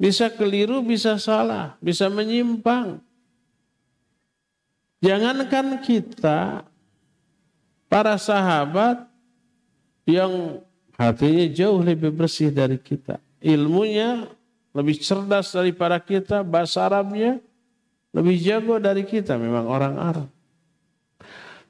Bisa 0.00 0.30
keliru, 0.32 0.80
bisa 0.80 1.18
salah, 1.20 1.76
bisa 1.82 2.08
menyimpang. 2.08 3.02
Jangankan 5.02 5.82
kita, 5.82 6.64
para 7.90 8.14
sahabat 8.14 9.10
yang 10.06 10.62
hatinya 10.94 11.44
jauh 11.50 11.82
lebih 11.82 12.14
bersih 12.14 12.54
dari 12.54 12.78
kita. 12.78 13.18
Ilmunya 13.42 14.30
lebih 14.70 15.02
cerdas 15.02 15.50
daripada 15.50 15.98
kita, 15.98 16.46
bahasa 16.46 16.86
Arabnya 16.86 17.42
lebih 18.10 18.36
jago 18.42 18.76
dari 18.82 19.06
kita 19.06 19.38
memang 19.38 19.66
orang 19.66 19.94
Arab. 19.98 20.28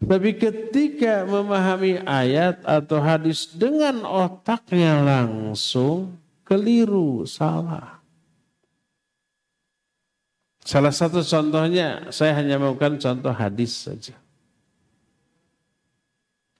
Tapi 0.00 0.32
ketika 0.32 1.28
memahami 1.28 2.00
ayat 2.08 2.64
atau 2.64 3.04
hadis 3.04 3.44
dengan 3.52 4.00
otaknya 4.08 5.04
langsung 5.04 6.16
keliru, 6.40 7.28
salah. 7.28 8.00
Salah 10.64 10.92
satu 10.92 11.20
contohnya, 11.20 12.08
saya 12.08 12.32
hanya 12.40 12.56
melakukan 12.56 12.96
contoh 12.96 13.32
hadis 13.32 13.76
saja. 13.76 14.16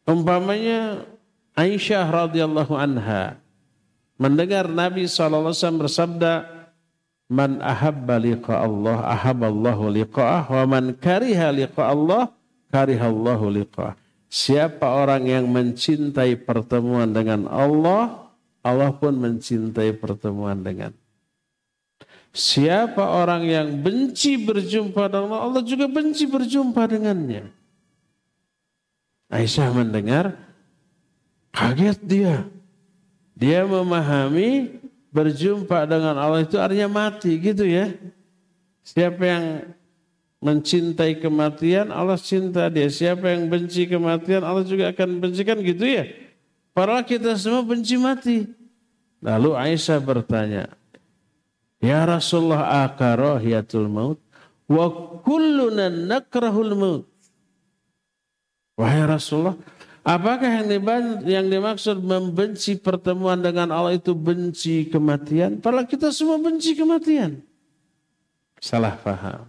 Umpamanya 0.05 1.09
Aisyah 1.57 2.05
radhiyallahu 2.09 2.77
anha 2.77 3.41
mendengar 4.21 4.69
Nabi 4.69 5.09
SAW 5.09 5.81
bersabda, 5.81 6.60
Man 7.31 7.63
ahabba 7.63 8.19
liqa 8.19 8.67
Allah 8.67 9.07
ahaballahu 9.07 9.87
liqa'ah 9.95 10.51
wa 10.51 10.65
man 10.67 10.99
kariha 10.99 11.55
liqa 11.55 11.95
Allah 11.95 12.35
karihallahu 12.75 13.55
liqa'ah. 13.55 13.95
Siapa 14.27 14.83
orang 14.83 15.27
yang 15.31 15.47
mencintai 15.47 16.39
pertemuan 16.43 17.11
dengan 17.11 17.47
Allah, 17.47 18.31
Allah 18.67 18.91
pun 18.95 19.15
mencintai 19.15 19.95
pertemuan 19.95 20.59
dengan. 20.59 20.91
Siapa 22.31 23.03
orang 23.03 23.43
yang 23.43 23.69
benci 23.83 24.39
berjumpa 24.39 25.11
dengan 25.11 25.35
Allah, 25.35 25.41
Allah 25.51 25.63
juga 25.67 25.91
benci 25.91 26.31
berjumpa 26.31 26.83
dengannya. 26.87 27.51
Aisyah 29.31 29.71
mendengar, 29.75 30.35
kaget 31.55 31.99
dia. 32.03 32.47
Dia 33.35 33.67
memahami 33.67 34.79
berjumpa 35.11 35.87
dengan 35.87 36.15
Allah 36.17 36.47
itu 36.47 36.57
artinya 36.57 36.87
mati 36.87 37.37
gitu 37.39 37.67
ya. 37.67 37.95
Siapa 38.87 39.23
yang 39.23 39.45
mencintai 40.41 41.21
kematian, 41.21 41.93
Allah 41.93 42.17
cinta 42.17 42.67
dia. 42.73 42.89
Siapa 42.89 43.29
yang 43.29 43.47
benci 43.47 43.85
kematian, 43.85 44.41
Allah 44.41 44.65
juga 44.65 44.89
akan 44.91 45.21
bencikan 45.21 45.61
gitu 45.61 45.85
ya. 45.85 46.09
Padahal 46.73 47.05
kita 47.05 47.37
semua 47.37 47.61
benci 47.61 48.01
mati. 48.01 48.49
Lalu 49.21 49.53
Aisyah 49.53 50.01
bertanya, 50.01 50.65
Ya 51.81 52.05
Rasulullah 52.05 52.89
akarohiyatul 52.89 53.89
maut 53.89 54.21
wa 54.65 54.87
kulluna 55.21 55.93
nakrahul 55.93 56.73
maut. 56.77 57.05
Wahai 58.81 59.05
Rasulullah, 59.05 59.61
Apakah 60.01 60.65
yang 61.29 61.47
dimaksud 61.53 62.01
membenci 62.01 62.81
pertemuan 62.81 63.37
dengan 63.37 63.69
Allah 63.69 64.01
itu 64.01 64.17
benci 64.17 64.89
kematian? 64.89 65.61
Padahal 65.61 65.85
kita 65.85 66.09
semua 66.09 66.41
benci 66.41 66.73
kematian. 66.73 67.45
Salah 68.61 68.97
faham. 68.97 69.45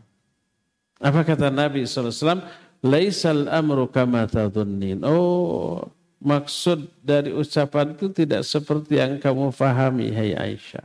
Apa 1.00 1.24
kata 1.24 1.48
Nabi 1.48 1.88
SAW? 1.88 2.44
Laisal 2.84 3.48
amru 3.48 3.88
kama 3.88 4.28
tadunnin. 4.28 5.00
Oh, 5.08 5.88
maksud 6.20 6.90
dari 7.00 7.32
ucapan 7.32 7.96
itu 7.96 8.12
tidak 8.12 8.44
seperti 8.44 9.00
yang 9.00 9.24
kamu 9.24 9.56
fahami, 9.56 10.12
hai 10.12 10.36
Aisyah. 10.36 10.84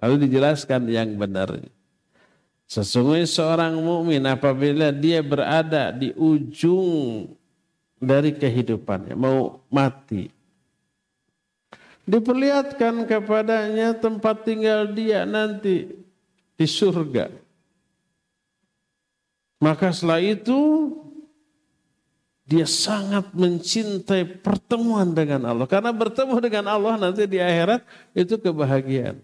Lalu 0.00 0.30
dijelaskan 0.30 0.86
yang 0.86 1.18
benarnya. 1.18 1.68
Sesungguhnya 2.70 3.26
seorang 3.26 3.74
mukmin 3.82 4.22
apabila 4.22 4.94
dia 4.94 5.18
berada 5.26 5.90
di 5.90 6.14
ujung 6.14 7.26
dari 8.00 8.32
kehidupannya, 8.32 9.12
mau 9.12 9.60
mati. 9.68 10.32
Diperlihatkan 12.08 13.06
kepadanya 13.06 13.94
tempat 13.94 14.42
tinggal 14.42 14.88
dia 14.90 15.28
nanti 15.28 15.86
di 16.56 16.66
surga. 16.66 17.30
Maka 19.60 19.92
setelah 19.92 20.24
itu 20.24 20.90
dia 22.48 22.66
sangat 22.66 23.30
mencintai 23.30 24.42
pertemuan 24.42 25.14
dengan 25.14 25.46
Allah. 25.46 25.68
Karena 25.70 25.94
bertemu 25.94 26.34
dengan 26.42 26.66
Allah 26.66 26.98
nanti 26.98 27.28
di 27.28 27.38
akhirat 27.38 27.84
itu 28.16 28.34
kebahagiaan. 28.40 29.22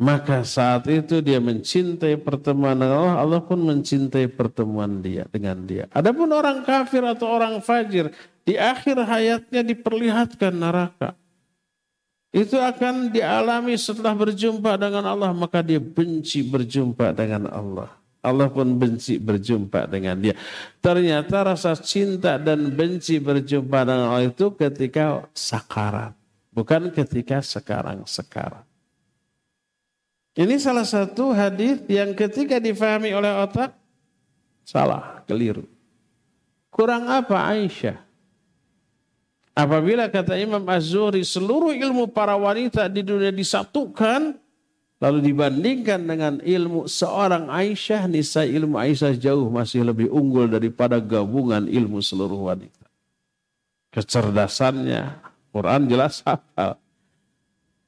Maka 0.00 0.42
saat 0.42 0.88
itu 0.88 1.20
dia 1.20 1.38
mencintai 1.38 2.18
pertemuan 2.18 2.74
dengan 2.74 2.96
Allah, 3.06 3.16
Allah 3.22 3.40
pun 3.44 3.60
mencintai 3.60 4.26
pertemuan 4.32 5.04
dia 5.04 5.28
dengan 5.28 5.62
dia. 5.62 5.86
Adapun 5.92 6.32
orang 6.32 6.64
kafir 6.64 7.04
atau 7.04 7.28
orang 7.28 7.60
fajir, 7.60 8.10
di 8.42 8.58
akhir 8.58 8.98
hayatnya 8.98 9.62
diperlihatkan 9.62 10.52
neraka. 10.56 11.14
Itu 12.32 12.56
akan 12.56 13.12
dialami 13.12 13.76
setelah 13.76 14.16
berjumpa 14.16 14.80
dengan 14.80 15.04
Allah, 15.04 15.30
maka 15.36 15.60
dia 15.60 15.78
benci 15.78 16.40
berjumpa 16.40 17.12
dengan 17.12 17.52
Allah. 17.52 17.92
Allah 18.22 18.48
pun 18.48 18.78
benci 18.78 19.20
berjumpa 19.20 19.90
dengan 19.90 20.16
dia. 20.16 20.32
Ternyata 20.80 21.52
rasa 21.52 21.76
cinta 21.76 22.40
dan 22.40 22.72
benci 22.72 23.20
berjumpa 23.20 23.84
dengan 23.84 24.14
Allah 24.16 24.32
itu 24.32 24.48
ketika 24.56 25.26
sakarat. 25.36 26.16
Bukan 26.54 26.88
ketika 26.94 27.44
sekarang-sekarang. 27.44 28.71
Ini 30.32 30.56
salah 30.56 30.88
satu 30.88 31.36
hadis 31.36 31.84
yang 31.92 32.16
ketika 32.16 32.56
difahami 32.56 33.12
oleh 33.12 33.32
otak 33.36 33.76
salah, 34.64 35.20
keliru. 35.28 35.68
Kurang 36.72 37.04
apa 37.04 37.36
Aisyah? 37.52 38.00
Apabila 39.52 40.08
kata 40.08 40.40
Imam 40.40 40.64
Az-Zuhri 40.64 41.20
seluruh 41.20 41.76
ilmu 41.76 42.08
para 42.08 42.32
wanita 42.40 42.88
di 42.88 43.04
dunia 43.04 43.28
disatukan 43.28 44.40
lalu 44.96 45.18
dibandingkan 45.20 46.00
dengan 46.00 46.34
ilmu 46.40 46.88
seorang 46.88 47.52
Aisyah, 47.52 48.08
nisa 48.08 48.48
ilmu 48.48 48.80
Aisyah 48.80 49.12
jauh 49.20 49.52
masih 49.52 49.84
lebih 49.84 50.08
unggul 50.08 50.48
daripada 50.48 50.96
gabungan 50.96 51.68
ilmu 51.68 52.00
seluruh 52.00 52.48
wanita. 52.48 52.88
Kecerdasannya, 53.92 55.20
Quran 55.52 55.84
jelas 55.84 56.24
hafal. 56.24 56.80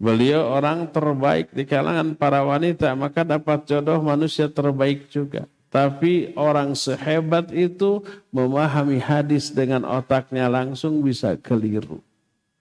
Beliau 0.05 0.53
orang 0.53 0.85
terbaik 0.93 1.57
di 1.57 1.65
kalangan 1.65 2.13
para 2.13 2.45
wanita, 2.45 2.93
maka 2.93 3.25
dapat 3.25 3.65
jodoh 3.65 4.05
manusia 4.05 4.53
terbaik 4.53 5.09
juga. 5.09 5.49
Tapi 5.73 6.37
orang 6.37 6.77
sehebat 6.77 7.49
itu 7.49 8.05
memahami 8.29 9.01
hadis 9.01 9.49
dengan 9.49 9.81
otaknya 9.89 10.45
langsung 10.45 11.01
bisa 11.01 11.41
keliru. 11.41 12.05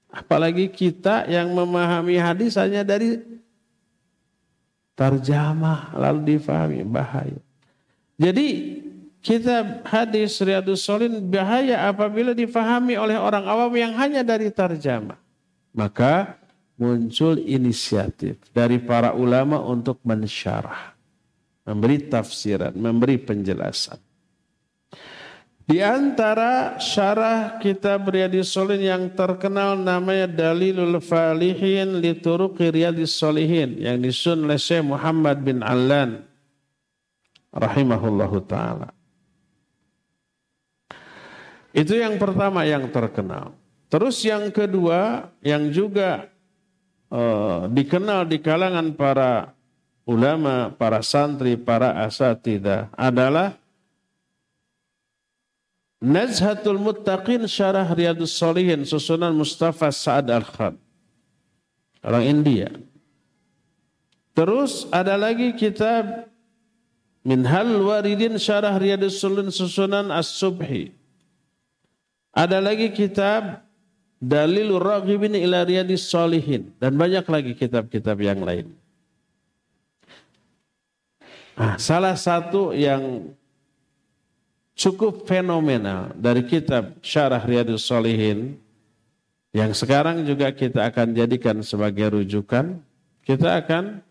Apalagi 0.08 0.72
kita 0.72 1.28
yang 1.28 1.52
memahami 1.52 2.16
hadis 2.16 2.56
hanya 2.56 2.80
dari 2.80 3.20
terjemah 4.96 6.00
lalu 6.00 6.40
difahami 6.40 6.80
bahaya. 6.88 7.44
Jadi 8.16 8.80
kitab 9.20 9.84
hadis 9.84 10.40
Riyadus 10.40 10.80
Solin 10.80 11.20
bahaya 11.28 11.92
apabila 11.92 12.32
difahami 12.32 12.96
oleh 12.96 13.20
orang 13.20 13.44
awam 13.52 13.74
yang 13.76 13.92
hanya 14.00 14.24
dari 14.24 14.48
tarjamah. 14.48 15.20
Maka 15.76 16.40
muncul 16.78 17.38
inisiatif 17.38 18.42
dari 18.52 18.82
para 18.82 19.14
ulama 19.14 19.62
untuk 19.62 20.02
mensyarah, 20.02 20.94
memberi 21.66 21.98
tafsiran, 22.10 22.74
memberi 22.74 23.22
penjelasan. 23.22 24.02
Di 25.64 25.80
antara 25.80 26.76
syarah 26.76 27.56
kitab 27.64 28.12
Riyadis 28.12 28.52
Solihin 28.52 28.84
yang 28.84 29.04
terkenal 29.16 29.80
namanya 29.80 30.28
Dalilul 30.28 31.00
Falihin 31.00 32.04
li 32.04 32.12
Riyadis 32.20 33.16
Solihin 33.16 33.80
yang 33.80 34.04
disusun 34.04 34.44
oleh 34.44 34.60
Syekh 34.60 34.84
Muhammad 34.84 35.40
bin 35.40 35.64
Allan 35.64 36.28
rahimahullahu 37.56 38.44
taala. 38.44 38.92
Itu 41.72 41.96
yang 41.96 42.20
pertama 42.20 42.68
yang 42.68 42.92
terkenal. 42.92 43.56
Terus 43.88 44.20
yang 44.26 44.52
kedua 44.52 45.32
yang 45.40 45.72
juga 45.72 46.33
uh, 47.14 47.70
dikenal 47.70 48.26
di 48.26 48.42
kalangan 48.42 48.98
para 48.98 49.54
ulama, 50.04 50.74
para 50.74 51.06
santri, 51.06 51.54
para 51.54 51.94
asatidah 52.04 52.90
adalah 52.98 53.56
Nazhatul 56.04 56.82
Muttaqin 56.82 57.48
Syarah 57.48 57.88
Riyadus 57.88 58.36
Solihin 58.36 58.84
susunan 58.84 59.32
Mustafa 59.32 59.88
Sa'ad 59.88 60.28
Al-Khan. 60.28 60.76
Orang 62.04 62.28
India. 62.28 62.68
Terus 64.36 64.84
ada 64.92 65.16
lagi 65.16 65.56
kitab 65.56 66.28
Minhal 67.24 67.80
Waridin 67.80 68.36
Syarah 68.36 68.76
Riyadus 68.76 69.24
Solihin 69.24 69.48
susunan 69.48 70.12
As-Subhi. 70.12 70.92
Ada 72.36 72.60
lagi 72.60 72.92
kitab 72.92 73.64
Dalilur 74.24 74.80
Raghibin 74.80 75.36
ila 75.36 75.68
Riyadis 75.68 76.08
Solihin. 76.08 76.72
Dan 76.80 76.96
banyak 76.96 77.28
lagi 77.28 77.52
kitab-kitab 77.52 78.16
yang 78.24 78.40
lain. 78.40 78.72
Nah, 81.60 81.76
salah 81.76 82.16
satu 82.16 82.72
yang 82.72 83.28
cukup 84.74 85.28
fenomenal 85.28 86.16
dari 86.16 86.48
kitab 86.48 86.98
Syarah 87.04 87.44
Riyadus 87.44 87.84
Solihin 87.84 88.56
yang 89.54 89.76
sekarang 89.76 90.24
juga 90.24 90.50
kita 90.56 90.88
akan 90.88 91.14
jadikan 91.14 91.60
sebagai 91.62 92.16
rujukan. 92.16 92.80
Kita 93.22 93.60
akan 93.60 94.02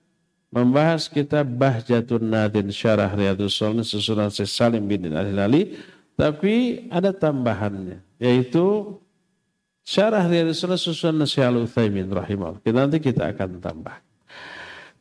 membahas 0.52 1.08
kitab 1.08 1.48
Bahjatun 1.48 2.28
Nadin 2.28 2.68
Syarah 2.68 3.10
Riyadus 3.10 3.56
Solihin 3.56 3.88
susunan 3.88 4.28
Salim 4.28 4.84
bin 4.84 5.08
Ali 5.16 5.80
tapi 6.14 6.86
ada 6.92 7.10
tambahannya 7.10 7.98
yaitu 8.20 8.94
Syarah 9.82 10.22
Riyadus 10.30 10.62
Solihin 10.62 10.78
susunan 10.78 11.26
Syahal 11.26 11.66
Uthaymin 11.66 12.06
rahimahullah. 12.06 12.62
Kita 12.62 12.78
nanti 12.78 13.02
kita 13.02 13.34
akan 13.34 13.58
tambah. 13.58 13.98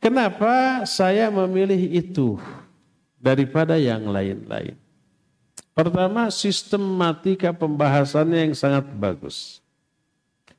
Kenapa 0.02 0.82
saya 0.82 1.30
memilih 1.30 1.78
itu 1.94 2.34
daripada 3.22 3.78
yang 3.78 4.10
lain-lain? 4.10 4.74
Pertama, 5.72 6.28
sistematika 6.28 7.54
pembahasannya 7.54 8.50
yang 8.50 8.54
sangat 8.58 8.90
bagus. 8.92 9.62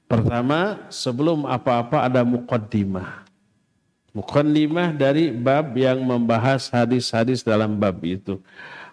Pertama, 0.07 0.87
sebelum 0.87 1.43
apa-apa 1.43 2.07
ada 2.07 2.23
mukaddimah. 2.23 3.27
Mukaddimah 4.15 4.95
dari 4.95 5.29
bab 5.29 5.75
yang 5.75 6.01
membahas 6.01 6.71
hadis-hadis 6.71 7.43
dalam 7.43 7.75
bab 7.77 7.99
itu. 8.01 8.39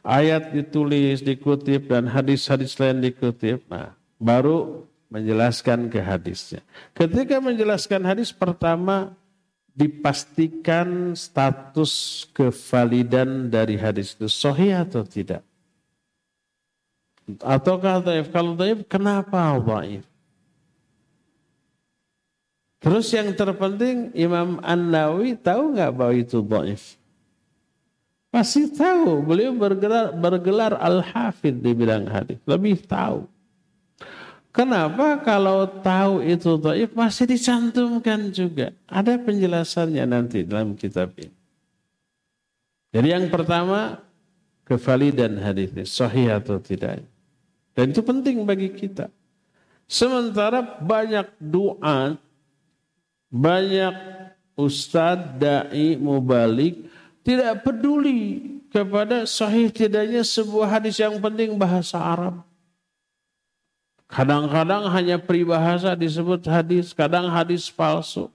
Ayat 0.02 0.50
ditulis, 0.50 1.22
dikutip, 1.22 1.88
dan 1.88 2.10
hadis-hadis 2.10 2.74
lain 2.76 3.00
dikutip. 3.00 3.64
Nah, 3.70 3.94
baru 4.20 4.89
menjelaskan 5.10 5.90
ke 5.90 5.98
hadisnya. 5.98 6.62
Ketika 6.94 7.42
menjelaskan 7.42 8.06
hadis 8.06 8.30
pertama 8.30 9.12
dipastikan 9.74 11.14
status 11.18 12.26
kevalidan 12.34 13.50
dari 13.50 13.78
hadis 13.78 14.14
itu 14.14 14.30
sahih 14.30 14.82
atau 14.82 15.02
tidak. 15.06 15.42
Ataukah 17.38 18.02
daif? 18.02 18.26
Kalau 18.34 18.58
daif, 18.58 18.82
kenapa 18.90 19.54
daif? 19.62 20.02
Terus 22.80 23.06
yang 23.12 23.30
terpenting 23.36 24.10
Imam 24.16 24.58
An-Nawawi 24.64 25.36
tahu 25.38 25.76
nggak 25.76 25.92
bahwa 25.94 26.14
itu 26.16 26.42
daif? 26.42 26.98
Pasti 28.30 28.66
tahu. 28.70 29.22
Beliau 29.22 29.54
bergelar, 29.54 30.14
bergelar 30.14 30.72
Al-Hafidh 30.78 31.62
di 31.62 31.70
bidang 31.74 32.06
hadis. 32.10 32.38
Lebih 32.46 32.82
tahu. 32.86 33.29
Kenapa 34.50 35.22
kalau 35.22 35.62
tahu 35.78 36.26
itu 36.26 36.58
daif 36.58 36.90
masih 36.90 37.30
dicantumkan 37.30 38.34
juga? 38.34 38.74
Ada 38.90 39.14
penjelasannya 39.14 40.04
nanti 40.10 40.42
dalam 40.42 40.74
kitab 40.74 41.14
ini. 41.14 41.30
Jadi 42.90 43.08
yang 43.14 43.30
pertama, 43.30 44.02
kevalidan 44.66 45.38
hadisnya, 45.38 45.86
sahih 45.86 46.34
atau 46.34 46.58
tidak. 46.58 47.06
Dan 47.78 47.94
itu 47.94 48.02
penting 48.02 48.42
bagi 48.42 48.74
kita. 48.74 49.06
Sementara 49.86 50.82
banyak 50.82 51.30
doa, 51.38 52.18
banyak 53.30 53.94
ustadz, 54.58 55.38
da'i, 55.38 55.94
mubalik, 55.94 56.90
tidak 57.22 57.62
peduli 57.62 58.58
kepada 58.74 59.22
sahih 59.30 59.70
tidaknya 59.70 60.26
sebuah 60.26 60.78
hadis 60.78 60.98
yang 60.98 61.14
penting 61.22 61.54
bahasa 61.54 62.02
Arab. 62.02 62.49
Kadang-kadang 64.10 64.90
hanya 64.90 65.22
peribahasa 65.22 65.94
disebut 65.94 66.42
hadis, 66.50 66.90
kadang 66.90 67.30
hadis 67.30 67.70
palsu. 67.70 68.26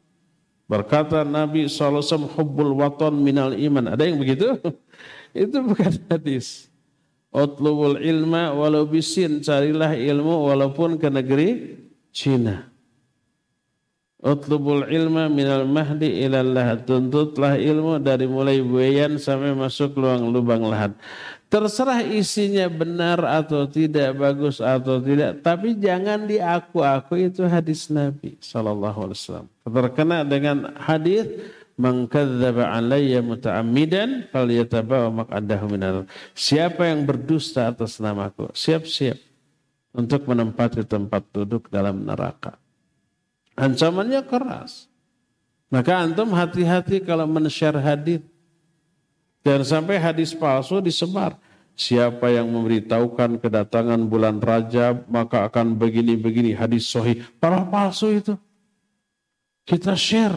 Berkata 0.65 1.21
Nabi 1.21 1.67
SAW, 1.67 2.26
hubbul 2.32 2.80
waton 2.80 3.19
minal 3.21 3.51
iman. 3.53 3.93
Ada 3.93 4.07
yang 4.07 4.17
begitu? 4.17 4.55
Itu 5.36 5.61
bukan 5.61 5.93
hadis. 6.09 6.71
Utlubul 7.36 7.99
ilma 7.99 8.55
walau 8.55 8.88
bisin, 8.88 9.43
carilah 9.43 9.91
ilmu 9.93 10.47
walaupun 10.47 10.95
ke 10.95 11.11
negeri 11.11 11.76
Cina. 12.15 12.71
Utlubul 14.26 14.89
ilma 14.89 15.30
minal 15.30 15.67
mahdi 15.67 16.23
ilallah. 16.23 16.82
Tuntutlah 16.82 17.59
ilmu 17.59 17.99
dari 17.99 18.26
mulai 18.26 18.63
buayan 18.63 19.21
sampai 19.21 19.51
masuk 19.53 19.99
luang 19.99 20.32
lubang 20.32 20.65
lahat. 20.65 20.95
Terserah 21.46 22.02
isinya 22.04 22.66
benar 22.68 23.22
atau 23.22 23.70
tidak, 23.70 24.18
bagus 24.18 24.58
atau 24.60 24.98
tidak. 25.00 25.46
Tapi 25.46 25.78
jangan 25.78 26.26
diaku-aku 26.26 27.22
itu 27.22 27.46
hadis 27.46 27.88
Nabi 27.88 28.36
Sallallahu 28.41 29.00
Alaihi 29.08 29.20
Wasallam. 29.22 29.48
Terkena 29.64 30.18
dengan 30.26 30.74
hadis 30.76 31.30
Man 31.76 32.08
kadzdzaba 32.08 32.72
alayya 32.72 33.20
muta'ammidan 33.20 34.32
falyatabawa 34.32 35.12
maq'adahu 35.12 35.66
minal. 35.68 36.08
Siapa 36.32 36.88
yang 36.88 37.04
berdusta 37.04 37.68
atas 37.68 38.00
namaku, 38.00 38.48
siap-siap 38.56 39.20
untuk 39.91 40.24
menempati 40.24 40.88
tempat 40.88 41.28
duduk 41.36 41.68
dalam 41.68 42.08
neraka. 42.08 42.56
Ancamannya 43.60 44.24
keras. 44.24 44.88
Maka 45.68 46.00
antum 46.00 46.32
hati-hati 46.32 47.04
kalau 47.04 47.28
men-share 47.28 47.80
hadis. 47.84 48.24
Jangan 49.46 49.64
sampai 49.64 50.02
hadis 50.02 50.34
palsu 50.34 50.82
disebar. 50.82 51.38
Siapa 51.76 52.32
yang 52.34 52.50
memberitahukan 52.50 53.38
kedatangan 53.38 54.00
bulan 54.10 54.41
Rajab 54.41 55.06
maka 55.06 55.46
akan 55.46 55.78
begini-begini 55.78 56.58
hadis 56.58 56.89
sahih. 56.89 57.22
Para 57.38 57.62
palsu 57.62 58.10
itu. 58.10 58.34
Kita 59.66 59.93
share 59.93 60.36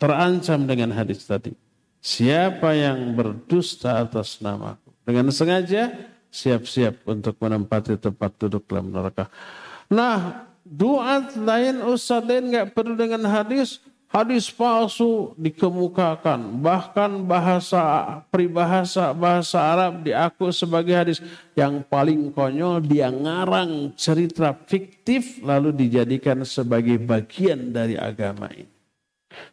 terancam 0.00 0.64
dengan 0.64 0.96
hadis 0.96 1.28
tadi. 1.28 1.52
Siapa 2.00 2.72
yang 2.72 3.12
berdusta 3.12 4.00
atas 4.00 4.40
namaku 4.40 4.90
dengan 5.04 5.28
sengaja 5.28 5.92
siap-siap 6.32 7.04
untuk 7.04 7.36
menempati 7.36 8.00
tempat 8.00 8.32
duduk 8.40 8.64
dalam 8.66 8.88
neraka. 8.88 9.28
Nah, 9.92 10.48
doa 10.64 11.20
lain 11.36 11.84
ustaz 11.84 12.24
lain 12.24 12.48
nggak 12.48 12.72
perlu 12.72 12.96
dengan 12.96 13.22
hadis, 13.28 13.78
hadis 14.12 14.52
palsu 14.52 15.32
dikemukakan, 15.40 16.60
bahkan 16.60 17.24
bahasa 17.24 17.80
peribahasa 18.28 19.16
bahasa 19.16 19.58
Arab 19.58 20.04
diaku 20.04 20.52
sebagai 20.52 20.92
hadis 20.94 21.18
yang 21.56 21.80
paling 21.82 22.30
konyol 22.30 22.84
dia 22.84 23.08
ngarang 23.08 23.96
cerita 23.96 24.52
fiktif 24.68 25.40
lalu 25.40 25.72
dijadikan 25.72 26.44
sebagai 26.44 27.00
bagian 27.00 27.72
dari 27.72 27.96
agama 27.96 28.52
ini. 28.52 28.70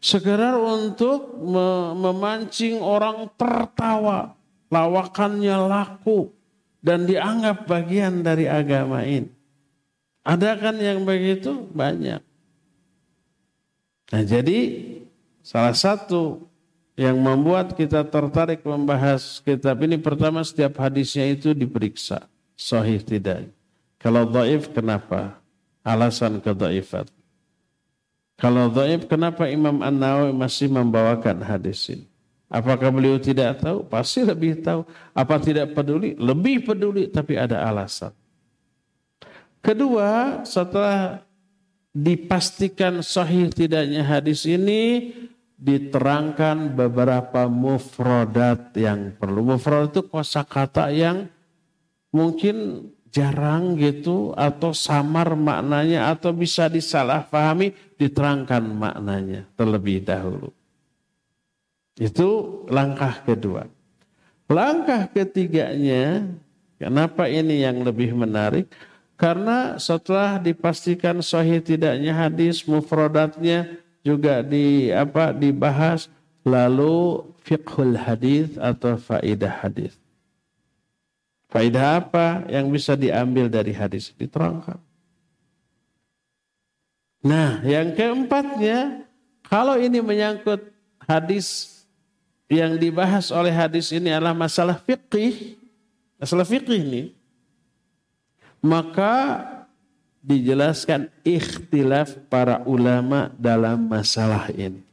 Sekedar 0.03 0.59
untuk 0.59 1.39
memancing 1.95 2.83
orang 2.83 3.31
tertawa. 3.39 4.35
Lawakannya 4.69 5.57
laku. 5.65 6.35
Dan 6.79 7.03
dianggap 7.03 7.67
bagian 7.67 8.23
dari 8.23 8.47
agama 8.47 9.03
ini. 9.03 9.27
Ada 10.23 10.55
kan 10.55 10.79
yang 10.79 11.03
begitu? 11.03 11.67
Banyak. 11.75 12.28
Nah 14.09 14.23
jadi 14.25 14.59
salah 15.45 15.73
satu 15.77 16.49
yang 16.99 17.15
membuat 17.15 17.77
kita 17.77 18.03
tertarik 18.03 18.59
membahas 18.65 19.39
kitab 19.39 19.79
ini 19.85 19.95
pertama 19.95 20.43
setiap 20.43 20.75
hadisnya 20.81 21.29
itu 21.31 21.55
diperiksa 21.55 22.27
sahih 22.59 22.99
tidak. 22.99 23.47
Kalau 23.95 24.27
dhaif 24.27 24.67
kenapa? 24.75 25.39
Alasan 25.79 26.43
kedaifat. 26.43 27.07
Kalau 28.35 28.67
dhaif 28.67 29.07
kenapa 29.07 29.47
Imam 29.47 29.79
An-Nawawi 29.79 30.35
masih 30.35 30.67
membawakan 30.67 31.39
hadis 31.39 31.87
ini? 31.87 32.07
Apakah 32.49 32.89
beliau 32.89 33.21
tidak 33.21 33.61
tahu? 33.61 33.85
Pasti 33.85 34.25
lebih 34.25 34.59
tahu. 34.65 34.81
Apa 35.13 35.37
tidak 35.37 35.71
peduli? 35.77 36.17
Lebih 36.17 36.65
peduli 36.65 37.05
tapi 37.07 37.37
ada 37.37 37.61
alasan. 37.61 38.09
Kedua, 39.59 40.41
setelah 40.47 41.21
dipastikan 41.93 43.01
sahih 43.01 43.49
tidaknya 43.49 44.05
hadis 44.05 44.45
ini, 44.45 45.13
diterangkan 45.59 46.71
beberapa 46.71 47.51
mufrodat 47.51 48.71
yang 48.79 49.11
perlu. 49.19 49.43
Mufrodat 49.43 49.91
itu 49.91 50.01
kosakata 50.07 50.87
yang 50.95 51.27
mungkin 52.15 52.87
jarang 53.09 53.75
gitu 53.75 54.31
atau 54.37 54.71
samar 54.71 55.33
maknanya 55.35 56.13
atau 56.13 56.31
bisa 56.31 56.69
disalahpahami 56.69 57.75
diterangkan 57.97 58.63
maknanya 58.63 59.49
terlebih 59.59 60.05
dahulu. 60.05 60.53
Itu 61.99 62.63
langkah 62.71 63.19
kedua. 63.27 63.67
Langkah 64.49 65.11
ketiganya, 65.11 66.25
kenapa 66.79 67.27
ini 67.27 67.61
yang 67.61 67.83
lebih 67.83 68.15
menarik? 68.15 68.71
Karena 69.19 69.75
setelah 69.75 70.39
dipastikan 70.39 71.19
sahih 71.19 71.59
tidaknya 71.59 72.15
hadis 72.15 72.63
mufrodatnya 72.63 73.67
juga 73.99 74.39
di 74.39 74.95
apa 74.95 75.35
dibahas 75.35 76.07
lalu 76.47 77.27
fiqhul 77.43 77.99
hadis 77.99 78.55
atau 78.55 78.95
faidah 78.95 79.51
hadis. 79.59 79.99
Faidah 81.51 81.99
apa 81.99 82.47
yang 82.47 82.71
bisa 82.71 82.95
diambil 82.95 83.51
dari 83.51 83.75
hadis 83.75 84.15
diterangkan. 84.15 84.79
Nah, 87.19 87.59
yang 87.67 87.91
keempatnya 87.91 89.03
kalau 89.43 89.75
ini 89.75 89.99
menyangkut 89.99 90.63
hadis 91.03 91.75
yang 92.47 92.79
dibahas 92.79 93.35
oleh 93.35 93.51
hadis 93.51 93.91
ini 93.91 94.15
adalah 94.15 94.31
masalah 94.31 94.79
fikih, 94.79 95.59
masalah 96.15 96.47
fikih 96.47 96.79
ini, 96.79 97.18
maka 98.59 99.43
dijelaskan 100.19 101.07
ikhtilaf 101.23 102.15
para 102.27 102.61
ulama 102.67 103.31
dalam 103.39 103.87
masalah 103.87 104.51
ini. 104.51 104.83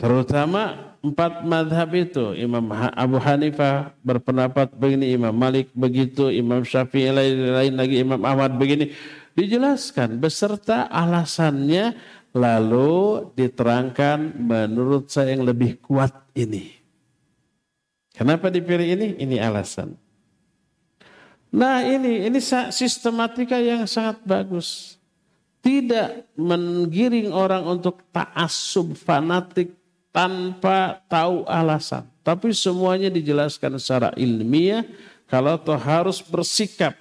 Terutama 0.00 0.96
empat 1.04 1.44
madhab 1.44 1.92
itu. 1.92 2.32
Imam 2.32 2.72
Abu 2.72 3.20
Hanifah 3.20 3.92
berpendapat 4.00 4.72
begini, 4.72 5.12
Imam 5.12 5.32
Malik 5.36 5.68
begitu, 5.76 6.32
Imam 6.32 6.64
Syafi'i 6.64 7.12
lain, 7.12 7.36
lain 7.52 7.74
lagi, 7.76 7.96
Imam 8.00 8.20
Ahmad 8.24 8.56
begini. 8.56 8.96
Dijelaskan 9.36 10.18
beserta 10.18 10.88
alasannya 10.88 11.94
lalu 12.32 13.28
diterangkan 13.36 14.40
menurut 14.40 15.12
saya 15.12 15.36
yang 15.36 15.44
lebih 15.44 15.78
kuat 15.84 16.12
ini. 16.32 16.80
Kenapa 18.16 18.48
dipilih 18.48 18.88
ini? 18.96 19.08
Ini 19.20 19.36
alasan. 19.40 20.09
Nah 21.50 21.82
ini 21.82 22.30
ini 22.30 22.38
sistematika 22.70 23.58
yang 23.58 23.84
sangat 23.90 24.22
bagus. 24.22 24.96
Tidak 25.60 26.38
menggiring 26.40 27.34
orang 27.36 27.66
untuk 27.68 28.00
ta'asub 28.14 28.96
fanatik 28.96 29.76
tanpa 30.08 31.02
tahu 31.10 31.44
alasan. 31.44 32.08
Tapi 32.24 32.54
semuanya 32.56 33.12
dijelaskan 33.12 33.76
secara 33.76 34.08
ilmiah. 34.16 34.86
Kalau 35.28 35.60
toh 35.60 35.78
harus 35.78 36.18
bersikap 36.24 36.96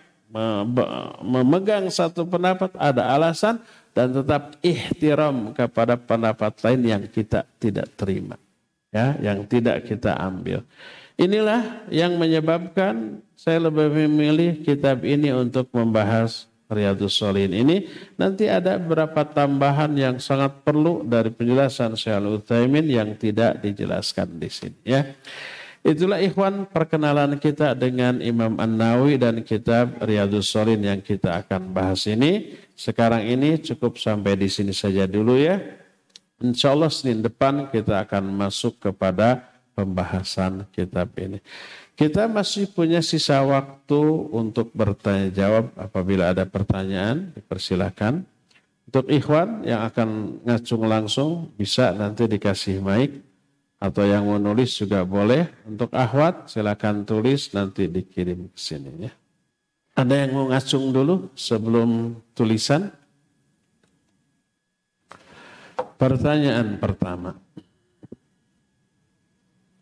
memegang 1.26 1.90
satu 1.90 2.22
pendapat 2.22 2.70
ada 2.78 3.10
alasan 3.10 3.58
dan 3.98 4.14
tetap 4.14 4.54
ihtiram 4.62 5.50
kepada 5.58 5.98
pendapat 5.98 6.54
lain 6.62 6.82
yang 6.86 7.04
kita 7.10 7.46
tidak 7.58 7.90
terima. 7.98 8.38
Ya, 8.90 9.18
yang 9.22 9.46
tidak 9.46 9.86
kita 9.86 10.18
ambil. 10.18 10.66
Inilah 11.18 11.86
yang 11.94 12.18
menyebabkan 12.18 13.22
saya 13.40 13.72
lebih 13.72 13.88
memilih 14.04 14.60
kitab 14.68 15.08
ini 15.08 15.32
untuk 15.32 15.72
membahas 15.72 16.52
Riyadus 16.68 17.16
Solihin 17.16 17.56
ini. 17.56 17.88
Nanti 18.20 18.52
ada 18.52 18.76
beberapa 18.76 19.24
tambahan 19.24 19.96
yang 19.96 20.20
sangat 20.20 20.60
perlu 20.68 21.08
dari 21.08 21.32
penjelasan 21.32 21.96
Syekh 21.96 22.20
Utsaimin 22.20 22.84
yang 22.92 23.16
tidak 23.16 23.64
dijelaskan 23.64 24.36
di 24.36 24.52
sini 24.52 24.80
ya. 24.84 25.08
Itulah 25.80 26.20
ikhwan 26.20 26.68
perkenalan 26.68 27.40
kita 27.40 27.72
dengan 27.80 28.20
Imam 28.20 28.60
An-Nawawi 28.60 29.16
dan 29.16 29.40
kitab 29.48 30.04
Riyadus 30.04 30.52
Solihin 30.52 30.84
yang 30.84 31.00
kita 31.00 31.40
akan 31.40 31.72
bahas 31.72 32.04
ini. 32.12 32.60
Sekarang 32.76 33.24
ini 33.24 33.56
cukup 33.64 33.96
sampai 33.96 34.36
di 34.36 34.52
sini 34.52 34.76
saja 34.76 35.08
dulu 35.08 35.40
ya. 35.40 35.64
Insya 36.44 36.76
Allah 36.76 36.92
Senin 36.92 37.24
depan 37.24 37.72
kita 37.72 38.04
akan 38.04 38.36
masuk 38.36 38.84
kepada 38.84 39.48
pembahasan 39.80 40.68
kitab 40.76 41.16
ini. 41.16 41.40
Kita 42.00 42.32
masih 42.32 42.72
punya 42.72 43.04
sisa 43.04 43.44
waktu 43.44 44.00
untuk 44.32 44.72
bertanya 44.72 45.28
jawab 45.36 45.76
apabila 45.76 46.32
ada 46.32 46.48
pertanyaan, 46.48 47.36
dipersilakan. 47.36 48.24
Untuk 48.88 49.12
ikhwan 49.12 49.68
yang 49.68 49.84
akan 49.84 50.40
ngacung 50.48 50.88
langsung 50.88 51.52
bisa 51.60 51.92
nanti 51.92 52.24
dikasih 52.24 52.80
mic 52.80 53.20
atau 53.84 54.08
yang 54.08 54.32
mau 54.32 54.40
nulis 54.40 54.80
juga 54.80 55.04
boleh. 55.04 55.52
Untuk 55.68 55.92
ahwat 55.92 56.48
silakan 56.48 57.04
tulis 57.04 57.52
nanti 57.52 57.92
dikirim 57.92 58.48
ke 58.48 58.56
sini 58.56 59.04
ya. 59.04 59.12
Ada 60.00 60.24
yang 60.24 60.32
mau 60.40 60.48
ngacung 60.48 60.96
dulu 60.96 61.36
sebelum 61.36 62.16
tulisan? 62.32 62.96
Pertanyaan 66.00 66.80
pertama. 66.80 67.36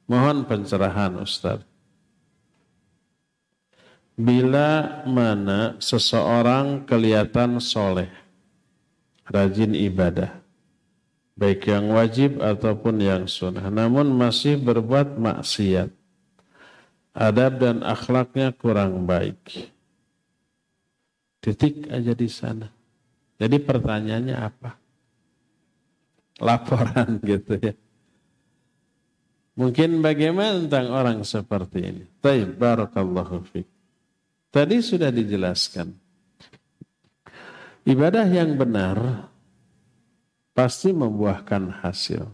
Mohon 0.09 0.49
pencerahan 0.49 1.13
Ustaz. 1.21 1.66
Bila 4.17 5.05
mana 5.05 5.77
seseorang 5.77 6.89
kelihatan 6.89 7.61
soleh, 7.61 8.09
rajin 9.29 9.77
ibadah, 9.77 10.41
baik 11.37 11.69
yang 11.69 11.93
wajib 11.93 12.41
ataupun 12.41 12.97
yang 12.97 13.29
sunnah, 13.29 13.69
namun 13.69 14.09
masih 14.09 14.57
berbuat 14.57 15.21
maksiat, 15.21 15.93
adab 17.13 17.61
dan 17.61 17.85
akhlaknya 17.85 18.49
kurang 18.57 19.05
baik. 19.05 19.69
Titik 21.37 21.85
aja 21.93 22.17
di 22.17 22.25
sana. 22.25 22.73
Jadi 23.37 23.61
pertanyaannya 23.61 24.33
apa? 24.33 24.81
Laporan 26.41 27.21
gitu 27.29 27.53
ya. 27.61 27.77
Mungkin 29.53 30.01
bagaimana 30.01 30.65
tentang 30.65 30.89
orang 30.89 31.21
seperti 31.21 31.85
ini? 31.85 32.03
Taib, 32.17 32.57
barakallahu 32.57 33.45
fiqh. 33.45 33.76
Tadi 34.47 34.79
sudah 34.79 35.11
dijelaskan. 35.11 35.91
Ibadah 37.87 38.27
yang 38.27 38.55
benar 38.55 39.27
pasti 40.55 40.91
membuahkan 40.95 41.83
hasil. 41.83 42.27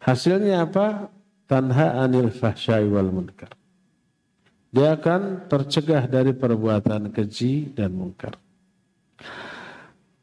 Hasilnya 0.00 0.64
apa? 0.64 1.12
Tanha 1.44 2.00
anil 2.00 2.32
fahsyai 2.32 2.88
wal 2.88 3.12
munkar. 3.12 3.52
Dia 4.70 4.94
akan 4.94 5.50
tercegah 5.50 6.06
dari 6.06 6.30
perbuatan 6.30 7.10
keji 7.10 7.74
dan 7.74 7.90
mungkar. 7.90 8.38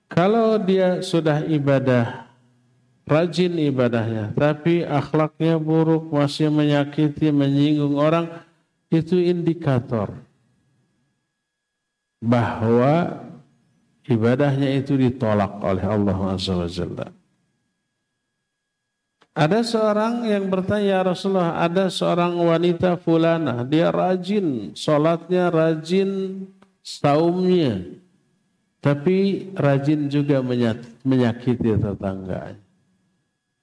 Kalau 0.08 0.56
dia 0.58 1.04
sudah 1.04 1.44
ibadah 1.46 2.32
rajin 3.08 3.60
ibadahnya, 3.60 4.32
tapi 4.36 4.88
akhlaknya 4.88 5.60
buruk, 5.60 6.10
masih 6.12 6.48
menyakiti, 6.48 7.28
menyinggung 7.32 8.00
orang, 8.00 8.28
itu 8.88 9.20
indikator 9.20 10.27
bahwa 12.18 13.24
ibadahnya 14.08 14.74
itu 14.78 14.98
ditolak 14.98 15.62
oleh 15.62 15.86
Allah 15.86 16.18
Azza. 16.34 16.56
Ada 19.38 19.62
seorang 19.62 20.26
yang 20.26 20.50
bertanya, 20.50 20.98
ya 20.98 21.00
Rasulullah, 21.06 21.62
ada 21.62 21.94
seorang 21.94 22.42
wanita 22.42 22.98
fulana, 22.98 23.62
dia 23.62 23.94
rajin, 23.94 24.74
sholatnya 24.74 25.54
rajin, 25.54 26.42
saumnya, 26.82 27.86
tapi 28.82 29.52
rajin 29.54 30.10
juga 30.10 30.42
menyakiti 31.06 31.78
tetangganya. 31.78 32.58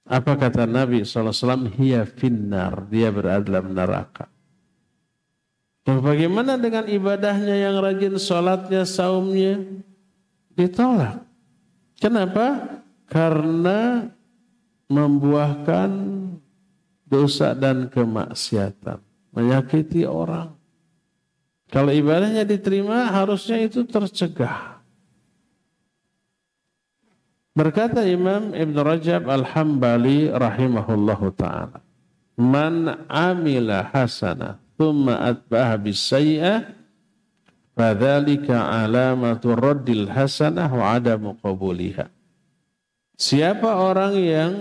Apa 0.05 0.37
kata 0.37 0.69
Nabi 0.69 1.01
SAW? 1.01 1.65
Hiya 1.81 2.05
finnar. 2.05 2.85
Dia 2.93 3.09
berada 3.09 3.41
dalam 3.41 3.73
neraka. 3.73 4.29
Dan 5.85 6.01
bagaimana 6.01 6.57
dengan 6.57 6.89
ibadahnya 6.89 7.55
yang 7.61 7.77
rajin 7.77 8.17
sholatnya, 8.17 8.89
saumnya? 8.89 9.61
Ditolak. 10.57 11.21
Kenapa? 12.01 12.81
Karena 13.05 14.09
membuahkan 14.89 15.89
dosa 17.05 17.53
dan 17.53 17.85
kemaksiatan, 17.85 18.97
menyakiti 19.29 20.09
orang. 20.09 20.57
Kalau 21.69 21.93
ibadahnya 21.93 22.41
diterima, 22.49 23.05
harusnya 23.13 23.61
itu 23.61 23.85
tercegah. 23.85 24.81
Berkata 27.53 28.01
Imam 28.09 28.57
Ibn 28.57 28.75
Rajab 28.81 29.29
Al-Hambali 29.29 30.33
rahimahullahu 30.33 31.29
ta'ala. 31.37 31.79
Man 32.41 33.05
amila 33.07 33.85
hasana 33.93 34.64
thumma 34.75 35.19
atba'ah 35.33 35.79
bisay'ah 35.79 36.59
fadhalika 37.75 38.85
alamatu 38.85 39.55
raddil 39.55 40.07
hasanah 40.07 40.69
wa 40.71 40.95
adamu 40.95 41.35
qabuliha. 41.39 42.07
Siapa 43.15 43.79
orang 43.79 44.13
yang 44.19 44.53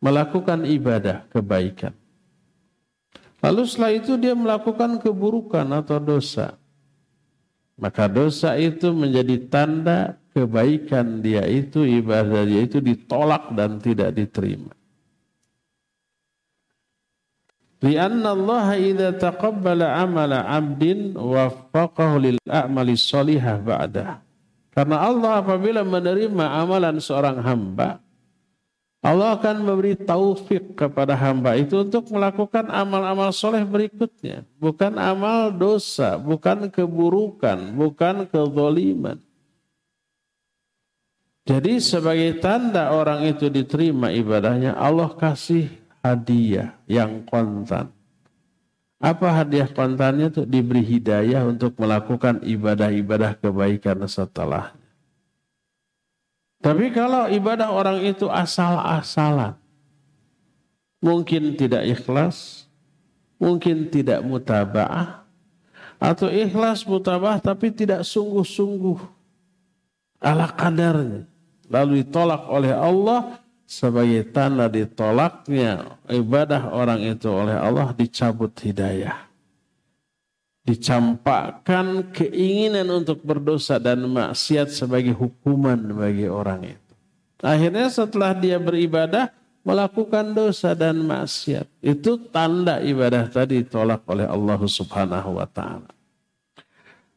melakukan 0.00 0.64
ibadah 0.64 1.28
kebaikan. 1.28 1.92
Lalu 3.40 3.62
setelah 3.68 3.92
itu 3.96 4.16
dia 4.20 4.36
melakukan 4.36 5.00
keburukan 5.00 5.64
atau 5.72 6.00
dosa. 6.00 6.56
Maka 7.80 8.08
dosa 8.08 8.60
itu 8.60 8.92
menjadi 8.92 9.36
tanda 9.48 10.20
kebaikan 10.36 11.24
dia 11.24 11.44
itu, 11.48 11.80
ibadah 11.84 12.44
dia 12.44 12.60
itu 12.68 12.80
ditolak 12.80 13.56
dan 13.56 13.80
tidak 13.80 14.12
diterima. 14.12 14.72
Lianna 17.80 18.36
Allah 18.36 18.76
idza 18.76 19.16
taqabbala 19.16 20.04
amala 20.04 20.44
'abdin 20.44 21.16
waffaqahu 21.16 22.20
lil 22.20 22.38
a'mali 22.44 22.92
shalihah 22.92 23.56
ba'dah. 23.56 24.20
Karena 24.70 25.00
Allah 25.00 25.40
apabila 25.40 25.80
menerima 25.80 26.60
amalan 26.60 27.00
seorang 27.00 27.40
hamba, 27.40 28.04
Allah 29.00 29.32
akan 29.40 29.64
memberi 29.64 29.96
taufik 29.96 30.76
kepada 30.76 31.16
hamba 31.16 31.56
itu 31.56 31.80
untuk 31.80 32.12
melakukan 32.12 32.68
amal-amal 32.68 33.32
soleh 33.32 33.64
berikutnya. 33.64 34.44
Bukan 34.60 35.00
amal 35.00 35.48
dosa, 35.48 36.20
bukan 36.20 36.68
keburukan, 36.68 37.56
bukan 37.72 38.28
kezoliman. 38.28 39.16
Jadi 41.48 41.80
sebagai 41.80 42.44
tanda 42.44 42.92
orang 42.92 43.24
itu 43.24 43.48
diterima 43.48 44.12
ibadahnya, 44.12 44.76
Allah 44.76 45.08
kasih 45.16 45.79
hadiah 46.00 46.76
yang 46.88 47.24
kontan. 47.24 47.92
Apa 49.00 49.32
hadiah 49.32 49.68
kontannya 49.68 50.28
itu 50.28 50.44
diberi 50.44 50.84
hidayah 50.84 51.48
untuk 51.48 51.72
melakukan 51.80 52.44
ibadah-ibadah 52.44 53.40
kebaikan 53.40 54.04
setelahnya. 54.04 54.76
Tapi 56.60 56.92
kalau 56.92 57.24
ibadah 57.32 57.72
orang 57.72 58.04
itu 58.04 58.28
asal-asalan, 58.28 59.56
mungkin 61.00 61.56
tidak 61.56 61.88
ikhlas, 61.88 62.68
mungkin 63.40 63.88
tidak 63.88 64.20
mutaba'ah, 64.20 65.24
atau 65.96 66.28
ikhlas 66.28 66.84
mutaba'ah 66.84 67.40
tapi 67.40 67.72
tidak 67.72 68.04
sungguh-sungguh 68.04 69.00
ala 70.20 70.52
kadarnya. 70.52 71.24
Lalu 71.72 72.04
ditolak 72.04 72.44
oleh 72.52 72.76
Allah, 72.76 73.40
sebagai 73.70 74.26
tanda 74.34 74.66
ditolaknya 74.66 76.02
ibadah 76.10 76.74
orang 76.74 77.06
itu 77.06 77.30
oleh 77.30 77.54
Allah 77.54 77.94
dicabut 77.94 78.50
hidayah. 78.58 79.30
Dicampakkan 80.66 82.10
keinginan 82.10 82.90
untuk 82.90 83.22
berdosa 83.22 83.78
dan 83.78 84.02
maksiat 84.10 84.74
sebagai 84.74 85.14
hukuman 85.14 85.78
bagi 85.94 86.26
orang 86.26 86.74
itu. 86.74 86.94
Akhirnya 87.40 87.88
setelah 87.88 88.34
dia 88.36 88.58
beribadah 88.58 89.30
melakukan 89.62 90.34
dosa 90.34 90.74
dan 90.74 91.00
maksiat. 91.00 91.70
Itu 91.78 92.18
tanda 92.28 92.82
ibadah 92.82 93.30
tadi 93.30 93.62
ditolak 93.62 94.02
oleh 94.10 94.26
Allah 94.26 94.60
Subhanahu 94.60 95.38
wa 95.38 95.46
taala. 95.48 95.99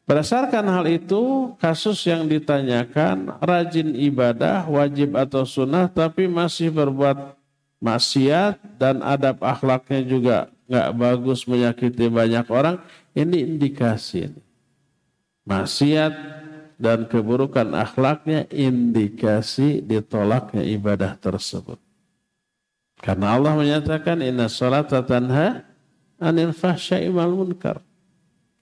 Berdasarkan 0.04 0.68
hal 0.68 0.84
itu, 0.84 1.56
kasus 1.56 2.04
yang 2.04 2.28
ditanyakan 2.28 3.40
rajin 3.40 3.96
ibadah, 3.96 4.68
wajib 4.68 5.16
atau 5.16 5.48
sunnah, 5.48 5.88
tapi 5.88 6.28
masih 6.28 6.68
berbuat 6.68 7.40
maksiat 7.80 8.60
dan 8.76 9.00
adab 9.00 9.40
akhlaknya 9.40 10.04
juga 10.04 10.36
nggak 10.68 10.90
bagus 10.96 11.48
menyakiti 11.48 12.12
banyak 12.12 12.44
orang, 12.52 12.76
ini 13.16 13.48
indikasi. 13.48 14.28
Maksiat 15.48 16.12
dan 16.76 17.08
keburukan 17.08 17.72
akhlaknya 17.72 18.44
indikasi 18.52 19.80
ditolaknya 19.80 20.68
ibadah 20.68 21.16
tersebut. 21.16 21.80
Karena 23.00 23.36
Allah 23.36 23.56
menyatakan 23.56 24.20
inna 24.20 24.52
salata 24.52 25.00
tanha 25.00 25.64
anil 26.20 26.52
fahsya'i 26.52 27.08
wal 27.08 27.32
munkar. 27.32 27.80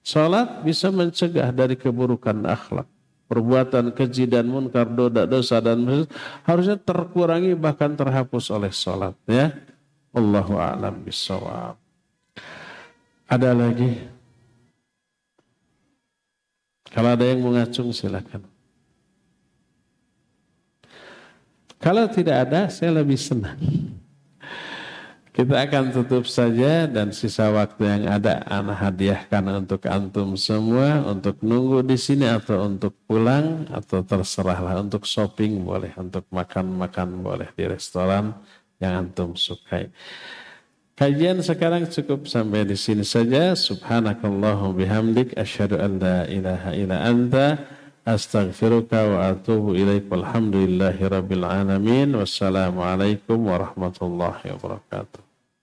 Salat 0.03 0.67
bisa 0.67 0.91
mencegah 0.91 1.55
dari 1.55 1.79
keburukan 1.79 2.43
akhlak. 2.43 2.91
Perbuatan 3.31 3.95
keji 3.95 4.27
dan 4.27 4.51
munkar, 4.51 4.85
dosa, 4.85 5.23
dosa 5.25 5.57
dan 5.63 5.87
harusnya 6.43 6.75
terkurangi 6.77 7.55
bahkan 7.55 7.95
terhapus 7.95 8.51
oleh 8.51 8.69
salat. 8.69 9.15
Ya, 9.25 9.55
Allahu 10.11 10.59
a'lam 10.59 11.01
bisawab. 11.01 11.79
Ada 13.25 13.55
lagi? 13.55 14.05
Kalau 16.93 17.09
ada 17.15 17.25
yang 17.25 17.41
mengacung 17.41 17.89
silakan. 17.89 18.45
Kalau 21.81 22.05
tidak 22.11 22.47
ada, 22.47 22.69
saya 22.69 22.93
lebih 23.01 23.17
senang. 23.17 23.57
Kita 25.33 25.65
akan 25.65 25.89
tutup 25.89 26.29
saja 26.29 26.85
dan 26.85 27.09
sisa 27.09 27.49
waktu 27.49 27.81
yang 27.89 28.03
ada 28.05 28.45
anak 28.45 28.77
hadiahkan 28.77 29.65
untuk 29.65 29.81
antum 29.89 30.37
semua 30.37 31.01
untuk 31.09 31.41
nunggu 31.41 31.81
di 31.81 31.97
sini 31.97 32.29
atau 32.29 32.69
untuk 32.69 32.93
pulang 33.09 33.65
atau 33.73 34.05
terserahlah 34.05 34.77
untuk 34.85 35.09
shopping 35.09 35.65
boleh, 35.65 35.89
untuk 35.97 36.29
makan-makan 36.29 37.25
boleh 37.25 37.49
di 37.57 37.65
restoran 37.65 38.37
yang 38.77 39.09
antum 39.09 39.33
sukai. 39.33 39.89
Kajian 40.93 41.41
sekarang 41.41 41.89
cukup 41.89 42.29
sampai 42.29 42.69
di 42.69 42.77
sini 42.77 43.01
saja. 43.01 43.57
Subhanakallahu 43.57 44.77
bihamdik 44.77 45.33
asyhadu 45.33 45.81
an 45.81 45.97
la 45.97 46.29
ilaha 46.29 46.77
illa 46.77 47.09
anta 47.09 47.57
astaghfiruka 48.05 49.01
wa 49.01 49.33
atubu 49.33 49.73
ilaik. 49.73 50.05
Walhamdulillahi 50.13 51.01
rabbil 51.09 51.41
alamin. 51.41 52.13
Wassalamualaikum 52.13 53.41
warahmatullahi 53.41 54.53
wabarakatuh. 54.53 55.22